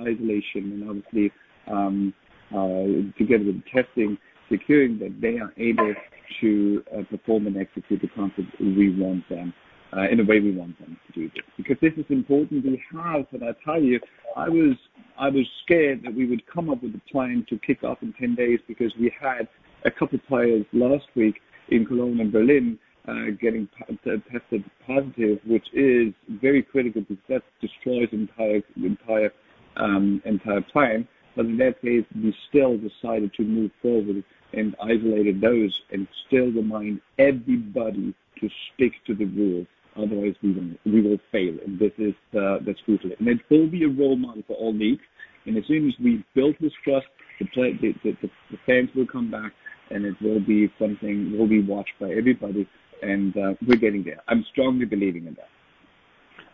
isolation 0.00 0.72
and 0.72 0.88
obviously 0.88 1.32
um, 1.70 2.14
together 2.50 3.44
with 3.44 3.62
testing, 3.72 4.18
securing 4.50 4.98
that 4.98 5.20
they 5.20 5.38
are 5.38 5.52
able 5.56 5.94
to 6.40 6.84
uh, 6.92 7.02
perform 7.10 7.46
and 7.46 7.56
execute 7.56 8.00
the 8.00 8.08
concept 8.08 8.48
we 8.60 8.94
want 8.96 9.28
them 9.28 9.52
uh, 9.96 10.08
in 10.10 10.20
a 10.20 10.24
way 10.24 10.40
we 10.40 10.52
want 10.52 10.78
them 10.78 10.96
to 11.06 11.12
do 11.12 11.28
this. 11.34 11.44
Because 11.56 11.76
this 11.80 11.92
is 11.96 12.04
important. 12.10 12.64
We 12.64 12.82
have, 12.92 13.26
and 13.32 13.44
I 13.44 13.52
tell 13.64 13.80
you, 13.80 14.00
I 14.36 14.48
was 14.48 14.76
I 15.18 15.28
was 15.28 15.46
scared 15.64 16.02
that 16.04 16.14
we 16.14 16.26
would 16.26 16.42
come 16.46 16.68
up 16.68 16.82
with 16.82 16.94
a 16.94 17.00
plan 17.10 17.46
to 17.48 17.58
kick 17.58 17.82
off 17.82 17.98
in 18.02 18.12
10 18.20 18.34
days 18.34 18.58
because 18.68 18.92
we 19.00 19.10
had 19.18 19.48
a 19.86 19.90
couple 19.90 20.18
of 20.18 20.26
players 20.26 20.66
last 20.74 21.06
week 21.14 21.36
in 21.70 21.86
Cologne 21.86 22.20
and 22.20 22.30
Berlin 22.30 22.78
uh, 23.08 23.30
getting 23.40 23.68
tested 24.04 24.64
positive, 24.86 25.38
which 25.46 25.66
is 25.72 26.12
very 26.42 26.62
critical 26.62 27.02
because 27.02 27.22
that 27.28 27.42
destroys 27.60 28.08
entire 28.12 28.60
entire 28.76 29.32
um, 29.76 30.20
entire 30.24 30.60
plan. 30.72 31.06
But 31.36 31.46
in 31.46 31.58
that 31.58 31.80
case, 31.82 32.04
we 32.14 32.34
still 32.48 32.78
decided 32.78 33.34
to 33.34 33.42
move 33.42 33.70
forward 33.82 34.24
and 34.52 34.74
isolated 34.82 35.40
those 35.40 35.80
and 35.92 36.08
still 36.26 36.46
remind 36.50 37.00
everybody 37.18 38.14
to 38.40 38.50
stick 38.74 38.92
to 39.06 39.14
the 39.14 39.26
rules. 39.26 39.66
Otherwise, 39.96 40.34
we 40.42 40.52
will, 40.52 40.92
we 40.92 41.00
will 41.02 41.18
fail. 41.30 41.54
And 41.64 41.78
this 41.78 41.92
is 41.98 42.14
uh, 42.38 42.58
that's 42.66 42.80
crucial. 42.84 43.10
And 43.18 43.28
it 43.28 43.40
will 43.50 43.66
be 43.66 43.84
a 43.84 43.88
role 43.88 44.16
model 44.16 44.42
for 44.46 44.54
all 44.56 44.74
leagues. 44.74 45.04
And 45.46 45.56
as 45.56 45.64
soon 45.66 45.88
as 45.88 45.94
we 46.02 46.24
build 46.34 46.56
this 46.60 46.72
trust, 46.84 47.06
the, 47.38 47.46
play, 47.46 47.78
the, 47.80 47.94
the, 48.02 48.16
the 48.50 48.58
fans 48.66 48.90
will 48.94 49.06
come 49.06 49.30
back, 49.30 49.52
and 49.90 50.04
it 50.04 50.20
will 50.20 50.40
be 50.40 50.72
something 50.78 51.38
will 51.38 51.46
be 51.46 51.62
watched 51.62 51.92
by 52.00 52.10
everybody. 52.10 52.68
And 53.02 53.36
uh, 53.36 53.54
we're 53.66 53.76
getting 53.76 54.02
there. 54.04 54.20
I'm 54.28 54.44
strongly 54.50 54.86
believing 54.86 55.26
in 55.26 55.34
that. 55.34 55.48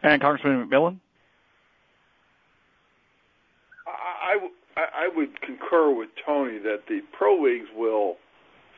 And 0.03 0.21
Congressman 0.21 0.69
McMillan. 0.69 0.99
I, 4.77 5.07
I, 5.07 5.09
would 5.15 5.41
concur 5.41 5.93
with 5.95 6.09
Tony 6.25 6.59
that 6.59 6.87
the 6.89 7.01
pro 7.13 7.41
leagues 7.41 7.69
will 7.77 8.17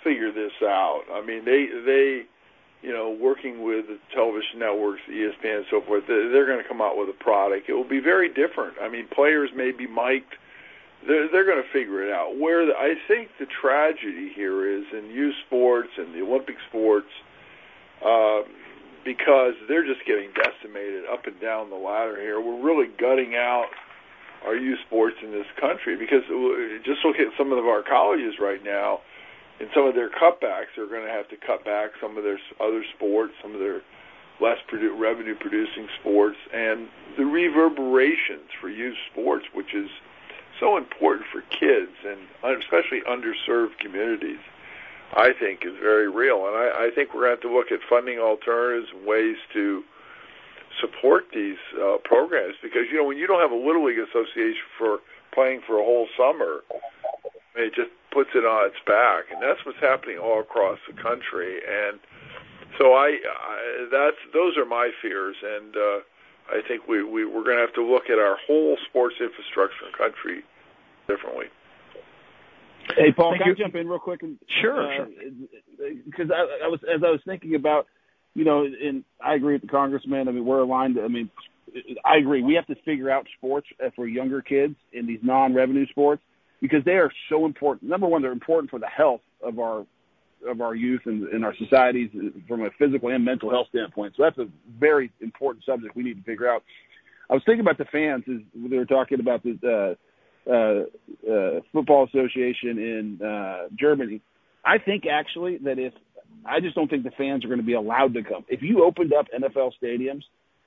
figure 0.03 0.33
this 0.33 0.53
out. 0.63 1.03
I 1.13 1.25
mean, 1.25 1.45
they 1.45 1.67
they 1.85 2.23
you 2.83 2.93
know 2.93 3.17
working 3.21 3.63
with 3.63 3.87
the 3.87 3.99
television 4.15 4.59
networks, 4.59 5.01
ESPN, 5.09 5.57
and 5.57 5.67
so 5.71 5.81
forth. 5.81 6.05
They're, 6.07 6.31
they're 6.31 6.47
going 6.47 6.63
to 6.63 6.69
come 6.69 6.81
out 6.81 6.97
with 6.97 7.09
a 7.09 7.25
product. 7.25 7.69
It 7.69 7.75
will 7.75 7.89
be 7.89 8.01
very 8.01 8.29
different. 8.29 8.77
I 8.81 8.89
mean, 8.89 9.09
players 9.09 9.51
may 9.55 9.73
be 9.73 9.87
mic'd. 9.87 10.35
They're 11.07 11.29
they're 11.31 11.47
going 11.47 11.63
to 11.63 11.73
figure 11.73 12.05
it 12.07 12.13
out. 12.13 12.39
Where 12.39 12.67
the, 12.67 12.73
I 12.73 12.95
think 13.09 13.31
the 13.39 13.47
tragedy 13.47 14.33
here 14.35 14.67
is 14.67 14.85
in 14.93 15.11
youth 15.11 15.35
sports 15.47 15.91
and 15.97 16.15
the 16.15 16.23
Olympic 16.23 16.57
sports. 16.69 17.11
Uh, 18.05 18.43
because 19.05 19.53
they're 19.69 19.85
just 19.85 20.05
getting 20.07 20.31
decimated 20.33 21.05
up 21.13 21.27
and 21.27 21.39
down 21.41 21.71
the 21.71 21.77
ladder 21.77 22.21
here. 22.21 22.41
We're 22.41 22.63
really 22.65 22.89
gutting 22.99 23.37
out 23.37 23.69
our 24.47 24.57
youth 24.57 24.79
sports 24.87 25.17
in 25.23 25.31
this 25.31 25.47
country? 25.61 25.97
Because 25.97 26.23
uh, 26.31 26.83
just 26.85 27.05
look 27.05 27.17
at 27.17 27.29
some 27.37 27.53
of 27.53 27.65
our 27.67 27.83
colleges 27.83 28.35
right 28.41 28.63
now 28.63 29.01
and 29.61 29.69
some 29.75 29.87
of 29.87 29.95
their 29.95 30.11
cutbacks 30.11 30.77
are 30.79 30.87
going 30.87 31.05
to 31.05 31.11
have 31.11 31.29
to 31.29 31.37
cut 31.37 31.65
back 31.65 31.91
some 32.01 32.19
of 32.19 32.25
their 32.25 32.41
other 32.61 32.85
sports 32.97 33.35
some 33.41 33.55
of 33.55 33.61
their 33.61 33.83
less 34.41 34.59
produ- 34.69 34.99
revenue 34.99 35.35
producing 35.39 35.87
sports 36.01 36.37
and 36.53 36.89
the 37.17 37.25
reverberations 37.25 38.51
for 38.61 38.69
youth 38.69 38.97
sports 39.13 39.45
which 39.55 39.75
is 39.75 39.89
so 40.59 40.77
important 40.77 41.27
for 41.31 41.41
kids 41.43 41.93
and 42.05 42.19
uh, 42.43 42.59
especially 42.59 43.01
underserved 43.09 43.79
communities 43.79 44.41
I 45.17 45.33
think 45.33 45.65
is 45.65 45.75
very 45.81 46.11
real. 46.11 46.47
And 46.47 46.57
I, 46.57 46.87
I 46.87 46.91
think 46.95 47.15
we're 47.15 47.27
going 47.27 47.37
to 47.37 47.43
have 47.43 47.53
to 47.53 47.57
look 47.57 47.71
at 47.71 47.81
funding 47.89 48.19
alternatives 48.19 48.89
and 48.93 49.07
ways 49.07 49.37
to 49.53 49.85
support 50.81 51.25
these 51.33 51.59
uh, 51.81 51.99
programs 52.05 52.55
because 52.63 52.83
you 52.91 52.99
know 52.99 53.05
when 53.05 53.19
you 53.19 53.27
don't 53.27 53.41
have 53.41 53.53
a 53.53 53.57
little 53.67 53.85
league 53.85 53.99
association 53.99 54.67
for 54.79 54.99
playing 55.33 55.61
for 55.67 55.79
a 55.79 55.85
whole 55.85 56.09
summer, 56.17 56.63
it 57.57 57.75
just 57.75 57.91
puts 58.13 58.31
it 58.35 58.45
on 58.47 58.67
its 58.67 58.79
back, 58.87 59.25
and 59.33 59.43
that's 59.43 59.65
what's 59.67 59.79
happening 59.81 60.19
all 60.19 60.41
across 60.41 60.79
the 60.87 60.95
country. 60.95 61.59
And 61.67 61.99
so 62.79 62.95
I, 62.95 63.19
I 63.27 63.89
that's 63.91 64.17
those 64.33 64.57
are 64.57 64.65
my 64.65 64.91
fears, 65.03 65.37
and 65.43 65.77
uh, 65.77 65.99
I 66.51 66.61
think 66.67 66.89
we, 66.89 67.03
we 67.03 67.25
we're 67.25 67.45
going 67.45 67.57
to 67.57 67.65
have 67.67 67.75
to 67.75 67.85
look 67.85 68.11
at 68.11 68.19
our 68.19 68.37
whole 68.47 68.77
sports 68.89 69.17
infrastructure 69.21 69.87
in 69.87 69.93
the 69.93 69.99
country 69.99 70.45
differently. 71.09 71.47
Hey, 72.97 73.13
Paul, 73.13 73.33
Thank 73.33 73.43
can 73.43 73.49
you. 73.49 73.55
I 73.55 73.59
jump 73.67 73.75
in 73.77 73.89
real 73.89 73.99
quick? 73.99 74.23
And, 74.23 74.39
Sure, 74.61 74.81
uh, 74.81 74.97
sure. 74.97 75.07
Because 76.05 76.31
I, 76.31 76.67
I 76.67 76.69
was, 76.69 76.81
as 76.85 77.03
I 77.03 77.11
was 77.11 77.21
thinking 77.27 77.55
about, 77.55 77.87
you 78.35 78.45
know, 78.45 78.65
and 78.65 79.05
I 79.25 79.35
agree 79.35 79.55
with 79.55 79.63
the 79.63 79.69
congressman. 79.69 80.29
I 80.29 80.33
mean, 80.33 80.45
we're 80.45 80.61
aligned. 80.61 80.99
I 80.99 81.09
mean, 81.09 81.31
I 82.05 82.17
agree. 82.19 82.43
We 82.43 82.55
have 82.55 82.67
to 82.67 82.77
figure 82.85 83.11
out 83.11 83.27
sports 83.37 83.67
for 83.97 84.07
younger 84.07 84.43
kids 84.43 84.75
in 84.93 85.07
these 85.07 85.21
non-revenue 85.23 85.87
sports 85.89 86.23
because 86.61 86.85
they 86.85 86.93
are 86.93 87.11
so 87.29 87.47
important. 87.47 87.91
Number 87.91 88.07
one, 88.07 88.23
they're 88.23 88.33
important 88.33 88.71
for 88.71 88.79
the 88.79 88.89
health 88.89 89.21
of 89.43 89.59
our 89.59 89.87
of 90.47 90.61
our 90.61 90.75
youth 90.75 91.01
and, 91.07 91.27
and 91.29 91.43
our 91.43 91.55
societies 91.57 92.11
from 92.47 92.63
a 92.63 92.71
physical 92.79 93.09
and 93.09 93.25
mental 93.25 93.51
health 93.51 93.67
standpoint. 93.71 94.13
So 94.17 94.25
that's 94.25 94.37
a 94.37 94.47
very 94.79 95.11
important 95.21 95.65
subject 95.65 95.97
we 95.97 96.03
need 96.03 96.19
to 96.19 96.23
figure 96.23 96.49
out. 96.49 96.63
I 97.31 97.35
was 97.35 97.43
thinking 97.47 97.61
about 97.61 97.79
the 97.79 97.87
fans 97.87 98.25
as 98.29 98.43
they 98.55 98.77
were 98.77 98.85
talking 98.85 99.21
about 99.21 99.43
the 99.43 99.97
uh, 100.47 100.51
uh, 100.51 101.31
uh, 101.31 101.61
football 101.73 102.05
association 102.05 102.79
in 102.79 103.27
uh, 103.27 103.69
Germany. 103.79 104.21
I 104.65 104.79
think 104.79 105.05
actually 105.11 105.59
that 105.59 105.79
if 105.79 105.95
I 106.45 106.61
just 106.61 106.75
don't 106.75 106.89
think 106.89 107.05
the 107.05 107.11
fans 107.11 107.45
are 107.45 107.49
going 107.49 107.61
to 107.61 107.67
be 107.67 107.75
allowed 107.75 108.15
to 108.15 108.23
come. 108.23 108.45
If 108.49 108.63
you 108.63 108.85
opened 108.85 109.13
up 109.13 109.27
NFL 109.37 109.73
stadiums, 109.83 110.23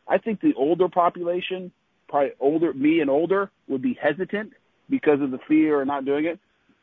I 0.08 0.17
think 0.17 0.41
the 0.41 0.53
older 0.56 0.88
population, 0.88 1.71
probably 2.08 2.32
older, 2.39 2.73
me 2.73 2.99
and 3.01 3.10
older, 3.10 3.51
would 3.67 3.82
be 3.82 3.97
hesitant 4.01 4.53
because 4.89 5.21
of 5.21 5.32
the 5.32 5.39
fear 5.47 5.82
of 5.82 5.88
not 5.88 6.06
doing 6.06 6.25
it. 6.25 6.39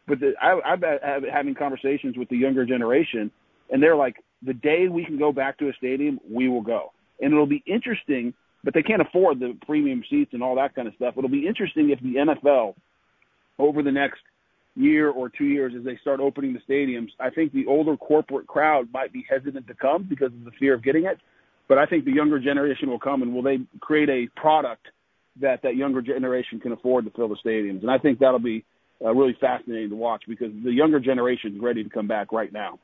But 0.06 0.20
the, 0.20 0.34
I, 0.40 0.60
I've 0.64 0.80
been 0.80 0.98
having 1.32 1.54
conversations 1.54 2.16
with 2.16 2.28
the 2.28 2.36
younger 2.36 2.66
generation, 2.66 3.30
and 3.70 3.82
they're 3.82 3.96
like, 3.96 4.16
the 4.42 4.52
day 4.52 4.88
we 4.88 5.04
can 5.04 5.18
go 5.18 5.32
back 5.32 5.58
to 5.58 5.68
a 5.68 5.72
stadium, 5.74 6.20
we 6.30 6.48
will 6.48 6.60
go. 6.60 6.92
And 7.20 7.32
it'll 7.32 7.46
be 7.46 7.62
interesting, 7.66 8.34
but 8.62 8.74
they 8.74 8.82
can't 8.82 9.00
afford 9.00 9.40
the 9.40 9.56
premium 9.66 10.02
seats 10.10 10.32
and 10.34 10.42
all 10.42 10.56
that 10.56 10.74
kind 10.74 10.86
of 10.86 10.94
stuff. 10.94 11.14
It'll 11.16 11.30
be 11.30 11.46
interesting 11.46 11.90
if 11.90 12.00
the 12.00 12.16
NFL, 12.16 12.74
over 13.58 13.82
the 13.82 13.92
next 13.92 14.20
year 14.76 15.10
or 15.10 15.28
two 15.28 15.44
years, 15.44 15.72
as 15.76 15.84
they 15.84 15.96
start 15.98 16.20
opening 16.20 16.52
the 16.52 16.60
stadiums, 16.72 17.10
I 17.20 17.30
think 17.30 17.52
the 17.52 17.66
older 17.66 17.96
corporate 17.96 18.46
crowd 18.46 18.88
might 18.92 19.12
be 19.12 19.24
hesitant 19.28 19.66
to 19.68 19.74
come 19.74 20.04
because 20.04 20.32
of 20.32 20.44
the 20.44 20.50
fear 20.58 20.74
of 20.74 20.82
getting 20.82 21.04
it. 21.04 21.18
But 21.68 21.78
I 21.78 21.86
think 21.86 22.04
the 22.04 22.12
younger 22.12 22.38
generation 22.38 22.90
will 22.90 22.98
come, 22.98 23.22
and 23.22 23.34
will 23.34 23.42
they 23.42 23.60
create 23.80 24.10
a 24.10 24.28
product 24.38 24.86
that 25.40 25.62
that 25.62 25.76
younger 25.76 26.02
generation 26.02 26.60
can 26.60 26.72
afford 26.72 27.04
to 27.06 27.10
fill 27.12 27.28
the 27.28 27.36
stadiums? 27.44 27.80
And 27.82 27.90
I 27.90 27.98
think 27.98 28.18
that'll 28.18 28.38
be 28.38 28.64
uh, 29.02 29.14
really 29.14 29.36
fascinating 29.40 29.90
to 29.90 29.96
watch 29.96 30.24
because 30.28 30.50
the 30.62 30.72
younger 30.72 31.00
generation 31.00 31.54
is 31.56 31.62
ready 31.62 31.82
to 31.82 31.90
come 31.90 32.06
back 32.06 32.32
right 32.32 32.52
now. 32.52 32.78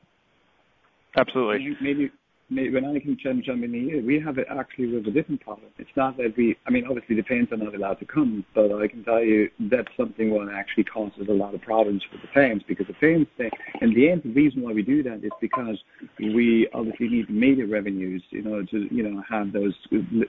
Absolutely. 1.15 1.59
Maybe, 1.59 1.77
maybe 1.81 2.11
when 2.51 2.85
I 2.85 2.99
jump 3.23 3.63
in 3.63 3.73
here, 3.73 4.03
we 4.05 4.19
have 4.19 4.37
it 4.37 4.47
actually 4.49 4.93
with 4.93 5.07
a 5.07 5.11
different 5.11 5.41
problem. 5.41 5.67
It's 5.77 5.89
not 5.95 6.17
that 6.17 6.33
we, 6.37 6.57
I 6.67 6.69
mean, 6.69 6.85
obviously 6.85 7.15
the 7.15 7.23
fans 7.23 7.47
are 7.51 7.57
not 7.57 7.73
allowed 7.73 7.99
to 7.99 8.05
come, 8.05 8.43
but 8.53 8.73
I 8.73 8.87
can 8.87 9.03
tell 9.03 9.23
you 9.23 9.49
that's 9.71 9.87
something 9.95 10.31
what 10.31 10.53
actually 10.53 10.83
causes 10.83 11.27
a 11.29 11.33
lot 11.33 11.55
of 11.55 11.61
problems 11.61 12.03
for 12.11 12.17
the 12.17 12.27
fans 12.33 12.61
because 12.67 12.87
the 12.87 12.93
fans, 12.99 13.27
they, 13.37 13.49
in 13.81 13.93
the 13.93 14.09
end, 14.09 14.23
the 14.23 14.33
reason 14.33 14.63
why 14.63 14.73
we 14.73 14.81
do 14.81 15.01
that 15.03 15.23
is 15.23 15.31
because 15.39 15.77
we 16.19 16.67
obviously 16.73 17.07
need 17.07 17.29
media 17.29 17.65
revenues, 17.65 18.23
you 18.31 18.41
know, 18.41 18.63
to, 18.63 18.87
you 18.93 19.03
know, 19.03 19.23
have 19.29 19.53
those 19.53 19.73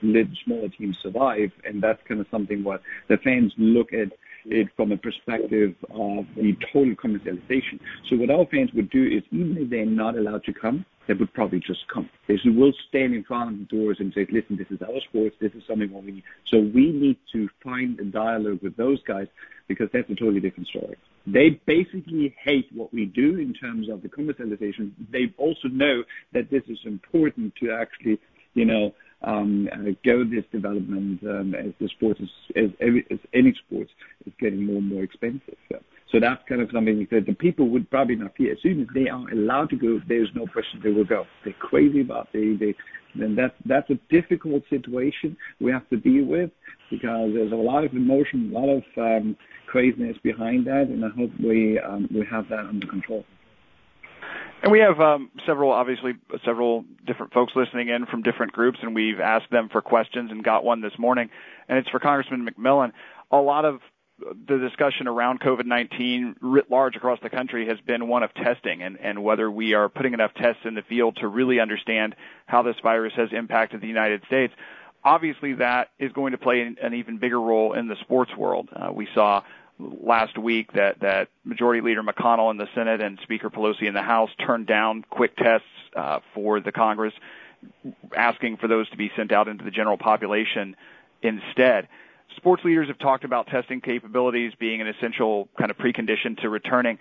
little 0.01 0.33
smaller 0.45 0.69
teams 0.69 0.97
survive. 1.03 1.51
And 1.65 1.83
that's 1.83 1.99
kind 2.07 2.21
of 2.21 2.27
something 2.31 2.63
what 2.63 2.81
the 3.09 3.17
fans 3.17 3.51
look 3.57 3.91
at 3.91 4.13
it 4.45 4.67
from 4.75 4.91
a 4.91 4.97
perspective 4.97 5.75
of 5.91 6.25
the 6.35 6.55
total 6.71 6.95
commercialization. 6.95 7.79
So 8.09 8.17
what 8.17 8.29
our 8.29 8.45
fans 8.51 8.71
would 8.73 8.89
do 8.89 9.03
is 9.03 9.23
even 9.31 9.57
if 9.57 9.69
they're 9.69 9.85
not 9.85 10.17
allowed 10.17 10.43
to 10.45 10.53
come, 10.53 10.85
they 11.07 11.13
would 11.13 11.33
probably 11.33 11.59
just 11.59 11.85
come. 11.93 12.09
They 12.27 12.37
will 12.45 12.73
stand 12.87 13.13
in 13.13 13.23
front 13.23 13.53
of 13.53 13.59
the 13.59 13.65
doors 13.65 13.97
and 13.99 14.13
say, 14.13 14.25
listen, 14.31 14.57
this 14.57 14.67
is 14.69 14.81
our 14.81 14.99
sports, 15.09 15.35
this 15.41 15.51
is 15.53 15.63
something 15.67 15.91
what 15.91 16.03
we 16.03 16.13
need. 16.13 16.23
So 16.49 16.59
we 16.59 16.91
need 16.91 17.17
to 17.33 17.49
find 17.63 17.99
a 17.99 18.05
dialogue 18.05 18.59
with 18.61 18.77
those 18.77 19.01
guys 19.03 19.27
because 19.67 19.89
that's 19.93 20.09
a 20.09 20.15
totally 20.15 20.39
different 20.39 20.67
story. 20.67 20.95
They 21.25 21.61
basically 21.65 22.35
hate 22.41 22.69
what 22.73 22.93
we 22.93 23.05
do 23.05 23.37
in 23.37 23.53
terms 23.53 23.89
of 23.89 24.01
the 24.01 24.09
commercialization. 24.09 24.91
They 25.11 25.33
also 25.37 25.67
know 25.69 26.03
that 26.33 26.49
this 26.49 26.63
is 26.67 26.79
important 26.85 27.53
to 27.61 27.71
actually, 27.71 28.19
you 28.53 28.65
know, 28.65 28.93
go 30.05 30.23
this 30.23 30.43
development 30.51 31.21
um, 31.23 31.55
as 31.55 31.73
any 33.33 33.53
sport 33.65 33.89
is 34.25 34.33
getting 34.39 34.65
more 34.65 34.77
and 34.77 34.89
more 34.89 35.03
expensive. 35.03 35.57
So, 36.11 36.19
that's 36.19 36.41
kind 36.47 36.61
of 36.61 36.69
something 36.71 37.07
that 37.11 37.25
the 37.25 37.33
people 37.33 37.69
would 37.69 37.89
probably 37.89 38.15
not 38.15 38.35
fear. 38.35 38.53
As 38.53 38.59
soon 38.61 38.81
as 38.81 38.87
they 38.93 39.09
are 39.09 39.27
allowed 39.31 39.69
to 39.71 39.75
go, 39.75 39.99
there's 40.07 40.29
no 40.35 40.45
question 40.45 40.79
they 40.83 40.91
will 40.91 41.05
go. 41.05 41.25
They're 41.43 41.53
crazy 41.53 42.01
about 42.01 42.31
that 43.35 43.55
that's 43.65 43.89
a 43.89 43.99
difficult 44.09 44.63
situation 44.69 45.37
we 45.59 45.71
have 45.71 45.87
to 45.89 45.97
deal 45.97 46.25
with 46.25 46.51
because 46.89 47.31
there's 47.33 47.51
a 47.51 47.55
lot 47.55 47.83
of 47.83 47.93
emotion, 47.93 48.51
a 48.53 48.59
lot 48.59 48.69
of 48.69 48.83
um, 48.97 49.37
craziness 49.67 50.17
behind 50.23 50.67
that, 50.67 50.87
and 50.87 51.03
I 51.03 51.09
hope 51.09 51.31
we 51.43 51.79
um, 51.79 52.07
we 52.13 52.25
have 52.29 52.49
that 52.49 52.59
under 52.59 52.87
control. 52.87 53.25
And 54.63 54.71
we 54.71 54.79
have 54.79 55.01
um, 55.01 55.29
several, 55.45 55.71
obviously, 55.71 56.13
several 56.45 56.85
different 57.05 57.33
folks 57.33 57.51
listening 57.53 57.89
in 57.89 58.05
from 58.05 58.23
different 58.23 58.53
groups, 58.53 58.79
and 58.81 58.95
we've 58.95 59.19
asked 59.19 59.51
them 59.51 59.67
for 59.67 59.81
questions 59.81 60.31
and 60.31 60.41
got 60.41 60.63
one 60.63 60.79
this 60.79 60.97
morning, 60.97 61.29
and 61.67 61.77
it's 61.77 61.89
for 61.89 61.99
Congressman 61.99 62.47
McMillan. 62.47 62.93
A 63.29 63.37
lot 63.37 63.65
of 63.65 63.81
the 64.19 64.57
discussion 64.57 65.07
around 65.07 65.41
COVID-19 65.41 66.35
writ 66.39 66.71
large 66.71 66.95
across 66.95 67.19
the 67.21 67.29
country 67.29 67.67
has 67.67 67.77
been 67.81 68.07
one 68.07 68.23
of 68.23 68.33
testing 68.35 68.81
and, 68.81 68.97
and 69.01 69.21
whether 69.21 69.51
we 69.51 69.73
are 69.73 69.89
putting 69.89 70.13
enough 70.13 70.33
tests 70.35 70.61
in 70.63 70.75
the 70.75 70.81
field 70.83 71.17
to 71.17 71.27
really 71.27 71.59
understand 71.59 72.15
how 72.45 72.61
this 72.61 72.77
virus 72.81 73.11
has 73.17 73.33
impacted 73.33 73.81
the 73.81 73.87
United 73.87 74.23
States. 74.27 74.53
Obviously, 75.03 75.55
that 75.55 75.89
is 75.99 76.13
going 76.13 76.31
to 76.31 76.37
play 76.37 76.61
an, 76.61 76.77
an 76.81 76.93
even 76.93 77.17
bigger 77.17 77.41
role 77.41 77.73
in 77.73 77.89
the 77.89 77.97
sports 77.99 78.31
world. 78.37 78.69
Uh, 78.73 78.93
we 78.93 79.09
saw 79.13 79.41
last 79.79 80.37
week 80.37 80.73
that 80.73 80.99
that 81.01 81.29
Majority 81.43 81.81
Leader 81.81 82.03
McConnell 82.03 82.51
in 82.51 82.57
the 82.57 82.67
Senate 82.75 83.01
and 83.01 83.19
Speaker 83.23 83.49
Pelosi 83.49 83.83
in 83.83 83.93
the 83.93 84.01
House 84.01 84.29
turned 84.45 84.67
down 84.67 85.03
quick 85.09 85.35
tests 85.35 85.67
uh, 85.95 86.19
for 86.33 86.59
the 86.59 86.71
Congress, 86.71 87.13
asking 88.15 88.57
for 88.57 88.67
those 88.67 88.89
to 88.89 88.97
be 88.97 89.11
sent 89.15 89.31
out 89.31 89.47
into 89.47 89.63
the 89.63 89.71
general 89.71 89.97
population 89.97 90.75
instead. 91.21 91.87
Sports 92.35 92.63
leaders 92.63 92.87
have 92.87 92.97
talked 92.99 93.23
about 93.23 93.47
testing 93.47 93.81
capabilities 93.81 94.53
being 94.59 94.81
an 94.81 94.87
essential 94.87 95.47
kind 95.57 95.69
of 95.69 95.77
precondition 95.77 96.39
to 96.41 96.49
returning. 96.49 96.97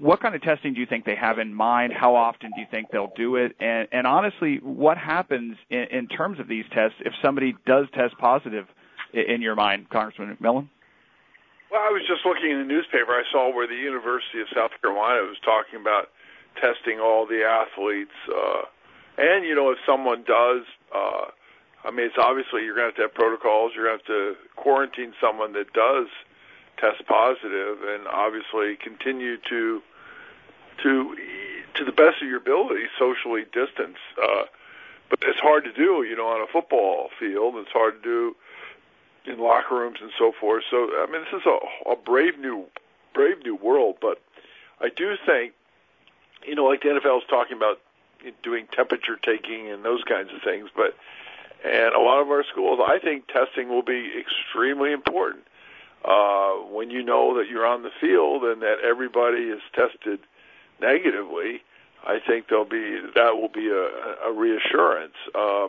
What 0.00 0.20
kind 0.20 0.34
of 0.34 0.42
testing 0.42 0.74
do 0.74 0.80
you 0.80 0.86
think 0.86 1.04
they 1.04 1.16
have 1.16 1.38
in 1.38 1.52
mind? 1.52 1.92
How 1.92 2.14
often 2.14 2.50
do 2.54 2.60
you 2.60 2.66
think 2.70 2.90
they'll 2.90 3.12
do 3.16 3.36
it? 3.36 3.54
And, 3.60 3.88
and 3.92 4.06
honestly, 4.06 4.58
what 4.62 4.96
happens 4.96 5.56
in, 5.68 5.86
in 5.90 6.08
terms 6.08 6.40
of 6.40 6.48
these 6.48 6.64
tests 6.72 6.96
if 7.00 7.12
somebody 7.20 7.54
does 7.66 7.86
test 7.92 8.16
positive 8.18 8.66
in, 9.12 9.22
in 9.22 9.42
your 9.42 9.54
mind, 9.54 9.90
Congressman 9.90 10.36
McMillan? 10.40 10.68
Well, 11.72 11.80
I 11.80 11.88
was 11.88 12.04
just 12.06 12.26
looking 12.28 12.52
in 12.52 12.58
the 12.60 12.68
newspaper. 12.68 13.16
I 13.16 13.24
saw 13.32 13.48
where 13.48 13.66
the 13.66 13.80
University 13.80 14.44
of 14.44 14.46
South 14.52 14.76
Carolina 14.82 15.24
was 15.24 15.40
talking 15.40 15.80
about 15.80 16.12
testing 16.60 17.00
all 17.00 17.24
the 17.24 17.48
athletes. 17.48 18.12
Uh, 18.28 18.68
and, 19.16 19.46
you 19.48 19.54
know, 19.54 19.70
if 19.72 19.78
someone 19.88 20.20
does, 20.20 20.68
uh, 20.92 21.32
I 21.82 21.90
mean, 21.90 22.04
it's 22.12 22.20
obviously 22.20 22.68
you're 22.68 22.76
going 22.76 22.92
to 22.92 23.00
have 23.00 23.00
to 23.00 23.02
have 23.08 23.14
protocols. 23.14 23.72
You're 23.74 23.88
going 23.88 24.04
to 24.04 24.04
have 24.04 24.36
to 24.36 24.60
quarantine 24.60 25.14
someone 25.16 25.56
that 25.56 25.72
does 25.72 26.12
test 26.76 27.08
positive, 27.08 27.80
and 27.88 28.04
obviously 28.04 28.76
continue 28.76 29.40
to 29.48 29.80
to 30.82 31.16
to 31.74 31.84
the 31.84 31.92
best 31.92 32.20
of 32.20 32.28
your 32.28 32.36
ability 32.36 32.84
socially 32.98 33.44
distance. 33.48 33.96
Uh, 34.20 34.44
but 35.08 35.20
it's 35.24 35.40
hard 35.40 35.64
to 35.64 35.72
do, 35.72 36.04
you 36.04 36.16
know, 36.16 36.28
on 36.28 36.40
a 36.42 36.50
football 36.52 37.08
field. 37.18 37.56
It's 37.56 37.72
hard 37.72 38.02
to 38.02 38.04
do 38.04 38.36
in 39.26 39.38
locker 39.38 39.76
rooms 39.76 39.98
and 40.00 40.10
so 40.18 40.32
forth. 40.38 40.64
So 40.70 40.76
I 40.76 41.06
mean, 41.10 41.22
this 41.22 41.40
is 41.40 41.46
a, 41.46 41.90
a 41.90 41.96
brave 41.96 42.38
new 42.38 42.66
brave 43.14 43.42
new 43.44 43.54
world. 43.54 43.96
But 44.00 44.20
I 44.80 44.88
do 44.88 45.16
think, 45.24 45.52
you 46.46 46.54
know, 46.54 46.64
like 46.64 46.82
the 46.82 46.88
NFL 46.88 47.18
is 47.18 47.24
talking 47.28 47.56
about 47.56 47.80
doing 48.42 48.66
temperature 48.72 49.16
taking 49.16 49.70
and 49.70 49.84
those 49.84 50.02
kinds 50.04 50.30
of 50.34 50.42
things, 50.42 50.68
but 50.74 50.96
and 51.64 51.94
a 51.94 52.00
lot 52.00 52.20
of 52.20 52.28
our 52.28 52.44
schools, 52.44 52.80
I 52.84 52.98
think 52.98 53.28
testing 53.28 53.68
will 53.68 53.82
be 53.82 54.10
extremely 54.18 54.92
important. 54.92 55.44
Uh, 56.04 56.54
when 56.54 56.90
you 56.90 57.02
know 57.04 57.38
that 57.38 57.48
you're 57.48 57.66
on 57.66 57.84
the 57.84 57.92
field 58.00 58.42
and 58.42 58.62
that 58.62 58.80
everybody 58.82 59.44
is 59.44 59.60
tested 59.72 60.18
negatively, 60.80 61.62
I 62.04 62.18
think 62.18 62.48
there'll 62.48 62.64
be 62.64 62.98
that 63.14 63.36
will 63.36 63.48
be 63.48 63.68
a, 63.68 64.28
a 64.28 64.32
reassurance. 64.32 65.14
Uh, 65.32 65.68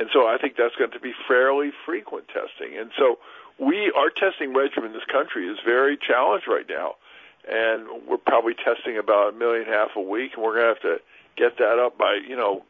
and 0.00 0.08
so 0.14 0.26
I 0.26 0.38
think 0.38 0.56
that's 0.56 0.74
going 0.76 0.92
to 0.92 1.00
be 1.00 1.12
fairly 1.28 1.72
frequent 1.84 2.28
testing. 2.28 2.78
And 2.78 2.90
so 2.96 3.18
we 3.58 3.92
our 3.94 4.08
testing 4.08 4.54
regimen 4.54 4.92
in 4.92 4.92
this 4.94 5.04
country 5.04 5.46
is 5.46 5.58
very 5.62 5.98
challenged 5.98 6.48
right 6.48 6.64
now, 6.66 6.94
and 7.46 7.86
we're 8.08 8.16
probably 8.16 8.54
testing 8.54 8.96
about 8.96 9.34
a 9.34 9.36
million 9.36 9.66
and 9.66 9.74
a 9.74 9.76
half 9.76 9.90
a 9.96 10.00
week, 10.00 10.32
and 10.34 10.42
we're 10.42 10.54
going 10.54 10.74
to 10.74 10.80
have 10.80 10.98
to 10.98 11.02
get 11.36 11.58
that 11.58 11.78
up 11.78 11.98
by 11.98 12.18
you 12.26 12.34
know 12.34 12.64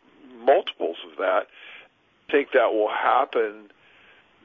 multiples 0.45 0.97
of 1.09 1.19
that. 1.19 1.47
I 2.29 2.33
think 2.33 2.49
that 2.53 2.73
will 2.73 2.91
happen 2.91 3.71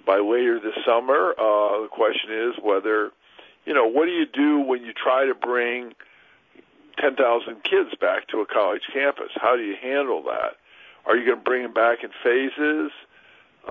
by 0.05 0.19
later 0.19 0.59
this 0.59 0.77
summer. 0.86 1.33
Uh, 1.39 1.81
the 1.81 1.89
question 1.91 2.29
is 2.31 2.53
whether, 2.61 3.11
you 3.65 3.73
know, 3.73 3.88
what 3.88 4.05
do 4.05 4.11
you 4.11 4.27
do 4.27 4.59
when 4.59 4.83
you 4.83 4.93
try 4.93 5.25
to 5.25 5.33
bring 5.33 5.93
10,000 6.99 7.63
kids 7.63 7.95
back 7.99 8.27
to 8.27 8.41
a 8.41 8.45
college 8.45 8.83
campus? 8.93 9.31
How 9.36 9.55
do 9.55 9.63
you 9.63 9.75
handle 9.81 10.23
that? 10.23 10.57
Are 11.05 11.15
you 11.15 11.25
going 11.25 11.37
to 11.37 11.43
bring 11.43 11.63
them 11.63 11.73
back 11.73 12.03
in 12.03 12.09
phases? 12.23 12.91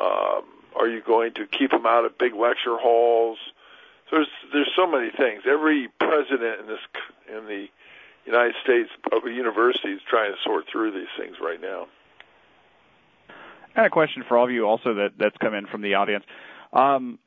Um, 0.00 0.44
are 0.76 0.88
you 0.88 1.00
going 1.00 1.34
to 1.34 1.46
keep 1.46 1.70
them 1.70 1.86
out 1.86 2.04
of 2.04 2.18
big 2.18 2.34
lecture 2.34 2.76
halls? 2.76 3.38
There's 4.10 4.28
there's 4.52 4.70
so 4.76 4.86
many 4.86 5.10
things. 5.10 5.42
Every 5.46 5.88
president 5.98 6.60
in 6.60 6.66
this 6.66 6.78
in 7.28 7.46
the 7.46 7.68
United 8.26 8.54
States 8.62 8.90
of 9.12 9.24
a 9.24 9.30
university 9.30 9.92
is 9.92 10.00
trying 10.08 10.32
to 10.32 10.38
sort 10.42 10.66
through 10.70 10.92
these 10.92 11.08
things 11.18 11.36
right 11.40 11.60
now. 11.60 11.86
And 13.76 13.86
a 13.86 13.90
question 13.90 14.22
for 14.26 14.36
all 14.38 14.44
of 14.44 14.50
you 14.50 14.66
also 14.66 14.94
that 14.94 15.12
that's 15.18 15.36
come 15.38 15.54
in 15.54 15.66
from 15.66 15.82
the 15.82 15.94
audience. 15.94 16.24
Um, 16.72 17.18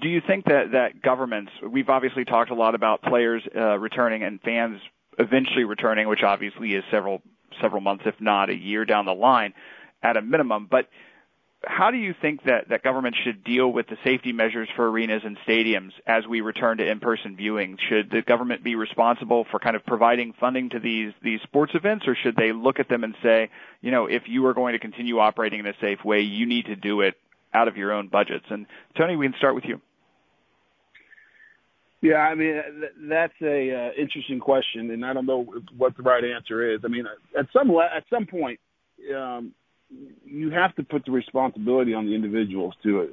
do 0.00 0.08
you 0.08 0.20
think 0.20 0.46
that 0.46 0.72
that 0.72 1.02
governments? 1.02 1.52
We've 1.62 1.88
obviously 1.88 2.24
talked 2.24 2.50
a 2.50 2.54
lot 2.54 2.74
about 2.74 3.02
players 3.02 3.42
uh, 3.54 3.78
returning 3.78 4.22
and 4.22 4.40
fans 4.40 4.80
eventually 5.18 5.64
returning, 5.64 6.08
which 6.08 6.22
obviously 6.22 6.74
is 6.74 6.84
several 6.90 7.22
several 7.60 7.80
months, 7.80 8.04
if 8.06 8.14
not 8.20 8.50
a 8.50 8.54
year 8.54 8.84
down 8.84 9.06
the 9.06 9.14
line, 9.14 9.54
at 10.02 10.16
a 10.16 10.22
minimum. 10.22 10.68
But 10.70 10.88
how 11.64 11.90
do 11.90 11.96
you 11.96 12.14
think 12.20 12.44
that, 12.44 12.68
that 12.70 12.82
government 12.82 13.14
should 13.22 13.44
deal 13.44 13.72
with 13.72 13.86
the 13.86 13.96
safety 14.02 14.32
measures 14.32 14.68
for 14.74 14.90
arenas 14.90 15.22
and 15.24 15.38
stadiums 15.46 15.92
as 16.06 16.26
we 16.26 16.40
return 16.40 16.78
to 16.78 16.90
in-person 16.90 17.36
viewing? 17.36 17.78
Should 17.88 18.10
the 18.10 18.22
government 18.22 18.64
be 18.64 18.74
responsible 18.74 19.46
for 19.50 19.60
kind 19.60 19.76
of 19.76 19.86
providing 19.86 20.32
funding 20.38 20.70
to 20.70 20.80
these 20.80 21.12
these 21.22 21.40
sports 21.42 21.72
events, 21.74 22.06
or 22.08 22.16
should 22.16 22.36
they 22.36 22.52
look 22.52 22.80
at 22.80 22.88
them 22.88 23.04
and 23.04 23.14
say, 23.22 23.50
you 23.80 23.90
know, 23.90 24.06
if 24.06 24.22
you 24.26 24.44
are 24.46 24.54
going 24.54 24.72
to 24.72 24.78
continue 24.78 25.18
operating 25.18 25.60
in 25.60 25.66
a 25.66 25.74
safe 25.80 26.04
way, 26.04 26.20
you 26.20 26.46
need 26.46 26.66
to 26.66 26.76
do 26.76 27.00
it 27.00 27.14
out 27.54 27.68
of 27.68 27.76
your 27.76 27.92
own 27.92 28.08
budgets? 28.08 28.46
And 28.50 28.66
Tony, 28.96 29.16
we 29.16 29.26
can 29.26 29.36
start 29.38 29.54
with 29.54 29.64
you. 29.64 29.80
Yeah, 32.02 32.16
I 32.16 32.34
mean 32.34 32.60
that's 33.08 33.32
a 33.40 33.70
uh, 33.70 33.90
interesting 34.00 34.40
question, 34.40 34.90
and 34.90 35.06
I 35.06 35.12
don't 35.12 35.24
know 35.24 35.46
what 35.76 35.96
the 35.96 36.02
right 36.02 36.24
answer 36.24 36.74
is. 36.74 36.80
I 36.84 36.88
mean, 36.88 37.06
at 37.38 37.46
some 37.52 37.70
at 37.70 38.02
some 38.10 38.26
point, 38.26 38.58
um, 39.16 39.52
you 40.24 40.50
have 40.50 40.74
to 40.76 40.82
put 40.82 41.04
the 41.04 41.12
responsibility 41.12 41.94
on 41.94 42.06
the 42.06 42.14
individuals 42.14 42.74
to 42.82 43.02
it. 43.02 43.10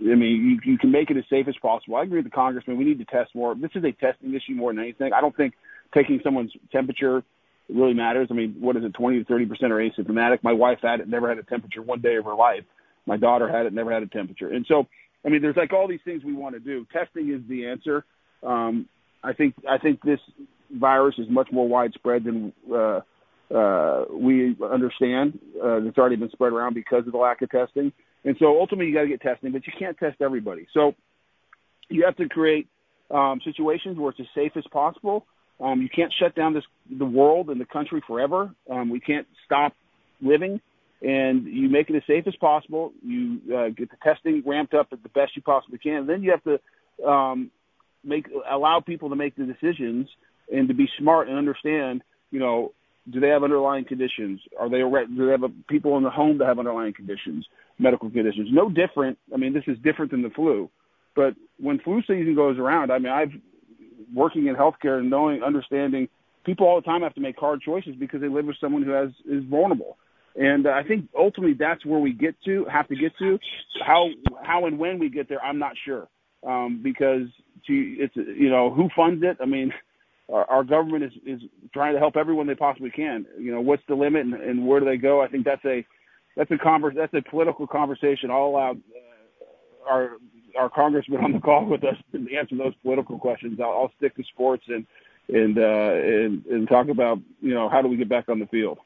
I 0.00 0.14
mean, 0.14 0.60
you, 0.64 0.72
you 0.72 0.78
can 0.78 0.92
make 0.92 1.10
it 1.10 1.16
as 1.16 1.24
safe 1.28 1.48
as 1.48 1.56
possible. 1.60 1.96
I 1.96 2.02
agree 2.02 2.18
with 2.18 2.26
the 2.26 2.30
congressman. 2.30 2.76
We 2.76 2.84
need 2.84 2.98
to 2.98 3.04
test 3.04 3.34
more. 3.34 3.54
This 3.56 3.70
is 3.74 3.82
a 3.84 3.92
testing 3.92 4.32
issue 4.32 4.54
more 4.54 4.72
than 4.72 4.82
anything. 4.82 5.12
I 5.12 5.20
don't 5.20 5.36
think 5.36 5.54
taking 5.92 6.20
someone's 6.22 6.52
temperature 6.70 7.24
really 7.68 7.94
matters. 7.94 8.28
I 8.30 8.34
mean, 8.34 8.56
what 8.60 8.76
is 8.76 8.84
it, 8.84 8.94
20 8.94 9.20
to 9.20 9.24
30 9.24 9.46
percent 9.46 9.72
are 9.72 9.78
asymptomatic? 9.78 10.38
My 10.44 10.52
wife 10.52 10.78
had 10.82 11.00
it, 11.00 11.08
never 11.08 11.28
had 11.28 11.38
a 11.38 11.42
temperature 11.42 11.82
one 11.82 12.00
day 12.00 12.16
of 12.16 12.24
her 12.26 12.34
life. 12.34 12.64
My 13.06 13.16
daughter 13.16 13.48
had 13.48 13.66
it, 13.66 13.72
never 13.72 13.92
had 13.92 14.02
a 14.02 14.06
temperature. 14.06 14.48
And 14.48 14.64
so, 14.68 14.86
I 15.24 15.30
mean, 15.30 15.42
there's 15.42 15.56
like 15.56 15.72
all 15.72 15.88
these 15.88 16.00
things 16.04 16.22
we 16.24 16.34
want 16.34 16.54
to 16.54 16.60
do. 16.60 16.86
Testing 16.92 17.32
is 17.32 17.40
the 17.48 17.66
answer. 17.66 18.04
Um, 18.42 18.88
I 19.22 19.32
think 19.32 19.54
I 19.68 19.78
think 19.78 20.02
this 20.02 20.20
virus 20.70 21.14
is 21.18 21.26
much 21.30 21.48
more 21.50 21.66
widespread 21.66 22.24
than 22.24 22.52
uh, 22.70 23.00
uh, 23.54 24.04
we 24.10 24.56
understand 24.62 25.38
uh, 25.62 25.82
it's 25.82 25.98
already 25.98 26.16
been 26.16 26.30
spread 26.30 26.52
around 26.52 26.74
because 26.74 27.06
of 27.06 27.12
the 27.12 27.18
lack 27.18 27.42
of 27.42 27.50
testing. 27.50 27.92
And 28.24 28.36
so 28.38 28.58
ultimately, 28.58 28.86
you 28.86 28.94
got 28.94 29.02
to 29.02 29.08
get 29.08 29.20
testing, 29.20 29.52
but 29.52 29.66
you 29.66 29.72
can't 29.78 29.98
test 29.98 30.20
everybody. 30.20 30.66
So 30.72 30.94
you 31.88 32.04
have 32.04 32.16
to 32.16 32.28
create 32.28 32.68
um, 33.10 33.40
situations 33.44 33.98
where 33.98 34.10
it's 34.10 34.20
as 34.20 34.26
safe 34.34 34.52
as 34.56 34.64
possible. 34.72 35.26
Um, 35.60 35.82
you 35.82 35.88
can't 35.94 36.12
shut 36.18 36.34
down 36.34 36.54
this 36.54 36.64
the 36.90 37.04
world 37.04 37.50
and 37.50 37.60
the 37.60 37.66
country 37.66 38.02
forever. 38.06 38.50
Um, 38.70 38.90
we 38.90 39.00
can't 39.00 39.26
stop 39.44 39.74
living, 40.20 40.60
and 41.04 41.46
you 41.46 41.68
make 41.68 41.90
it 41.90 41.96
as 41.96 42.02
safe 42.06 42.26
as 42.26 42.34
possible. 42.36 42.92
You 43.04 43.40
uh, 43.54 43.68
get 43.68 43.90
the 43.90 43.96
testing 44.02 44.42
ramped 44.46 44.72
up 44.72 44.88
at 44.92 45.02
the 45.02 45.08
best 45.10 45.36
you 45.36 45.42
possibly 45.42 45.78
can. 45.78 45.98
And 45.98 46.08
then 46.08 46.22
you 46.22 46.30
have 46.30 46.44
to 46.44 47.06
um, 47.06 47.50
make 48.02 48.26
allow 48.50 48.80
people 48.80 49.10
to 49.10 49.16
make 49.16 49.36
the 49.36 49.44
decisions 49.44 50.08
and 50.52 50.68
to 50.68 50.74
be 50.74 50.88
smart 50.98 51.28
and 51.28 51.36
understand. 51.36 52.02
You 52.30 52.40
know, 52.40 52.72
do 53.10 53.20
they 53.20 53.28
have 53.28 53.44
underlying 53.44 53.84
conditions? 53.84 54.40
Are 54.58 54.70
they 54.70 54.78
do 54.78 55.26
they 55.26 55.32
have 55.32 55.44
people 55.68 55.96
in 55.98 56.04
the 56.04 56.10
home 56.10 56.38
that 56.38 56.46
have 56.46 56.58
underlying 56.58 56.94
conditions, 56.94 57.46
medical 57.78 58.08
conditions? 58.08 58.48
No 58.50 58.70
different. 58.70 59.18
I 59.32 59.36
mean, 59.36 59.52
this 59.52 59.64
is 59.66 59.76
different 59.84 60.10
than 60.10 60.22
the 60.22 60.30
flu. 60.30 60.70
But 61.14 61.34
when 61.60 61.78
flu 61.80 62.00
season 62.02 62.34
goes 62.34 62.58
around, 62.58 62.90
I 62.90 62.98
mean, 62.98 63.12
I've 63.12 63.32
working 64.14 64.46
in 64.46 64.54
healthcare 64.54 64.98
and 64.98 65.10
knowing, 65.10 65.42
understanding 65.42 66.08
people 66.44 66.66
all 66.66 66.76
the 66.76 66.84
time 66.84 67.02
have 67.02 67.14
to 67.14 67.20
make 67.20 67.38
hard 67.38 67.60
choices 67.60 67.94
because 67.98 68.20
they 68.20 68.28
live 68.28 68.46
with 68.46 68.56
someone 68.60 68.82
who 68.82 68.90
has 68.90 69.10
is 69.28 69.44
vulnerable. 69.44 69.96
And 70.36 70.66
uh, 70.66 70.70
I 70.70 70.82
think 70.82 71.08
ultimately 71.16 71.54
that's 71.58 71.84
where 71.86 72.00
we 72.00 72.12
get 72.12 72.34
to 72.44 72.64
have 72.64 72.88
to 72.88 72.96
get 72.96 73.16
to. 73.18 73.38
How 73.86 74.08
how 74.42 74.66
and 74.66 74.78
when 74.78 74.98
we 74.98 75.08
get 75.08 75.28
there, 75.28 75.42
I'm 75.42 75.58
not 75.58 75.72
sure 75.84 76.08
um, 76.46 76.80
because 76.82 77.28
to, 77.66 77.72
it's 77.72 78.16
you 78.16 78.50
know 78.50 78.70
who 78.70 78.88
funds 78.96 79.22
it. 79.24 79.36
I 79.40 79.46
mean, 79.46 79.72
our, 80.32 80.44
our 80.50 80.64
government 80.64 81.04
is, 81.04 81.12
is 81.26 81.40
trying 81.72 81.94
to 81.94 82.00
help 82.00 82.16
everyone 82.16 82.46
they 82.46 82.54
possibly 82.54 82.90
can. 82.90 83.26
You 83.38 83.52
know, 83.52 83.60
what's 83.60 83.82
the 83.88 83.94
limit 83.94 84.22
and, 84.22 84.34
and 84.34 84.66
where 84.66 84.80
do 84.80 84.86
they 84.86 84.96
go? 84.96 85.22
I 85.22 85.28
think 85.28 85.44
that's 85.44 85.64
a 85.64 85.86
that's 86.36 86.50
a 86.50 86.58
converse 86.58 86.94
that's 86.96 87.14
a 87.14 87.22
political 87.30 87.66
conversation. 87.66 88.30
I'll 88.30 88.46
allow 88.46 88.70
uh, 88.72 89.88
our 89.88 90.10
our 90.58 90.70
congressman 90.70 91.24
on 91.24 91.32
the 91.32 91.40
call 91.40 91.66
with 91.66 91.84
us 91.84 91.96
to 92.12 92.36
answer 92.36 92.56
those 92.56 92.74
political 92.82 93.18
questions. 93.18 93.58
I'll, 93.60 93.70
I'll 93.70 93.92
stick 93.98 94.16
to 94.16 94.24
sports 94.24 94.64
and 94.68 94.86
and 95.28 95.58
uh, 95.58 95.94
and 95.94 96.44
and 96.46 96.68
talk 96.68 96.88
about 96.88 97.18
you 97.40 97.54
know 97.54 97.68
how 97.68 97.82
do 97.82 97.88
we 97.88 97.96
get 97.96 98.08
back 98.08 98.28
on 98.28 98.38
the 98.38 98.46
field. 98.46 98.78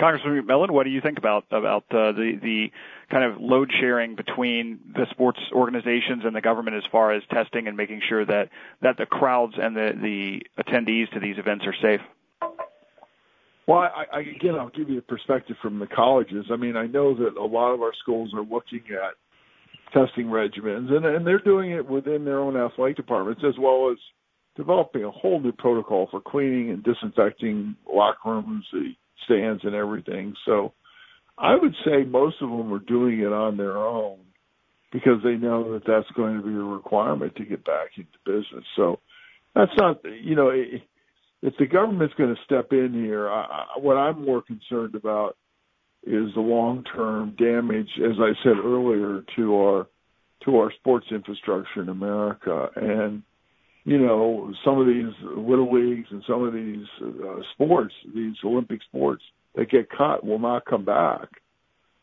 Congressman 0.00 0.42
McMillan, 0.42 0.70
what 0.70 0.84
do 0.84 0.90
you 0.90 1.00
think 1.00 1.18
about 1.18 1.44
about 1.50 1.84
uh, 1.90 2.12
the 2.12 2.38
the 2.40 2.70
kind 3.10 3.24
of 3.24 3.40
load 3.40 3.70
sharing 3.80 4.14
between 4.14 4.78
the 4.94 5.06
sports 5.10 5.40
organizations 5.52 6.22
and 6.24 6.36
the 6.36 6.40
government 6.40 6.76
as 6.76 6.84
far 6.92 7.12
as 7.12 7.22
testing 7.32 7.66
and 7.66 7.76
making 7.76 8.00
sure 8.08 8.24
that 8.24 8.48
that 8.80 8.96
the 8.96 9.06
crowds 9.06 9.54
and 9.60 9.74
the 9.74 9.92
the 10.00 10.62
attendees 10.62 11.10
to 11.12 11.20
these 11.20 11.36
events 11.36 11.64
are 11.66 11.74
safe? 11.82 12.00
Well, 13.66 13.80
I, 13.80 14.04
I, 14.12 14.20
again, 14.20 14.54
I'll 14.54 14.70
give 14.70 14.88
you 14.88 14.98
a 14.98 15.02
perspective 15.02 15.56
from 15.60 15.78
the 15.78 15.86
colleges. 15.86 16.46
I 16.50 16.56
mean, 16.56 16.76
I 16.76 16.86
know 16.86 17.14
that 17.14 17.36
a 17.36 17.44
lot 17.44 17.74
of 17.74 17.82
our 17.82 17.92
schools 18.00 18.32
are 18.34 18.40
looking 18.40 18.82
at 18.92 19.14
testing 19.92 20.26
regimens, 20.26 20.90
and, 20.90 21.04
and 21.04 21.26
they're 21.26 21.40
doing 21.40 21.72
it 21.72 21.86
within 21.86 22.24
their 22.24 22.38
own 22.38 22.56
athletic 22.56 22.96
departments 22.96 23.42
as 23.46 23.54
well 23.58 23.90
as 23.90 23.98
developing 24.56 25.04
a 25.04 25.10
whole 25.10 25.40
new 25.40 25.52
protocol 25.52 26.08
for 26.10 26.20
cleaning 26.20 26.70
and 26.70 26.82
disinfecting 26.82 27.76
locker 27.92 28.18
rooms, 28.30 28.64
the 28.72 28.92
stands 29.24 29.64
and 29.64 29.74
everything. 29.74 30.34
So 30.46 30.72
I 31.36 31.54
would 31.54 31.74
say 31.84 32.04
most 32.04 32.36
of 32.40 32.50
them 32.50 32.72
are 32.72 32.78
doing 32.78 33.20
it 33.20 33.32
on 33.32 33.56
their 33.56 33.76
own 33.76 34.18
because 34.92 35.22
they 35.22 35.34
know 35.34 35.72
that 35.72 35.82
that's 35.86 36.10
going 36.16 36.36
to 36.36 36.42
be 36.42 36.54
a 36.54 36.62
requirement 36.62 37.36
to 37.36 37.44
get 37.44 37.64
back 37.64 37.90
into 37.96 38.08
business. 38.24 38.64
So 38.76 39.00
that's 39.54 39.72
not, 39.76 40.00
you 40.04 40.34
know, 40.34 40.50
if 41.42 41.54
the 41.58 41.66
government's 41.66 42.14
going 42.14 42.34
to 42.34 42.42
step 42.44 42.72
in 42.72 42.92
here, 42.94 43.28
I, 43.28 43.66
what 43.78 43.96
I'm 43.96 44.24
more 44.24 44.42
concerned 44.42 44.94
about 44.94 45.36
is 46.04 46.32
the 46.34 46.40
long-term 46.40 47.36
damage, 47.38 47.88
as 47.98 48.16
I 48.18 48.32
said 48.42 48.56
earlier, 48.64 49.22
to 49.36 49.56
our 49.56 49.86
to 50.44 50.56
our 50.56 50.72
sports 50.78 51.06
infrastructure 51.10 51.82
in 51.82 51.88
America. 51.88 52.68
And 52.76 53.22
you 53.88 53.96
know, 53.96 54.52
some 54.66 54.78
of 54.78 54.86
these 54.86 55.14
little 55.34 55.72
leagues 55.72 56.08
and 56.10 56.22
some 56.28 56.46
of 56.46 56.52
these 56.52 56.84
uh, 57.02 57.40
sports, 57.54 57.94
these 58.14 58.34
Olympic 58.44 58.82
sports 58.82 59.22
that 59.54 59.70
get 59.70 59.88
cut 59.88 60.22
will 60.22 60.38
not 60.38 60.66
come 60.66 60.84
back. 60.84 61.28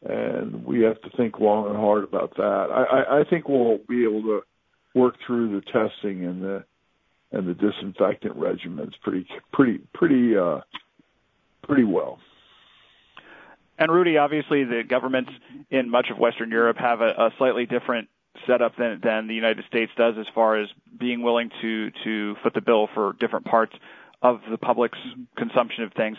And 0.01 0.65
we 0.65 0.81
have 0.81 0.99
to 1.01 1.15
think 1.15 1.39
long 1.39 1.67
and 1.67 1.75
hard 1.75 2.03
about 2.03 2.35
that. 2.37 2.41
I, 2.71 2.83
I, 2.83 3.19
I 3.19 3.23
think 3.29 3.47
we'll 3.47 3.77
be 3.87 4.03
able 4.03 4.23
to 4.23 4.41
work 4.95 5.13
through 5.27 5.59
the 5.59 5.61
testing 5.61 6.25
and 6.25 6.41
the 6.41 6.63
and 7.31 7.47
the 7.47 7.53
disinfectant 7.53 8.35
regimens 8.35 8.93
pretty 9.03 9.27
pretty 9.53 9.79
pretty 9.93 10.35
uh 10.35 10.61
pretty 11.67 11.83
well. 11.83 12.17
And 13.77 13.91
Rudy, 13.91 14.17
obviously 14.17 14.63
the 14.63 14.81
governments 14.87 15.31
in 15.69 15.89
much 15.89 16.07
of 16.11 16.17
Western 16.17 16.49
Europe 16.49 16.77
have 16.77 17.01
a, 17.01 17.09
a 17.09 17.29
slightly 17.37 17.65
different 17.67 18.07
setup 18.47 18.75
than 18.77 18.99
than 19.03 19.27
the 19.27 19.33
United 19.33 19.65
States 19.65 19.91
does 19.97 20.15
as 20.19 20.25
far 20.33 20.59
as 20.59 20.67
being 20.97 21.21
willing 21.21 21.49
to 21.61 21.91
to 22.03 22.35
foot 22.43 22.53
the 22.53 22.61
bill 22.61 22.87
for 22.93 23.13
different 23.19 23.45
parts 23.45 23.73
of 24.21 24.41
the 24.49 24.57
public's 24.57 24.97
consumption 25.37 25.83
of 25.83 25.93
things. 25.93 26.17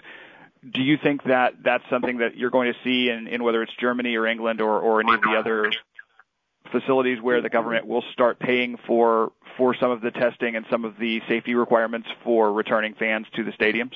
Do 0.68 0.82
you 0.82 0.96
think 1.02 1.24
that 1.24 1.54
that's 1.62 1.84
something 1.90 2.18
that 2.18 2.36
you're 2.36 2.50
going 2.50 2.72
to 2.72 2.78
see 2.82 3.10
in, 3.10 3.28
in 3.28 3.42
whether 3.42 3.62
it's 3.62 3.72
Germany 3.80 4.16
or 4.16 4.26
England 4.26 4.60
or, 4.60 4.80
or 4.80 5.00
any 5.00 5.14
of 5.14 5.20
the 5.20 5.36
other 5.38 5.70
facilities 6.72 7.20
where 7.20 7.40
the 7.40 7.48
government 7.48 7.86
will 7.86 8.02
start 8.12 8.38
paying 8.38 8.76
for 8.86 9.32
for 9.56 9.74
some 9.80 9.90
of 9.90 10.00
the 10.00 10.10
testing 10.10 10.56
and 10.56 10.66
some 10.70 10.84
of 10.84 10.98
the 10.98 11.20
safety 11.28 11.54
requirements 11.54 12.08
for 12.24 12.52
returning 12.52 12.94
fans 12.94 13.26
to 13.34 13.44
the 13.44 13.52
stadiums? 13.52 13.92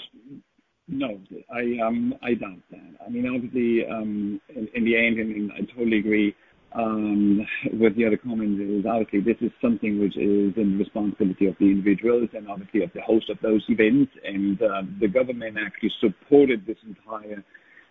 No, 0.86 1.20
I 1.52 1.78
um 1.84 2.14
I 2.22 2.34
doubt 2.34 2.58
that. 2.70 2.96
I 3.04 3.10
mean, 3.10 3.28
obviously, 3.28 3.86
um, 3.86 4.40
in, 4.48 4.68
in 4.74 4.84
the 4.84 4.96
end, 4.96 5.18
and 5.18 5.52
I 5.52 5.60
totally 5.72 5.98
agree 5.98 6.34
um, 6.72 7.46
with 7.72 7.96
the 7.96 8.06
other 8.06 8.16
comments 8.16 8.60
is 8.60 8.86
obviously 8.86 9.20
this 9.20 9.36
is 9.40 9.50
something 9.60 10.00
which 10.00 10.16
is 10.16 10.56
in 10.56 10.72
the 10.72 10.78
responsibility 10.78 11.46
of 11.46 11.56
the 11.58 11.66
individuals 11.66 12.28
and 12.32 12.48
obviously 12.48 12.82
of 12.82 12.92
the 12.92 13.00
host 13.00 13.28
of 13.28 13.38
those 13.40 13.64
events. 13.68 14.12
And 14.24 14.60
uh, 14.62 14.82
the 15.00 15.08
government 15.08 15.58
actually 15.58 15.92
supported 16.00 16.66
this 16.66 16.78
entire 16.86 17.42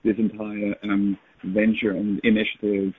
this 0.03 0.15
entire 0.17 0.75
um, 0.83 1.17
venture 1.43 1.91
and 1.91 2.21
initiative 2.23 2.93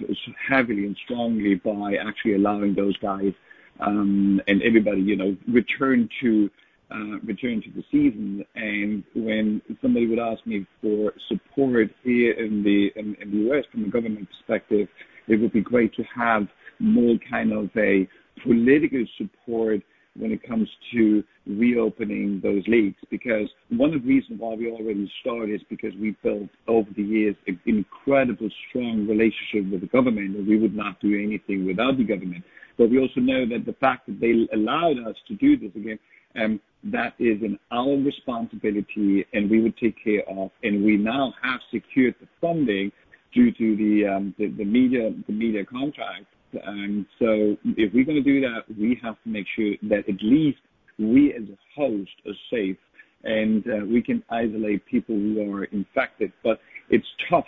heavily 0.48 0.84
and 0.84 0.96
strongly 1.04 1.54
by 1.54 1.94
actually 1.94 2.34
allowing 2.34 2.74
those 2.74 2.96
guys 2.98 3.32
um, 3.80 4.40
and 4.46 4.62
everybody, 4.62 5.00
you 5.00 5.16
know, 5.16 5.34
return 5.48 6.10
to 6.20 6.50
uh, 6.90 7.18
return 7.22 7.62
to 7.62 7.70
the 7.70 7.84
season. 7.90 8.44
And 8.54 9.04
when 9.14 9.62
somebody 9.80 10.06
would 10.06 10.18
ask 10.18 10.44
me 10.46 10.66
for 10.82 11.14
support 11.28 11.88
here 12.02 12.32
in 12.32 12.62
the 12.62 12.92
in, 12.96 13.16
in 13.20 13.30
the 13.30 13.50
US 13.50 13.64
from 13.72 13.84
a 13.84 13.88
government 13.88 14.28
perspective, 14.28 14.88
it 15.30 15.40
would 15.40 15.52
be 15.52 15.60
great 15.60 15.94
to 15.94 16.02
have 16.14 16.42
more 16.80 17.16
kind 17.30 17.52
of 17.52 17.70
a 17.76 18.08
political 18.42 19.04
support 19.16 19.80
when 20.18 20.32
it 20.32 20.42
comes 20.42 20.68
to 20.92 21.22
reopening 21.46 22.40
those 22.42 22.64
leagues. 22.66 22.96
Because 23.10 23.48
one 23.68 23.94
of 23.94 24.02
the 24.02 24.08
reasons 24.08 24.40
why 24.40 24.54
we 24.54 24.68
already 24.68 25.10
started 25.20 25.54
is 25.54 25.60
because 25.70 25.94
we 26.00 26.16
built 26.22 26.48
over 26.66 26.88
the 26.96 27.02
years 27.02 27.36
an 27.46 27.60
incredible 27.66 28.48
strong 28.68 29.06
relationship 29.06 29.70
with 29.70 29.82
the 29.82 29.86
government, 29.86 30.36
and 30.36 30.48
we 30.48 30.58
would 30.58 30.74
not 30.74 31.00
do 31.00 31.14
anything 31.14 31.64
without 31.64 31.96
the 31.96 32.04
government. 32.04 32.42
But 32.76 32.90
we 32.90 32.98
also 32.98 33.20
know 33.20 33.46
that 33.46 33.66
the 33.66 33.74
fact 33.74 34.06
that 34.06 34.20
they 34.20 34.48
allowed 34.52 34.98
us 35.06 35.16
to 35.28 35.34
do 35.34 35.56
this 35.56 35.70
again, 35.76 35.98
um, 36.40 36.60
that 36.84 37.14
is 37.18 37.42
in 37.42 37.58
our 37.70 37.94
responsibility, 37.96 39.26
and 39.32 39.50
we 39.50 39.60
would 39.60 39.76
take 39.76 40.02
care 40.02 40.22
of. 40.28 40.50
And 40.62 40.84
we 40.84 40.96
now 40.96 41.34
have 41.42 41.60
secured 41.70 42.16
the 42.20 42.26
funding 42.40 42.90
due 43.32 43.52
to 43.52 43.76
the 43.76 44.06
um, 44.06 44.34
media 44.38 45.12
the 45.26 45.32
media 45.32 45.64
contract 45.64 46.26
so 46.52 47.56
if 47.64 47.92
we're 47.94 48.04
going 48.04 48.22
to 48.22 48.22
do 48.22 48.40
that, 48.40 48.64
we 48.78 48.98
have 49.02 49.16
to 49.22 49.28
make 49.28 49.46
sure 49.54 49.74
that 49.84 50.08
at 50.08 50.22
least 50.22 50.58
we 50.98 51.32
as 51.34 51.42
a 51.42 51.80
host 51.80 52.10
are 52.26 52.32
safe 52.50 52.76
and 53.24 53.64
uh, 53.66 53.84
we 53.86 54.02
can 54.02 54.22
isolate 54.30 54.84
people 54.86 55.14
who 55.14 55.52
are 55.52 55.64
infected. 55.64 56.32
But 56.42 56.60
it's 56.88 57.06
tough 57.28 57.46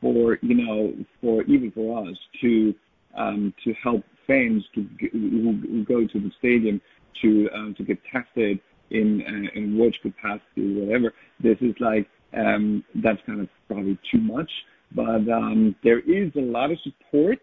for, 0.00 0.38
you 0.42 0.54
know, 0.54 0.92
for 1.20 1.42
even 1.44 1.70
for 1.72 2.06
us 2.08 2.16
to, 2.42 2.74
um, 3.16 3.54
to 3.64 3.72
help 3.82 4.04
fans 4.26 4.64
to 4.74 4.86
who, 5.12 5.84
go 5.84 6.06
to 6.06 6.20
the 6.20 6.30
stadium 6.38 6.80
to, 7.22 7.48
um, 7.54 7.74
to 7.78 7.84
get 7.84 7.98
tested 8.12 8.58
in, 8.90 9.22
uh, 9.22 9.82
which 9.82 9.96
capacity, 10.02 10.80
whatever. 10.80 11.14
This 11.40 11.56
is 11.60 11.74
like, 11.80 12.08
um, 12.36 12.84
that's 12.96 13.20
kind 13.26 13.40
of 13.40 13.48
probably 13.68 13.98
too 14.10 14.18
much. 14.18 14.50
But 14.94 15.28
um, 15.32 15.74
there 15.82 15.98
is 15.98 16.30
a 16.36 16.40
lot 16.40 16.70
of 16.70 16.78
support 16.82 17.40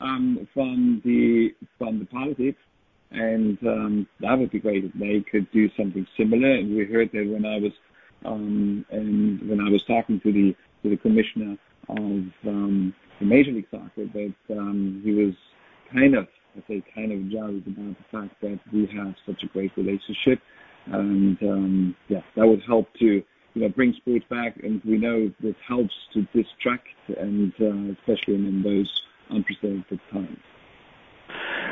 um, 0.00 0.46
from 0.54 1.02
the 1.04 1.50
from 1.78 1.98
the 1.98 2.06
politics, 2.06 2.60
and 3.10 3.58
um, 3.66 4.06
that 4.20 4.38
would 4.38 4.50
be 4.50 4.60
great 4.60 4.84
if 4.84 4.92
they 4.94 5.24
could 5.30 5.50
do 5.52 5.68
something 5.76 6.06
similar. 6.16 6.52
And 6.54 6.76
we 6.76 6.84
heard 6.84 7.10
that 7.12 7.26
when 7.26 7.44
I 7.44 7.58
was 7.58 7.72
um, 8.24 8.84
and 8.90 9.48
when 9.48 9.60
I 9.60 9.70
was 9.70 9.82
talking 9.86 10.20
to 10.20 10.32
the 10.32 10.54
to 10.82 10.90
the 10.90 10.96
commissioner 10.96 11.56
of 11.88 12.22
um, 12.46 12.94
the 13.18 13.26
Major 13.26 13.52
League 13.52 13.66
Soccer, 13.70 14.06
that 14.12 14.34
um, 14.50 15.00
he 15.04 15.12
was 15.12 15.34
kind 15.92 16.14
of 16.14 16.26
I 16.56 16.62
say 16.68 16.82
kind 16.94 17.12
of 17.12 17.30
jealous 17.30 17.62
about 17.66 17.96
the 17.98 18.04
fact 18.10 18.40
that 18.42 18.60
we 18.72 18.88
have 18.96 19.14
such 19.26 19.42
a 19.42 19.46
great 19.48 19.72
relationship, 19.76 20.40
and 20.86 21.36
um, 21.42 21.96
yeah, 22.08 22.20
that 22.36 22.46
would 22.46 22.62
help 22.66 22.86
to 23.00 23.22
you 23.56 23.62
know 23.62 23.68
bring 23.70 23.94
sports 23.94 24.24
back. 24.28 24.56
And 24.62 24.82
we 24.84 24.98
know 24.98 25.32
this 25.40 25.56
helps 25.66 25.94
to 26.12 26.22
distract, 26.34 26.88
and 27.08 27.52
uh, 27.60 27.94
especially 27.98 28.34
in, 28.34 28.46
in 28.46 28.62
those 28.62 29.02
unprecedented 29.30 29.98
times. 30.12 30.38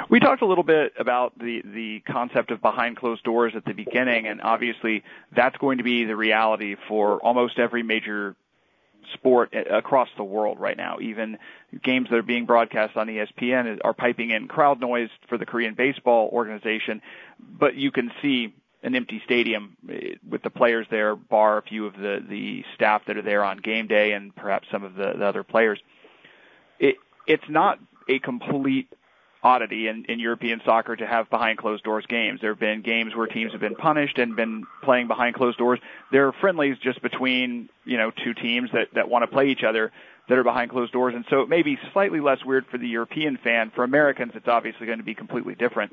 We 0.08 0.18
talked 0.18 0.42
a 0.42 0.46
little 0.46 0.64
bit 0.64 0.94
about 0.98 1.38
the 1.38 1.62
the 1.62 2.00
concept 2.00 2.50
of 2.50 2.60
behind 2.60 2.96
closed 2.96 3.22
doors 3.22 3.52
at 3.54 3.66
the 3.66 3.74
beginning, 3.74 4.26
and 4.26 4.40
obviously 4.40 5.04
that's 5.36 5.56
going 5.58 5.78
to 5.78 5.84
be 5.84 6.04
the 6.04 6.16
reality 6.16 6.76
for 6.88 7.18
almost 7.22 7.58
every 7.58 7.82
major 7.82 8.34
sport 9.12 9.54
across 9.54 10.08
the 10.16 10.24
world 10.24 10.58
right 10.58 10.78
now. 10.78 10.96
Even 11.00 11.38
games 11.82 12.08
that 12.08 12.16
are 12.16 12.22
being 12.22 12.46
broadcast 12.46 12.96
on 12.96 13.06
ESPN 13.08 13.78
are 13.84 13.92
piping 13.92 14.30
in 14.30 14.48
crowd 14.48 14.80
noise 14.80 15.10
for 15.28 15.36
the 15.36 15.44
Korean 15.44 15.74
baseball 15.74 16.30
organization, 16.32 17.02
but 17.38 17.74
you 17.74 17.90
can 17.90 18.10
see 18.22 18.54
an 18.84 18.94
empty 18.94 19.20
stadium 19.24 19.76
eh, 19.90 20.14
with 20.28 20.42
the 20.42 20.50
players 20.50 20.86
there, 20.90 21.16
bar 21.16 21.58
a 21.58 21.62
few 21.62 21.86
of 21.86 21.94
the 21.94 22.24
the 22.28 22.64
staff 22.74 23.02
that 23.06 23.16
are 23.16 23.22
there 23.22 23.42
on 23.42 23.56
game 23.56 23.88
day 23.88 24.12
and 24.12 24.34
perhaps 24.36 24.68
some 24.70 24.84
of 24.84 24.94
the, 24.94 25.14
the 25.18 25.24
other 25.24 25.42
players. 25.42 25.80
It, 26.78 26.96
it's 27.26 27.48
not 27.48 27.78
a 28.08 28.18
complete 28.18 28.88
oddity 29.42 29.88
in, 29.88 30.04
in 30.06 30.18
European 30.18 30.60
soccer 30.64 30.96
to 30.96 31.06
have 31.06 31.28
behind 31.28 31.58
closed 31.58 31.84
doors 31.84 32.04
games. 32.08 32.40
There 32.40 32.50
have 32.50 32.60
been 32.60 32.82
games 32.82 33.14
where 33.14 33.26
teams 33.26 33.52
have 33.52 33.60
been 33.60 33.74
punished 33.74 34.18
and 34.18 34.34
been 34.36 34.64
playing 34.82 35.08
behind 35.08 35.34
closed 35.34 35.58
doors. 35.58 35.78
There 36.12 36.26
are 36.26 36.32
friendlies 36.40 36.76
just 36.82 37.02
between 37.02 37.68
you 37.84 37.96
know 37.96 38.10
two 38.10 38.34
teams 38.34 38.70
that 38.72 38.88
that 38.94 39.08
want 39.08 39.22
to 39.22 39.26
play 39.26 39.48
each 39.48 39.64
other 39.64 39.92
that 40.28 40.38
are 40.38 40.44
behind 40.44 40.70
closed 40.70 40.92
doors, 40.92 41.14
and 41.14 41.24
so 41.28 41.42
it 41.42 41.48
may 41.48 41.62
be 41.62 41.78
slightly 41.92 42.20
less 42.20 42.42
weird 42.44 42.64
for 42.70 42.78
the 42.78 42.88
European 42.88 43.36
fan. 43.36 43.70
For 43.74 43.84
Americans, 43.84 44.32
it's 44.34 44.48
obviously 44.48 44.86
going 44.86 44.98
to 44.98 45.04
be 45.04 45.14
completely 45.14 45.54
different. 45.54 45.92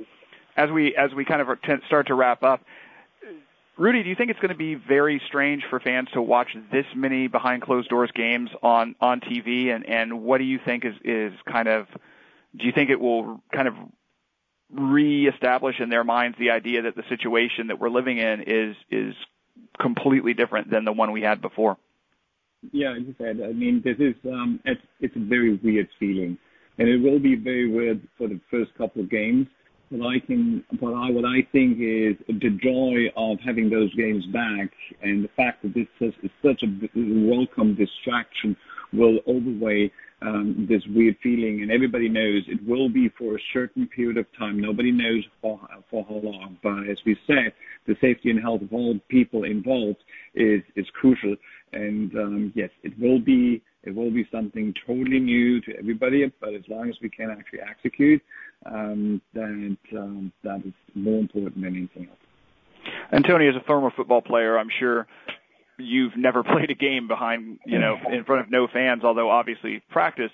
As 0.57 0.69
we 0.69 0.95
as 0.95 1.13
we 1.13 1.25
kind 1.25 1.41
of 1.41 1.47
start 1.87 2.07
to 2.07 2.15
wrap 2.15 2.43
up, 2.43 2.61
Rudy, 3.77 4.03
do 4.03 4.09
you 4.09 4.15
think 4.15 4.29
it's 4.29 4.39
going 4.39 4.49
to 4.49 4.55
be 4.55 4.75
very 4.75 5.21
strange 5.27 5.63
for 5.69 5.79
fans 5.79 6.09
to 6.13 6.21
watch 6.21 6.49
this 6.71 6.85
many 6.95 7.27
behind 7.27 7.61
closed 7.61 7.89
doors 7.89 8.11
games 8.13 8.49
on 8.61 8.95
on 8.99 9.21
TV? 9.21 9.73
And 9.73 9.85
and 9.87 10.21
what 10.21 10.39
do 10.39 10.43
you 10.43 10.59
think 10.63 10.85
is 10.85 10.93
is 11.03 11.33
kind 11.51 11.67
of 11.67 11.87
do 12.55 12.65
you 12.65 12.73
think 12.73 12.89
it 12.89 12.99
will 12.99 13.41
kind 13.53 13.67
of 13.67 13.73
reestablish 14.73 15.79
in 15.79 15.89
their 15.89 16.03
minds 16.03 16.37
the 16.37 16.51
idea 16.51 16.83
that 16.83 16.95
the 16.95 17.03
situation 17.09 17.67
that 17.67 17.79
we're 17.79 17.89
living 17.89 18.17
in 18.17 18.43
is 18.45 18.75
is 18.89 19.15
completely 19.79 20.33
different 20.33 20.69
than 20.69 20.85
the 20.85 20.91
one 20.91 21.11
we 21.11 21.21
had 21.21 21.41
before? 21.41 21.77
Yeah, 22.71 22.91
as 22.91 23.01
you 23.07 23.15
said, 23.17 23.41
I 23.41 23.53
mean, 23.53 23.81
this 23.83 23.97
is 23.99 24.15
um, 24.25 24.59
it's 24.65 24.81
it's 24.99 25.15
a 25.15 25.19
very 25.19 25.55
weird 25.63 25.89
feeling, 25.97 26.37
and 26.77 26.87
it 26.87 26.97
will 26.97 27.19
be 27.19 27.35
very 27.35 27.71
weird 27.71 28.07
for 28.17 28.27
the 28.27 28.39
first 28.51 28.75
couple 28.77 29.01
of 29.01 29.09
games 29.09 29.47
what 29.91 30.07
I 30.07 30.19
can, 30.19 30.63
what 30.79 30.93
I, 30.93 31.11
what 31.11 31.25
I 31.25 31.45
think 31.51 31.77
is 31.79 32.15
the 32.27 32.57
joy 32.63 33.11
of 33.15 33.39
having 33.45 33.69
those 33.69 33.93
games 33.95 34.25
back 34.27 34.71
and 35.01 35.23
the 35.23 35.29
fact 35.35 35.61
that 35.63 35.73
this 35.73 35.87
is, 35.99 36.13
is 36.23 36.31
such 36.41 36.63
a 36.63 36.89
welcome 36.95 37.75
distraction 37.75 38.55
will 38.93 39.19
overweigh 39.27 39.91
um, 40.21 40.67
this 40.69 40.81
weird 40.95 41.17
feeling. 41.21 41.61
And 41.61 41.71
everybody 41.71 42.07
knows 42.07 42.43
it 42.47 42.65
will 42.65 42.89
be 42.89 43.09
for 43.17 43.35
a 43.35 43.39
certain 43.53 43.87
period 43.87 44.17
of 44.17 44.25
time. 44.37 44.59
Nobody 44.59 44.91
knows 44.91 45.25
for, 45.41 45.59
for 45.89 46.05
how 46.07 46.15
long. 46.15 46.57
But 46.63 46.89
as 46.89 46.97
we 47.05 47.17
said, 47.27 47.53
the 47.85 47.95
safety 47.99 48.29
and 48.29 48.39
health 48.39 48.61
of 48.61 48.71
all 48.71 48.97
people 49.09 49.43
involved 49.43 49.99
is, 50.35 50.61
is 50.75 50.85
crucial. 50.93 51.35
And 51.73 52.15
um, 52.15 52.53
yes, 52.55 52.69
it 52.83 52.97
will 52.97 53.19
be 53.19 53.61
it 53.83 53.95
will 53.95 54.11
be 54.11 54.27
something 54.31 54.73
totally 54.85 55.19
new 55.19 55.61
to 55.61 55.77
everybody. 55.77 56.31
But 56.39 56.53
as 56.53 56.63
long 56.67 56.89
as 56.89 56.95
we 57.01 57.09
can 57.09 57.31
actually 57.31 57.59
execute, 57.61 58.21
um, 58.65 59.21
that 59.33 59.77
um, 59.97 60.31
that 60.43 60.61
is 60.65 60.73
more 60.93 61.19
important 61.19 61.55
than 61.55 61.75
anything 61.75 62.07
else. 62.07 62.17
And 63.11 63.25
Tony, 63.25 63.47
as 63.47 63.55
a 63.55 63.65
former 63.65 63.91
football 63.95 64.21
player, 64.21 64.57
I'm 64.57 64.69
sure 64.79 65.07
you've 65.77 66.15
never 66.15 66.43
played 66.53 66.69
a 66.69 66.75
game 66.75 67.07
behind, 67.07 67.59
you 67.65 67.79
know, 67.79 67.97
in 68.11 68.23
front 68.23 68.41
of 68.41 68.51
no 68.51 68.67
fans. 68.67 69.03
Although 69.03 69.29
obviously 69.29 69.81
practice 69.89 70.31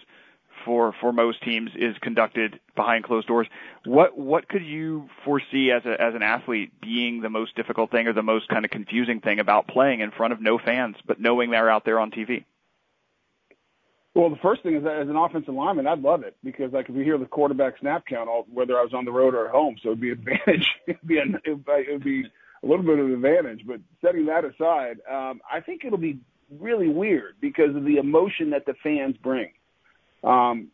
for 0.66 0.94
for 1.00 1.14
most 1.14 1.42
teams 1.44 1.72
is 1.76 1.96
conducted 2.02 2.60
behind 2.76 3.06
closed 3.06 3.28
doors. 3.28 3.48
What 3.86 4.18
what 4.18 4.50
could 4.50 4.64
you 4.64 5.08
foresee 5.24 5.72
as 5.72 5.86
a 5.86 6.02
as 6.02 6.16
an 6.16 6.24
athlete 6.24 6.72
being 6.82 7.22
the 7.22 7.30
most 7.30 7.56
difficult 7.56 7.92
thing 7.92 8.08
or 8.08 8.14
the 8.14 8.24
most 8.24 8.50
kind 8.50 8.66
of 8.66 8.72
confusing 8.72 9.22
thing 9.22 9.40
about 9.40 9.68
playing 9.68 10.02
in 10.02 10.12
front 10.12 10.34
of 10.34 10.42
no 10.42 10.60
fans, 10.60 10.96
but 11.06 11.20
knowing 11.20 11.52
they're 11.52 11.70
out 11.70 11.86
there 11.86 12.00
on 12.00 12.12
TV? 12.12 12.44
Well, 14.18 14.32
the 14.32 14.38
first 14.38 14.64
thing 14.64 14.76
is 14.76 14.84
that 14.84 14.98
as 14.98 15.10
an 15.10 15.16
offensive 15.16 15.54
lineman, 15.54 15.86
I'd 15.86 16.02
love 16.02 16.24
it 16.24 16.36
because 16.44 16.74
I 16.74 16.82
could 16.82 16.96
hear 16.96 17.20
the 17.20 17.28
quarterback 17.28 17.76
snap 17.80 18.04
count 18.08 18.28
all, 18.28 18.48
whether 18.52 18.76
I 18.76 18.82
was 18.82 18.92
on 18.92 19.06
the 19.06 19.12
road 19.12 19.36
or 19.36 19.46
at 19.46 19.52
home. 19.52 19.76
So 19.84 19.90
it'd 19.90 20.02
be 20.02 20.10
advantage. 20.20 20.68
it'd 20.88 21.08
be 21.08 21.20
an, 21.20 21.40
it'd 21.46 22.04
be 22.04 22.24
a 22.64 22.66
little 22.66 22.84
bit 22.84 22.98
of 22.98 23.06
an 23.06 23.14
advantage. 23.14 23.62
But 23.68 23.80
setting 24.02 24.26
that 24.26 24.44
aside, 24.44 24.98
um, 25.08 25.40
I 25.52 25.60
think 25.60 25.86
it'll 25.86 26.00
be 26.00 26.20
really 26.60 26.90
weird 26.90 27.36
because 27.40 27.76
of 27.76 27.86
the 27.86 27.98
emotion 27.98 28.50
that 28.50 28.66
the 28.66 28.74
fans 28.82 29.16
bring. 29.22 29.52
Um, 30.24 30.70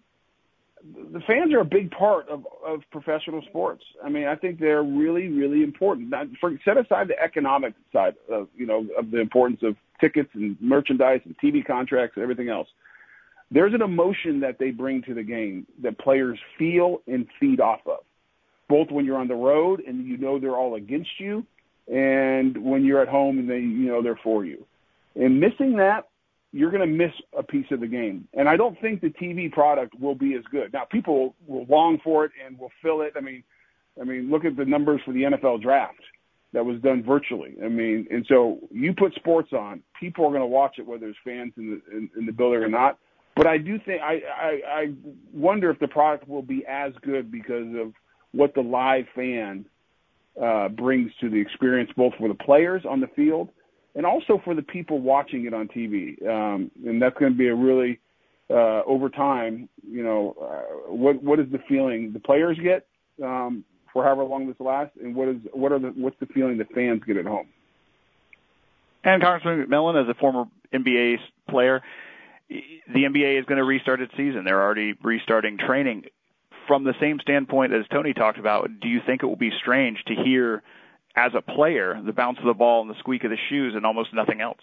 the 1.11 1.19
fans 1.27 1.53
are 1.53 1.59
a 1.59 1.65
big 1.65 1.91
part 1.91 2.29
of, 2.29 2.47
of 2.65 2.79
professional 2.91 3.41
sports. 3.49 3.83
I 4.01 4.07
mean, 4.07 4.25
I 4.25 4.37
think 4.37 4.57
they're 4.57 4.83
really, 4.83 5.27
really 5.27 5.63
important. 5.63 6.11
Now, 6.11 6.23
for, 6.39 6.57
set 6.63 6.77
aside 6.77 7.09
the 7.09 7.21
economic 7.21 7.73
side 7.91 8.15
of 8.31 8.47
you 8.55 8.65
know 8.65 8.87
of 8.97 9.11
the 9.11 9.19
importance 9.19 9.63
of 9.63 9.75
tickets 9.99 10.29
and 10.33 10.55
merchandise 10.61 11.19
and 11.25 11.37
TV 11.39 11.65
contracts 11.65 12.15
and 12.15 12.23
everything 12.23 12.47
else 12.47 12.69
there's 13.53 13.73
an 13.73 13.81
emotion 13.81 14.39
that 14.41 14.57
they 14.59 14.71
bring 14.71 15.03
to 15.03 15.13
the 15.13 15.23
game 15.23 15.67
that 15.81 15.99
players 15.99 16.39
feel 16.57 17.01
and 17.07 17.27
feed 17.39 17.59
off 17.59 17.81
of, 17.85 17.99
both 18.67 18.89
when 18.89 19.05
you're 19.05 19.17
on 19.17 19.27
the 19.27 19.35
road 19.35 19.81
and 19.85 20.07
you 20.07 20.17
know 20.17 20.39
they're 20.39 20.57
all 20.57 20.75
against 20.75 21.19
you, 21.19 21.45
and 21.87 22.57
when 22.57 22.83
you're 22.83 23.01
at 23.01 23.07
home 23.07 23.37
and 23.39 23.49
they 23.49 23.59
you 23.59 23.87
know 23.87 24.01
they're 24.01 24.19
for 24.23 24.43
you. 24.43 24.65
And 25.15 25.39
missing 25.39 25.75
that, 25.77 26.07
you're 26.51 26.71
going 26.71 26.87
to 26.87 26.87
miss 26.87 27.11
a 27.37 27.43
piece 27.43 27.65
of 27.71 27.79
the 27.79 27.87
game. 27.87 28.27
And 28.33 28.47
I 28.47 28.57
don't 28.57 28.79
think 28.79 29.01
the 29.01 29.09
TV 29.09 29.51
product 29.51 29.99
will 29.99 30.15
be 30.15 30.35
as 30.35 30.43
good. 30.51 30.71
Now, 30.73 30.85
people 30.85 31.35
will 31.47 31.65
long 31.65 31.99
for 32.03 32.25
it 32.25 32.31
and 32.45 32.57
will 32.57 32.71
fill 32.81 33.01
it. 33.01 33.13
I 33.15 33.21
mean, 33.21 33.43
I 33.99 34.03
mean, 34.03 34.29
look 34.31 34.45
at 34.45 34.55
the 34.55 34.65
numbers 34.65 35.01
for 35.05 35.13
the 35.13 35.23
NFL 35.23 35.61
draft 35.61 35.99
that 36.53 36.63
was 36.63 36.79
done 36.81 37.03
virtually. 37.03 37.55
I 37.63 37.67
mean, 37.67 38.07
and 38.09 38.25
so 38.29 38.59
you 38.71 38.93
put 38.93 39.13
sports 39.15 39.51
on, 39.51 39.81
people 39.99 40.25
are 40.25 40.29
going 40.29 40.41
to 40.41 40.47
watch 40.47 40.75
it 40.77 40.85
whether 40.85 41.01
there's 41.01 41.15
fans 41.23 41.53
in 41.57 41.69
the 41.71 41.97
in, 41.97 42.09
in 42.17 42.25
the 42.25 42.31
building 42.31 42.63
or 42.63 42.69
not. 42.69 42.97
But 43.35 43.47
I 43.47 43.57
do 43.57 43.79
think 43.79 44.01
I, 44.01 44.21
I 44.39 44.59
I 44.65 44.93
wonder 45.33 45.69
if 45.71 45.79
the 45.79 45.87
product 45.87 46.27
will 46.27 46.43
be 46.43 46.63
as 46.67 46.93
good 47.01 47.31
because 47.31 47.73
of 47.75 47.93
what 48.31 48.53
the 48.53 48.61
live 48.61 49.05
fan 49.15 49.65
uh, 50.41 50.69
brings 50.69 51.11
to 51.21 51.29
the 51.29 51.39
experience, 51.39 51.89
both 51.95 52.13
for 52.19 52.27
the 52.27 52.35
players 52.35 52.83
on 52.87 52.99
the 52.99 53.07
field 53.15 53.49
and 53.95 54.05
also 54.05 54.41
for 54.43 54.55
the 54.55 54.61
people 54.61 54.99
watching 54.99 55.45
it 55.45 55.53
on 55.53 55.67
TV. 55.67 56.21
Um, 56.27 56.71
and 56.85 57.01
that's 57.01 57.17
going 57.17 57.31
to 57.31 57.37
be 57.37 57.47
a 57.47 57.55
really 57.55 57.99
uh, 58.49 58.81
over 58.85 59.09
time. 59.09 59.69
You 59.87 60.03
know, 60.03 60.35
uh, 60.41 60.91
what 60.91 61.21
what 61.23 61.39
is 61.39 61.47
the 61.51 61.59
feeling 61.67 62.13
the 62.13 62.19
players 62.19 62.57
get, 62.61 62.87
um, 63.23 63.63
for 63.91 64.03
however 64.03 64.23
long 64.23 64.47
this 64.47 64.55
lasts, 64.59 64.97
and 65.01 65.15
what 65.15 65.27
is 65.27 65.37
what 65.53 65.71
are 65.71 65.79
the 65.79 65.89
what's 65.89 66.19
the 66.19 66.25
feeling 66.27 66.57
the 66.57 66.65
fans 66.65 67.01
get 67.05 67.17
at 67.17 67.25
home? 67.25 67.47
And 69.03 69.21
Congressman 69.21 69.65
McMillan, 69.65 70.01
as 70.01 70.09
a 70.09 70.13
former 70.19 70.45
NBA 70.73 71.17
player, 71.49 71.81
the 72.87 73.03
NBA 73.03 73.39
is 73.39 73.45
going 73.45 73.57
to 73.57 73.63
restart 73.63 74.01
its 74.01 74.11
season. 74.15 74.43
They're 74.43 74.61
already 74.61 74.93
restarting 75.01 75.57
training. 75.57 76.05
From 76.67 76.83
the 76.83 76.93
same 76.99 77.19
standpoint 77.21 77.73
as 77.73 77.85
Tony 77.91 78.13
talked 78.13 78.39
about, 78.39 78.69
do 78.81 78.87
you 78.87 79.01
think 79.05 79.21
it 79.23 79.25
will 79.25 79.35
be 79.35 79.51
strange 79.59 79.97
to 80.07 80.15
hear, 80.15 80.63
as 81.15 81.31
a 81.35 81.41
player, 81.41 82.01
the 82.05 82.13
bounce 82.13 82.39
of 82.39 82.45
the 82.45 82.53
ball 82.53 82.81
and 82.81 82.89
the 82.89 82.97
squeak 82.99 83.23
of 83.23 83.31
the 83.31 83.37
shoes 83.49 83.73
and 83.75 83.85
almost 83.85 84.13
nothing 84.13 84.39
else? 84.41 84.61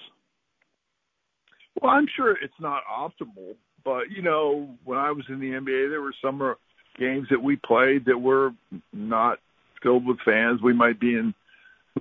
Well, 1.81 1.93
I'm 1.93 2.07
sure 2.17 2.33
it's 2.33 2.59
not 2.59 2.83
optimal, 2.91 3.55
but 3.85 4.11
you 4.11 4.23
know, 4.23 4.69
when 4.85 4.99
I 4.99 5.11
was 5.11 5.25
in 5.29 5.41
the 5.41 5.51
NBA, 5.51 5.91
there 5.91 6.01
were 6.01 6.15
some 6.23 6.55
games 6.99 7.29
that 7.31 7.43
we 7.43 7.57
played 7.57 8.07
that 8.07 8.19
were 8.19 8.53
not 8.93 9.39
filled 9.83 10.07
with 10.07 10.19
fans. 10.25 10.61
We 10.63 10.73
might 10.73 10.99
be 10.99 11.15
in 11.15 11.35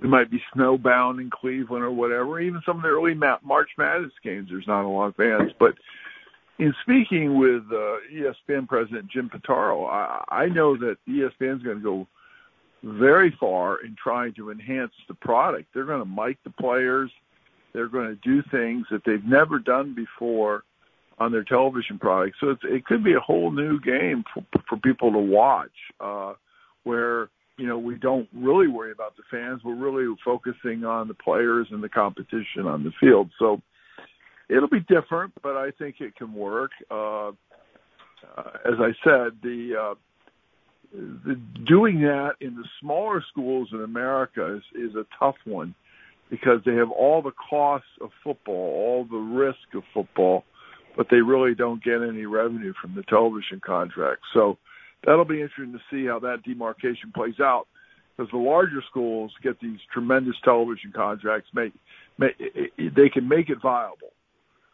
we 0.00 0.08
might 0.08 0.30
be 0.30 0.42
snowbound 0.54 1.20
in 1.20 1.30
Cleveland 1.30 1.84
or 1.84 1.90
whatever. 1.90 2.40
Even 2.40 2.62
some 2.64 2.76
of 2.76 2.82
the 2.82 2.88
early 2.88 3.14
March 3.14 3.70
Madness 3.76 4.12
games, 4.22 4.48
there's 4.50 4.66
not 4.66 4.84
a 4.84 4.88
lot 4.88 5.06
of 5.06 5.16
fans. 5.16 5.52
But 5.58 5.74
in 6.58 6.74
speaking 6.82 7.38
with 7.38 7.62
uh, 7.70 7.98
ESPN 8.12 8.66
president 8.66 9.08
Jim 9.10 9.30
Pitaro, 9.30 9.88
I, 9.88 10.24
I 10.28 10.46
know 10.46 10.76
that 10.76 10.96
ESPN 11.08 11.56
is 11.56 11.62
going 11.62 11.78
to 11.78 11.82
go 11.82 12.08
very 12.82 13.36
far 13.38 13.84
in 13.84 13.94
trying 14.02 14.32
to 14.34 14.50
enhance 14.50 14.92
the 15.06 15.14
product. 15.14 15.68
They're 15.74 15.84
going 15.84 16.02
to 16.02 16.22
mic 16.22 16.38
the 16.44 16.50
players. 16.50 17.10
They're 17.74 17.88
going 17.88 18.08
to 18.08 18.16
do 18.16 18.42
things 18.50 18.86
that 18.90 19.02
they've 19.04 19.24
never 19.24 19.58
done 19.58 19.94
before 19.94 20.64
on 21.18 21.30
their 21.30 21.44
television 21.44 21.98
product. 21.98 22.36
So 22.40 22.50
it's, 22.50 22.62
it 22.64 22.86
could 22.86 23.04
be 23.04 23.12
a 23.12 23.20
whole 23.20 23.50
new 23.50 23.78
game 23.80 24.24
for, 24.32 24.42
for 24.66 24.78
people 24.78 25.12
to 25.12 25.18
watch, 25.18 25.70
uh, 26.00 26.32
where 26.84 27.28
we 27.68 27.96
don't 27.96 28.28
really 28.34 28.68
worry 28.68 28.92
about 28.92 29.16
the 29.16 29.22
fans. 29.30 29.62
We're 29.64 29.74
really 29.74 30.14
focusing 30.24 30.84
on 30.84 31.08
the 31.08 31.14
players 31.14 31.68
and 31.70 31.82
the 31.82 31.88
competition 31.88 32.66
on 32.66 32.84
the 32.84 32.92
field. 33.00 33.30
So 33.38 33.60
it'll 34.48 34.68
be 34.68 34.80
different, 34.80 35.32
but 35.42 35.56
I 35.56 35.70
think 35.78 35.96
it 36.00 36.16
can 36.16 36.32
work. 36.34 36.70
Uh, 36.90 37.28
uh, 37.28 38.50
as 38.64 38.74
I 38.78 38.92
said, 39.04 39.38
the, 39.42 39.74
uh, 39.80 39.94
the 40.92 41.40
doing 41.66 42.00
that 42.00 42.32
in 42.40 42.54
the 42.56 42.64
smaller 42.80 43.22
schools 43.30 43.68
in 43.72 43.82
America 43.82 44.56
is, 44.56 44.90
is 44.90 44.94
a 44.96 45.06
tough 45.18 45.36
one 45.44 45.74
because 46.28 46.60
they 46.64 46.74
have 46.74 46.90
all 46.90 47.22
the 47.22 47.32
costs 47.48 47.88
of 48.00 48.10
football, 48.22 48.54
all 48.54 49.06
the 49.10 49.16
risk 49.16 49.74
of 49.74 49.82
football, 49.92 50.44
but 50.96 51.06
they 51.10 51.20
really 51.20 51.54
don't 51.54 51.82
get 51.82 52.02
any 52.02 52.26
revenue 52.26 52.72
from 52.80 52.94
the 52.94 53.02
television 53.02 53.60
contract. 53.64 54.22
So 54.32 54.58
that'll 55.04 55.24
be 55.24 55.40
interesting 55.40 55.72
to 55.72 55.80
see 55.90 56.06
how 56.06 56.18
that 56.20 56.42
demarcation 56.44 57.12
plays 57.14 57.40
out 57.40 57.66
because 58.16 58.30
the 58.30 58.38
larger 58.38 58.82
schools 58.88 59.32
get 59.42 59.58
these 59.60 59.78
tremendous 59.92 60.36
television 60.44 60.92
contracts 60.94 61.48
make, 61.54 61.72
make 62.18 62.36
they 62.78 63.08
can 63.08 63.28
make 63.28 63.48
it 63.48 63.58
viable 63.62 64.12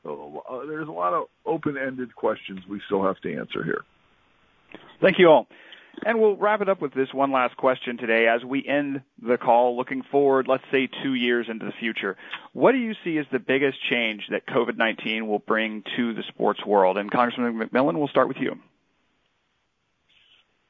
so 0.02 0.42
uh, 0.48 0.66
there's 0.66 0.88
a 0.88 0.92
lot 0.92 1.12
of 1.12 1.24
open-ended 1.44 2.14
questions 2.14 2.60
we 2.68 2.80
still 2.86 3.02
have 3.02 3.18
to 3.20 3.34
answer 3.36 3.64
here 3.64 3.84
thank 5.00 5.18
you 5.18 5.28
all 5.28 5.46
and 6.04 6.20
we'll 6.20 6.36
wrap 6.36 6.60
it 6.60 6.68
up 6.68 6.82
with 6.82 6.92
this 6.92 7.12
one 7.14 7.32
last 7.32 7.56
question 7.56 7.96
today 7.96 8.26
as 8.26 8.44
we 8.44 8.66
end 8.66 9.00
the 9.22 9.38
call 9.38 9.76
looking 9.76 10.02
forward, 10.10 10.46
let's 10.46 10.64
say 10.70 10.88
two 11.02 11.14
years 11.14 11.46
into 11.48 11.64
the 11.64 11.72
future. 11.72 12.16
What 12.52 12.72
do 12.72 12.78
you 12.78 12.94
see 13.02 13.16
as 13.18 13.26
the 13.32 13.38
biggest 13.38 13.78
change 13.88 14.24
that 14.30 14.46
COVID-19 14.46 15.26
will 15.26 15.38
bring 15.38 15.82
to 15.96 16.12
the 16.12 16.22
sports 16.28 16.64
world? 16.66 16.98
And 16.98 17.10
Congressman 17.10 17.58
McMillan, 17.58 17.96
we'll 17.96 18.08
start 18.08 18.28
with 18.28 18.36
you. 18.38 18.56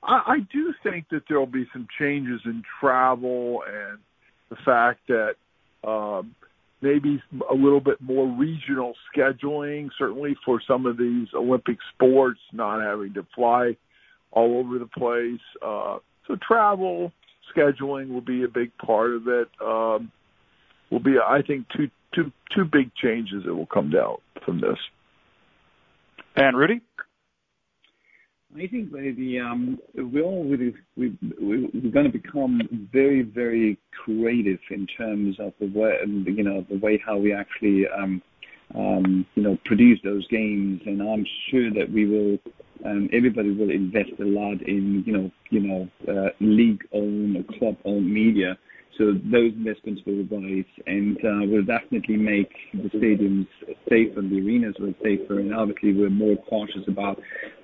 I, 0.06 0.22
I 0.26 0.38
do 0.52 0.72
think 0.82 1.08
that 1.10 1.22
there 1.28 1.38
will 1.38 1.46
be 1.46 1.66
some 1.72 1.86
changes 1.98 2.40
in 2.44 2.62
travel 2.80 3.62
and 3.66 3.98
the 4.48 4.56
fact 4.64 5.00
that 5.08 5.34
um, 5.86 6.34
maybe 6.80 7.22
a 7.50 7.54
little 7.54 7.80
bit 7.80 8.00
more 8.00 8.26
regional 8.26 8.94
scheduling, 9.14 9.88
certainly 9.98 10.36
for 10.44 10.60
some 10.66 10.86
of 10.86 10.96
these 10.96 11.28
Olympic 11.34 11.78
sports, 11.94 12.40
not 12.52 12.80
having 12.80 13.14
to 13.14 13.26
fly 13.34 13.76
all 14.30 14.58
over 14.58 14.78
the 14.78 14.86
place. 14.86 15.40
Uh, 15.60 15.98
so 16.26 16.36
travel 16.46 17.12
scheduling 17.54 18.08
will 18.08 18.20
be 18.20 18.44
a 18.44 18.48
big 18.48 18.76
part 18.78 19.12
of 19.12 19.28
it. 19.28 19.48
Um, 19.60 20.12
will 20.90 21.00
be, 21.00 21.16
I 21.18 21.42
think, 21.42 21.66
two 21.76 21.90
two 22.14 22.32
two 22.54 22.64
big 22.64 22.94
changes 22.94 23.44
that 23.44 23.54
will 23.54 23.66
come 23.66 23.90
down 23.90 24.16
from 24.44 24.60
this. 24.60 24.78
And 26.36 26.56
Rudy. 26.56 26.80
I 28.56 28.66
think 28.66 28.90
um, 28.94 29.78
we're 29.94 30.22
all 30.22 30.44
going 30.44 30.72
to 30.96 32.08
become 32.08 32.88
very, 32.90 33.20
very 33.20 33.78
creative 33.92 34.60
in 34.70 34.86
terms 34.86 35.38
of 35.38 35.52
the 35.60 35.66
way, 35.66 35.98
you 36.06 36.42
know, 36.42 36.64
the 36.70 36.78
way 36.78 36.96
how 37.04 37.18
we 37.18 37.34
actually, 37.34 37.86
um, 37.86 38.22
um, 38.74 39.26
you 39.34 39.42
know, 39.42 39.58
produce 39.66 40.00
those 40.02 40.26
games. 40.28 40.80
And 40.86 41.02
I'm 41.02 41.26
sure 41.50 41.70
that 41.72 41.92
we 41.92 42.06
will, 42.06 42.38
everybody 43.12 43.50
will 43.50 43.70
invest 43.70 44.12
a 44.20 44.24
lot 44.24 44.62
in, 44.62 45.04
you 45.06 45.12
know, 45.12 45.30
you 45.50 45.60
know, 45.60 45.88
uh, 46.08 46.30
league-owned 46.40 47.36
or 47.36 47.58
club-owned 47.58 48.10
media 48.10 48.56
so 48.98 49.12
those 49.30 49.52
investments 49.52 50.02
will 50.06 50.24
rise 50.30 50.64
and 50.86 51.16
uh, 51.18 51.46
will 51.46 51.64
definitely 51.64 52.16
make 52.16 52.50
the 52.72 52.88
stadiums 52.98 53.46
safer, 53.88 54.20
and 54.20 54.30
the 54.30 54.40
arenas 54.40 54.74
will 54.78 54.94
safer, 55.02 55.40
and 55.40 55.54
obviously 55.54 55.92
we're 55.92 56.10
more 56.10 56.36
cautious 56.48 56.82
about 56.88 57.18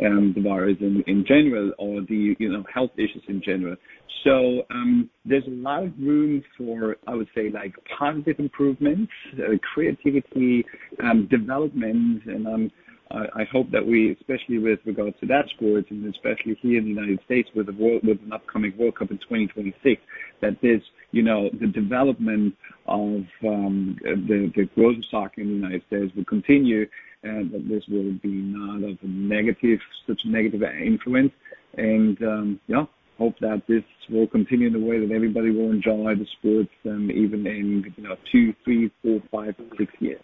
um, 0.05 0.33
the 0.35 0.43
virus 0.43 0.77
in, 0.81 1.03
in 1.07 1.25
general 1.27 1.73
or 1.79 2.01
the 2.03 2.35
you 2.39 2.53
know 2.53 2.65
health 2.73 2.91
issues 2.97 3.23
in 3.29 3.43
general. 3.45 3.77
So 4.25 4.63
um, 4.71 5.11
there's 5.25 5.47
a 5.47 5.51
lot 5.51 5.85
of 5.85 5.93
room 5.99 6.43
for 6.57 6.97
I 7.07 7.15
would 7.15 7.29
say 7.35 7.51
like 7.51 7.75
positive 7.99 8.39
improvements, 8.39 9.11
uh, 9.39 9.57
creativity, 9.75 10.65
um, 11.03 11.29
development, 11.31 12.23
and 12.27 12.47
um, 12.47 12.71
I, 13.13 13.45
hope 13.51 13.71
that 13.73 13.87
we, 13.87 14.13
especially 14.13 14.59
with 14.59 14.81
regards 14.85 15.17
to 15.21 15.27
that 15.27 15.49
sport, 15.51 15.91
and 15.91 16.13
especially 16.15 16.57
here 16.61 16.79
in 16.79 16.85
the 16.85 16.91
United 16.91 17.21
States 17.25 17.49
with 17.55 17.67
the 17.67 17.73
world, 17.73 18.03
with 18.05 18.19
an 18.25 18.33
upcoming 18.33 18.73
World 18.79 18.97
Cup 18.97 19.11
in 19.11 19.19
2026, 19.19 20.01
that 20.41 20.61
this, 20.63 20.81
you 21.11 21.23
know, 21.23 21.51
the 21.61 21.67
development 21.67 22.55
of 22.87 23.23
um, 23.45 23.99
the 24.03 24.51
the 24.57 24.69
growth 24.75 24.97
of 24.97 25.05
soccer 25.11 25.41
in 25.41 25.49
the 25.49 25.55
United 25.55 25.83
States 25.87 26.13
will 26.17 26.25
continue, 26.25 26.87
and 27.23 27.53
that 27.53 27.69
this 27.69 27.83
will 27.89 28.13
be 28.23 28.31
not 28.31 28.89
of 28.89 28.99
a 29.03 29.07
negative, 29.07 29.79
such 30.07 30.21
a 30.25 30.29
negative 30.29 30.63
influence, 30.63 31.33
and 31.77 32.23
um, 32.23 32.61
yeah, 32.67 32.85
hope 33.19 33.39
that 33.41 33.63
this 33.69 33.85
will 34.11 34.27
continue 34.27 34.69
in 34.69 34.73
the 34.73 34.81
way 34.81 35.05
that 35.05 35.15
everybody 35.15 35.51
will 35.51 35.71
enjoy 35.71 36.15
the 36.15 36.27
sports, 36.39 36.71
um, 36.87 37.11
even 37.11 37.47
in 37.47 37.93
you 37.97 38.03
know 38.03 38.17
two, 38.31 38.55
three, 38.65 38.91
four, 39.03 39.21
five, 39.31 39.55
six 39.77 39.93
years. 40.01 40.23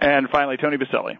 And 0.00 0.26
finally, 0.30 0.56
Tony 0.56 0.78
Boselli. 0.78 1.18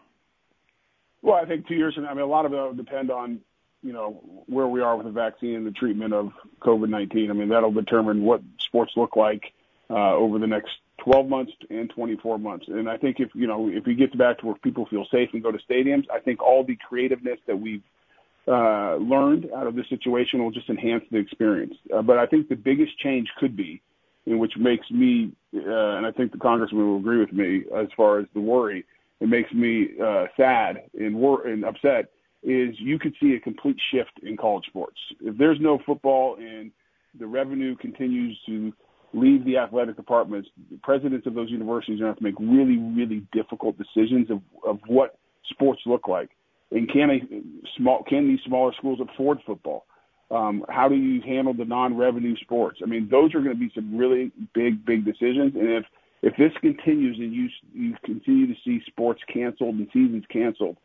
Well, 1.23 1.37
I 1.37 1.45
think 1.45 1.67
two 1.67 1.75
years 1.75 1.95
from 1.95 2.05
now, 2.05 2.11
I 2.11 2.15
mean, 2.15 2.23
a 2.23 2.27
lot 2.27 2.47
of 2.47 2.53
it 2.53 2.57
will 2.57 2.75
depend 2.75 3.11
on, 3.11 3.41
you 3.83 3.93
know, 3.93 4.45
where 4.47 4.67
we 4.67 4.81
are 4.81 4.97
with 4.97 5.07
the 5.07 5.13
vaccine 5.13 5.55
and 5.55 5.67
the 5.67 5.71
treatment 5.71 6.15
of 6.15 6.33
COVID-19. 6.61 7.31
I 7.31 7.33
mean, 7.33 7.49
that'll 7.49 7.73
determine 7.73 8.23
what 8.23 8.43
sports 8.59 8.93
look 8.97 9.17
like 9.17 9.53
uh, 9.91 10.15
over 10.15 10.39
the 10.39 10.47
next 10.47 10.73
12 11.05 11.29
months 11.29 11.53
and 11.69 11.91
24 11.91 12.39
months. 12.39 12.67
And 12.69 12.89
I 12.89 12.97
think 12.97 13.21
if, 13.21 13.31
you 13.35 13.47
know, 13.47 13.69
if 13.69 13.87
we 13.87 13.95
get 13.95 14.17
back 14.17 14.39
to 14.39 14.47
where 14.47 14.55
people 14.57 14.87
feel 14.87 15.07
safe 15.11 15.31
and 15.33 15.43
go 15.43 15.53
to 15.53 15.59
stadiums, 15.59 16.05
I 16.13 16.21
think 16.21 16.43
all 16.43 16.65
the 16.65 16.77
creativeness 16.89 17.39
that 17.47 17.57
we've 17.57 17.83
uh, 18.49 18.97
learned 18.97 19.51
out 19.55 19.67
of 19.67 19.77
this 19.77 19.89
situation 19.89 20.43
will 20.43 20.51
just 20.51 20.69
enhance 20.69 21.05
the 21.11 21.19
experience. 21.19 21.75
Uh, 21.95 22.03
but 22.03 22.19
I 22.19 22.27
think 22.27 22.49
the 22.49 22.57
biggest 22.57 22.99
change 22.99 23.29
could 23.39 23.57
be, 23.57 23.83
which 24.27 24.57
makes 24.57 24.91
me, 24.91 25.33
and 25.53 26.07
I 26.07 26.11
think 26.13 26.33
the 26.33 26.39
congressman 26.39 26.87
will 26.87 26.99
agree 26.99 27.19
with 27.19 27.33
me 27.33 27.65
as 27.77 27.89
far 27.97 28.19
as 28.19 28.27
the 28.35 28.41
worry, 28.41 28.85
it 29.21 29.29
makes 29.29 29.53
me 29.53 29.91
uh, 30.03 30.27
sad 30.37 30.83
and 30.99 31.15
wor- 31.15 31.47
and 31.47 31.65
upset 31.65 32.11
is 32.43 32.75
you 32.79 32.99
could 32.99 33.15
see 33.21 33.35
a 33.35 33.41
complete 33.41 33.77
shift 33.93 34.13
in 34.23 34.37
college 34.37 34.65
sports. 34.67 34.97
If 35.21 35.37
there's 35.37 35.59
no 35.61 35.79
football 35.85 36.37
and 36.37 36.71
the 37.19 37.27
revenue 37.27 37.77
continues 37.77 38.39
to 38.47 38.73
leave 39.13 39.45
the 39.45 39.59
athletic 39.59 39.97
departments, 39.97 40.49
the 40.71 40.79
presidents 40.83 41.27
of 41.27 41.35
those 41.35 41.51
universities 41.51 42.01
are 42.01 42.05
going 42.05 42.15
to 42.15 42.15
have 42.15 42.19
to 42.19 42.25
make 42.25 42.57
really, 42.57 42.79
really 42.79 43.27
difficult 43.33 43.77
decisions 43.77 44.31
of, 44.31 44.41
of 44.67 44.79
what 44.87 45.19
sports 45.51 45.83
look 45.85 46.09
like. 46.09 46.31
And 46.71 46.91
can 46.91 47.11
a 47.11 47.19
small 47.77 48.05
can 48.05 48.29
these 48.29 48.39
smaller 48.47 48.73
schools 48.79 49.01
afford 49.01 49.39
football? 49.45 49.85
Um, 50.31 50.65
how 50.69 50.89
do 50.89 50.95
you 50.95 51.21
handle 51.21 51.53
the 51.53 51.65
non-revenue 51.65 52.37
sports? 52.37 52.79
I 52.83 52.87
mean, 52.87 53.09
those 53.11 53.35
are 53.35 53.41
going 53.41 53.55
to 53.55 53.59
be 53.59 53.73
some 53.75 53.97
really 53.97 54.31
big, 54.55 54.87
big 54.87 55.05
decisions. 55.05 55.57
And 55.57 55.69
if 55.69 55.85
if 56.23 56.37
this 56.37 56.53
continues 56.61 57.19
and 57.19 57.33
you 57.33 57.49
you 57.73 57.95
continue 58.05 58.47
to 58.47 58.61
see 58.65 58.83
sports 58.87 59.21
canceled 59.33 59.77
and 59.77 59.89
seasons 59.93 60.25
canceled 60.31 60.77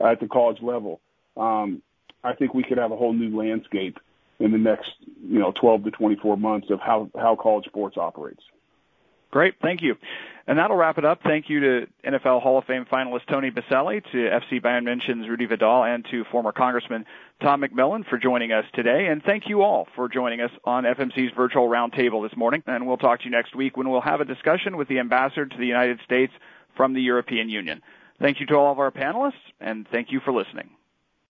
at 0.00 0.20
the 0.20 0.28
college 0.28 0.62
level, 0.62 1.00
um, 1.36 1.82
I 2.22 2.34
think 2.34 2.54
we 2.54 2.62
could 2.62 2.78
have 2.78 2.92
a 2.92 2.96
whole 2.96 3.12
new 3.12 3.36
landscape 3.36 3.98
in 4.38 4.52
the 4.52 4.58
next 4.58 4.90
you 5.22 5.38
know 5.38 5.52
12 5.60 5.84
to 5.84 5.90
24 5.90 6.36
months 6.36 6.70
of 6.70 6.80
how 6.80 7.10
how 7.16 7.36
college 7.36 7.66
sports 7.66 7.96
operates. 7.96 8.42
Great. 9.34 9.56
Thank 9.60 9.82
you. 9.82 9.96
And 10.46 10.56
that'll 10.56 10.76
wrap 10.76 10.96
it 10.96 11.04
up. 11.04 11.20
Thank 11.24 11.50
you 11.50 11.58
to 11.58 11.86
NFL 12.06 12.40
Hall 12.40 12.56
of 12.56 12.66
Fame 12.66 12.84
finalist 12.84 13.26
Tony 13.28 13.50
Boselli, 13.50 14.00
to 14.12 14.16
FC 14.16 14.62
Bayern 14.62 14.84
München's 14.84 15.28
Rudy 15.28 15.46
Vidal, 15.46 15.82
and 15.82 16.06
to 16.12 16.22
former 16.30 16.52
Congressman 16.52 17.04
Tom 17.42 17.62
McMillan 17.62 18.08
for 18.08 18.16
joining 18.16 18.52
us 18.52 18.64
today. 18.74 19.06
And 19.06 19.24
thank 19.24 19.48
you 19.48 19.62
all 19.62 19.88
for 19.96 20.08
joining 20.08 20.40
us 20.40 20.52
on 20.62 20.84
FMC's 20.84 21.32
virtual 21.34 21.68
roundtable 21.68 22.22
this 22.22 22.36
morning. 22.38 22.62
And 22.68 22.86
we'll 22.86 22.96
talk 22.96 23.22
to 23.22 23.24
you 23.24 23.32
next 23.32 23.56
week 23.56 23.76
when 23.76 23.90
we'll 23.90 24.00
have 24.02 24.20
a 24.20 24.24
discussion 24.24 24.76
with 24.76 24.86
the 24.86 25.00
ambassador 25.00 25.46
to 25.46 25.58
the 25.58 25.66
United 25.66 25.98
States 26.04 26.32
from 26.76 26.94
the 26.94 27.02
European 27.02 27.48
Union. 27.48 27.82
Thank 28.20 28.38
you 28.38 28.46
to 28.46 28.54
all 28.54 28.70
of 28.70 28.78
our 28.78 28.92
panelists, 28.92 29.32
and 29.60 29.84
thank 29.88 30.12
you 30.12 30.20
for 30.20 30.32
listening. 30.32 30.70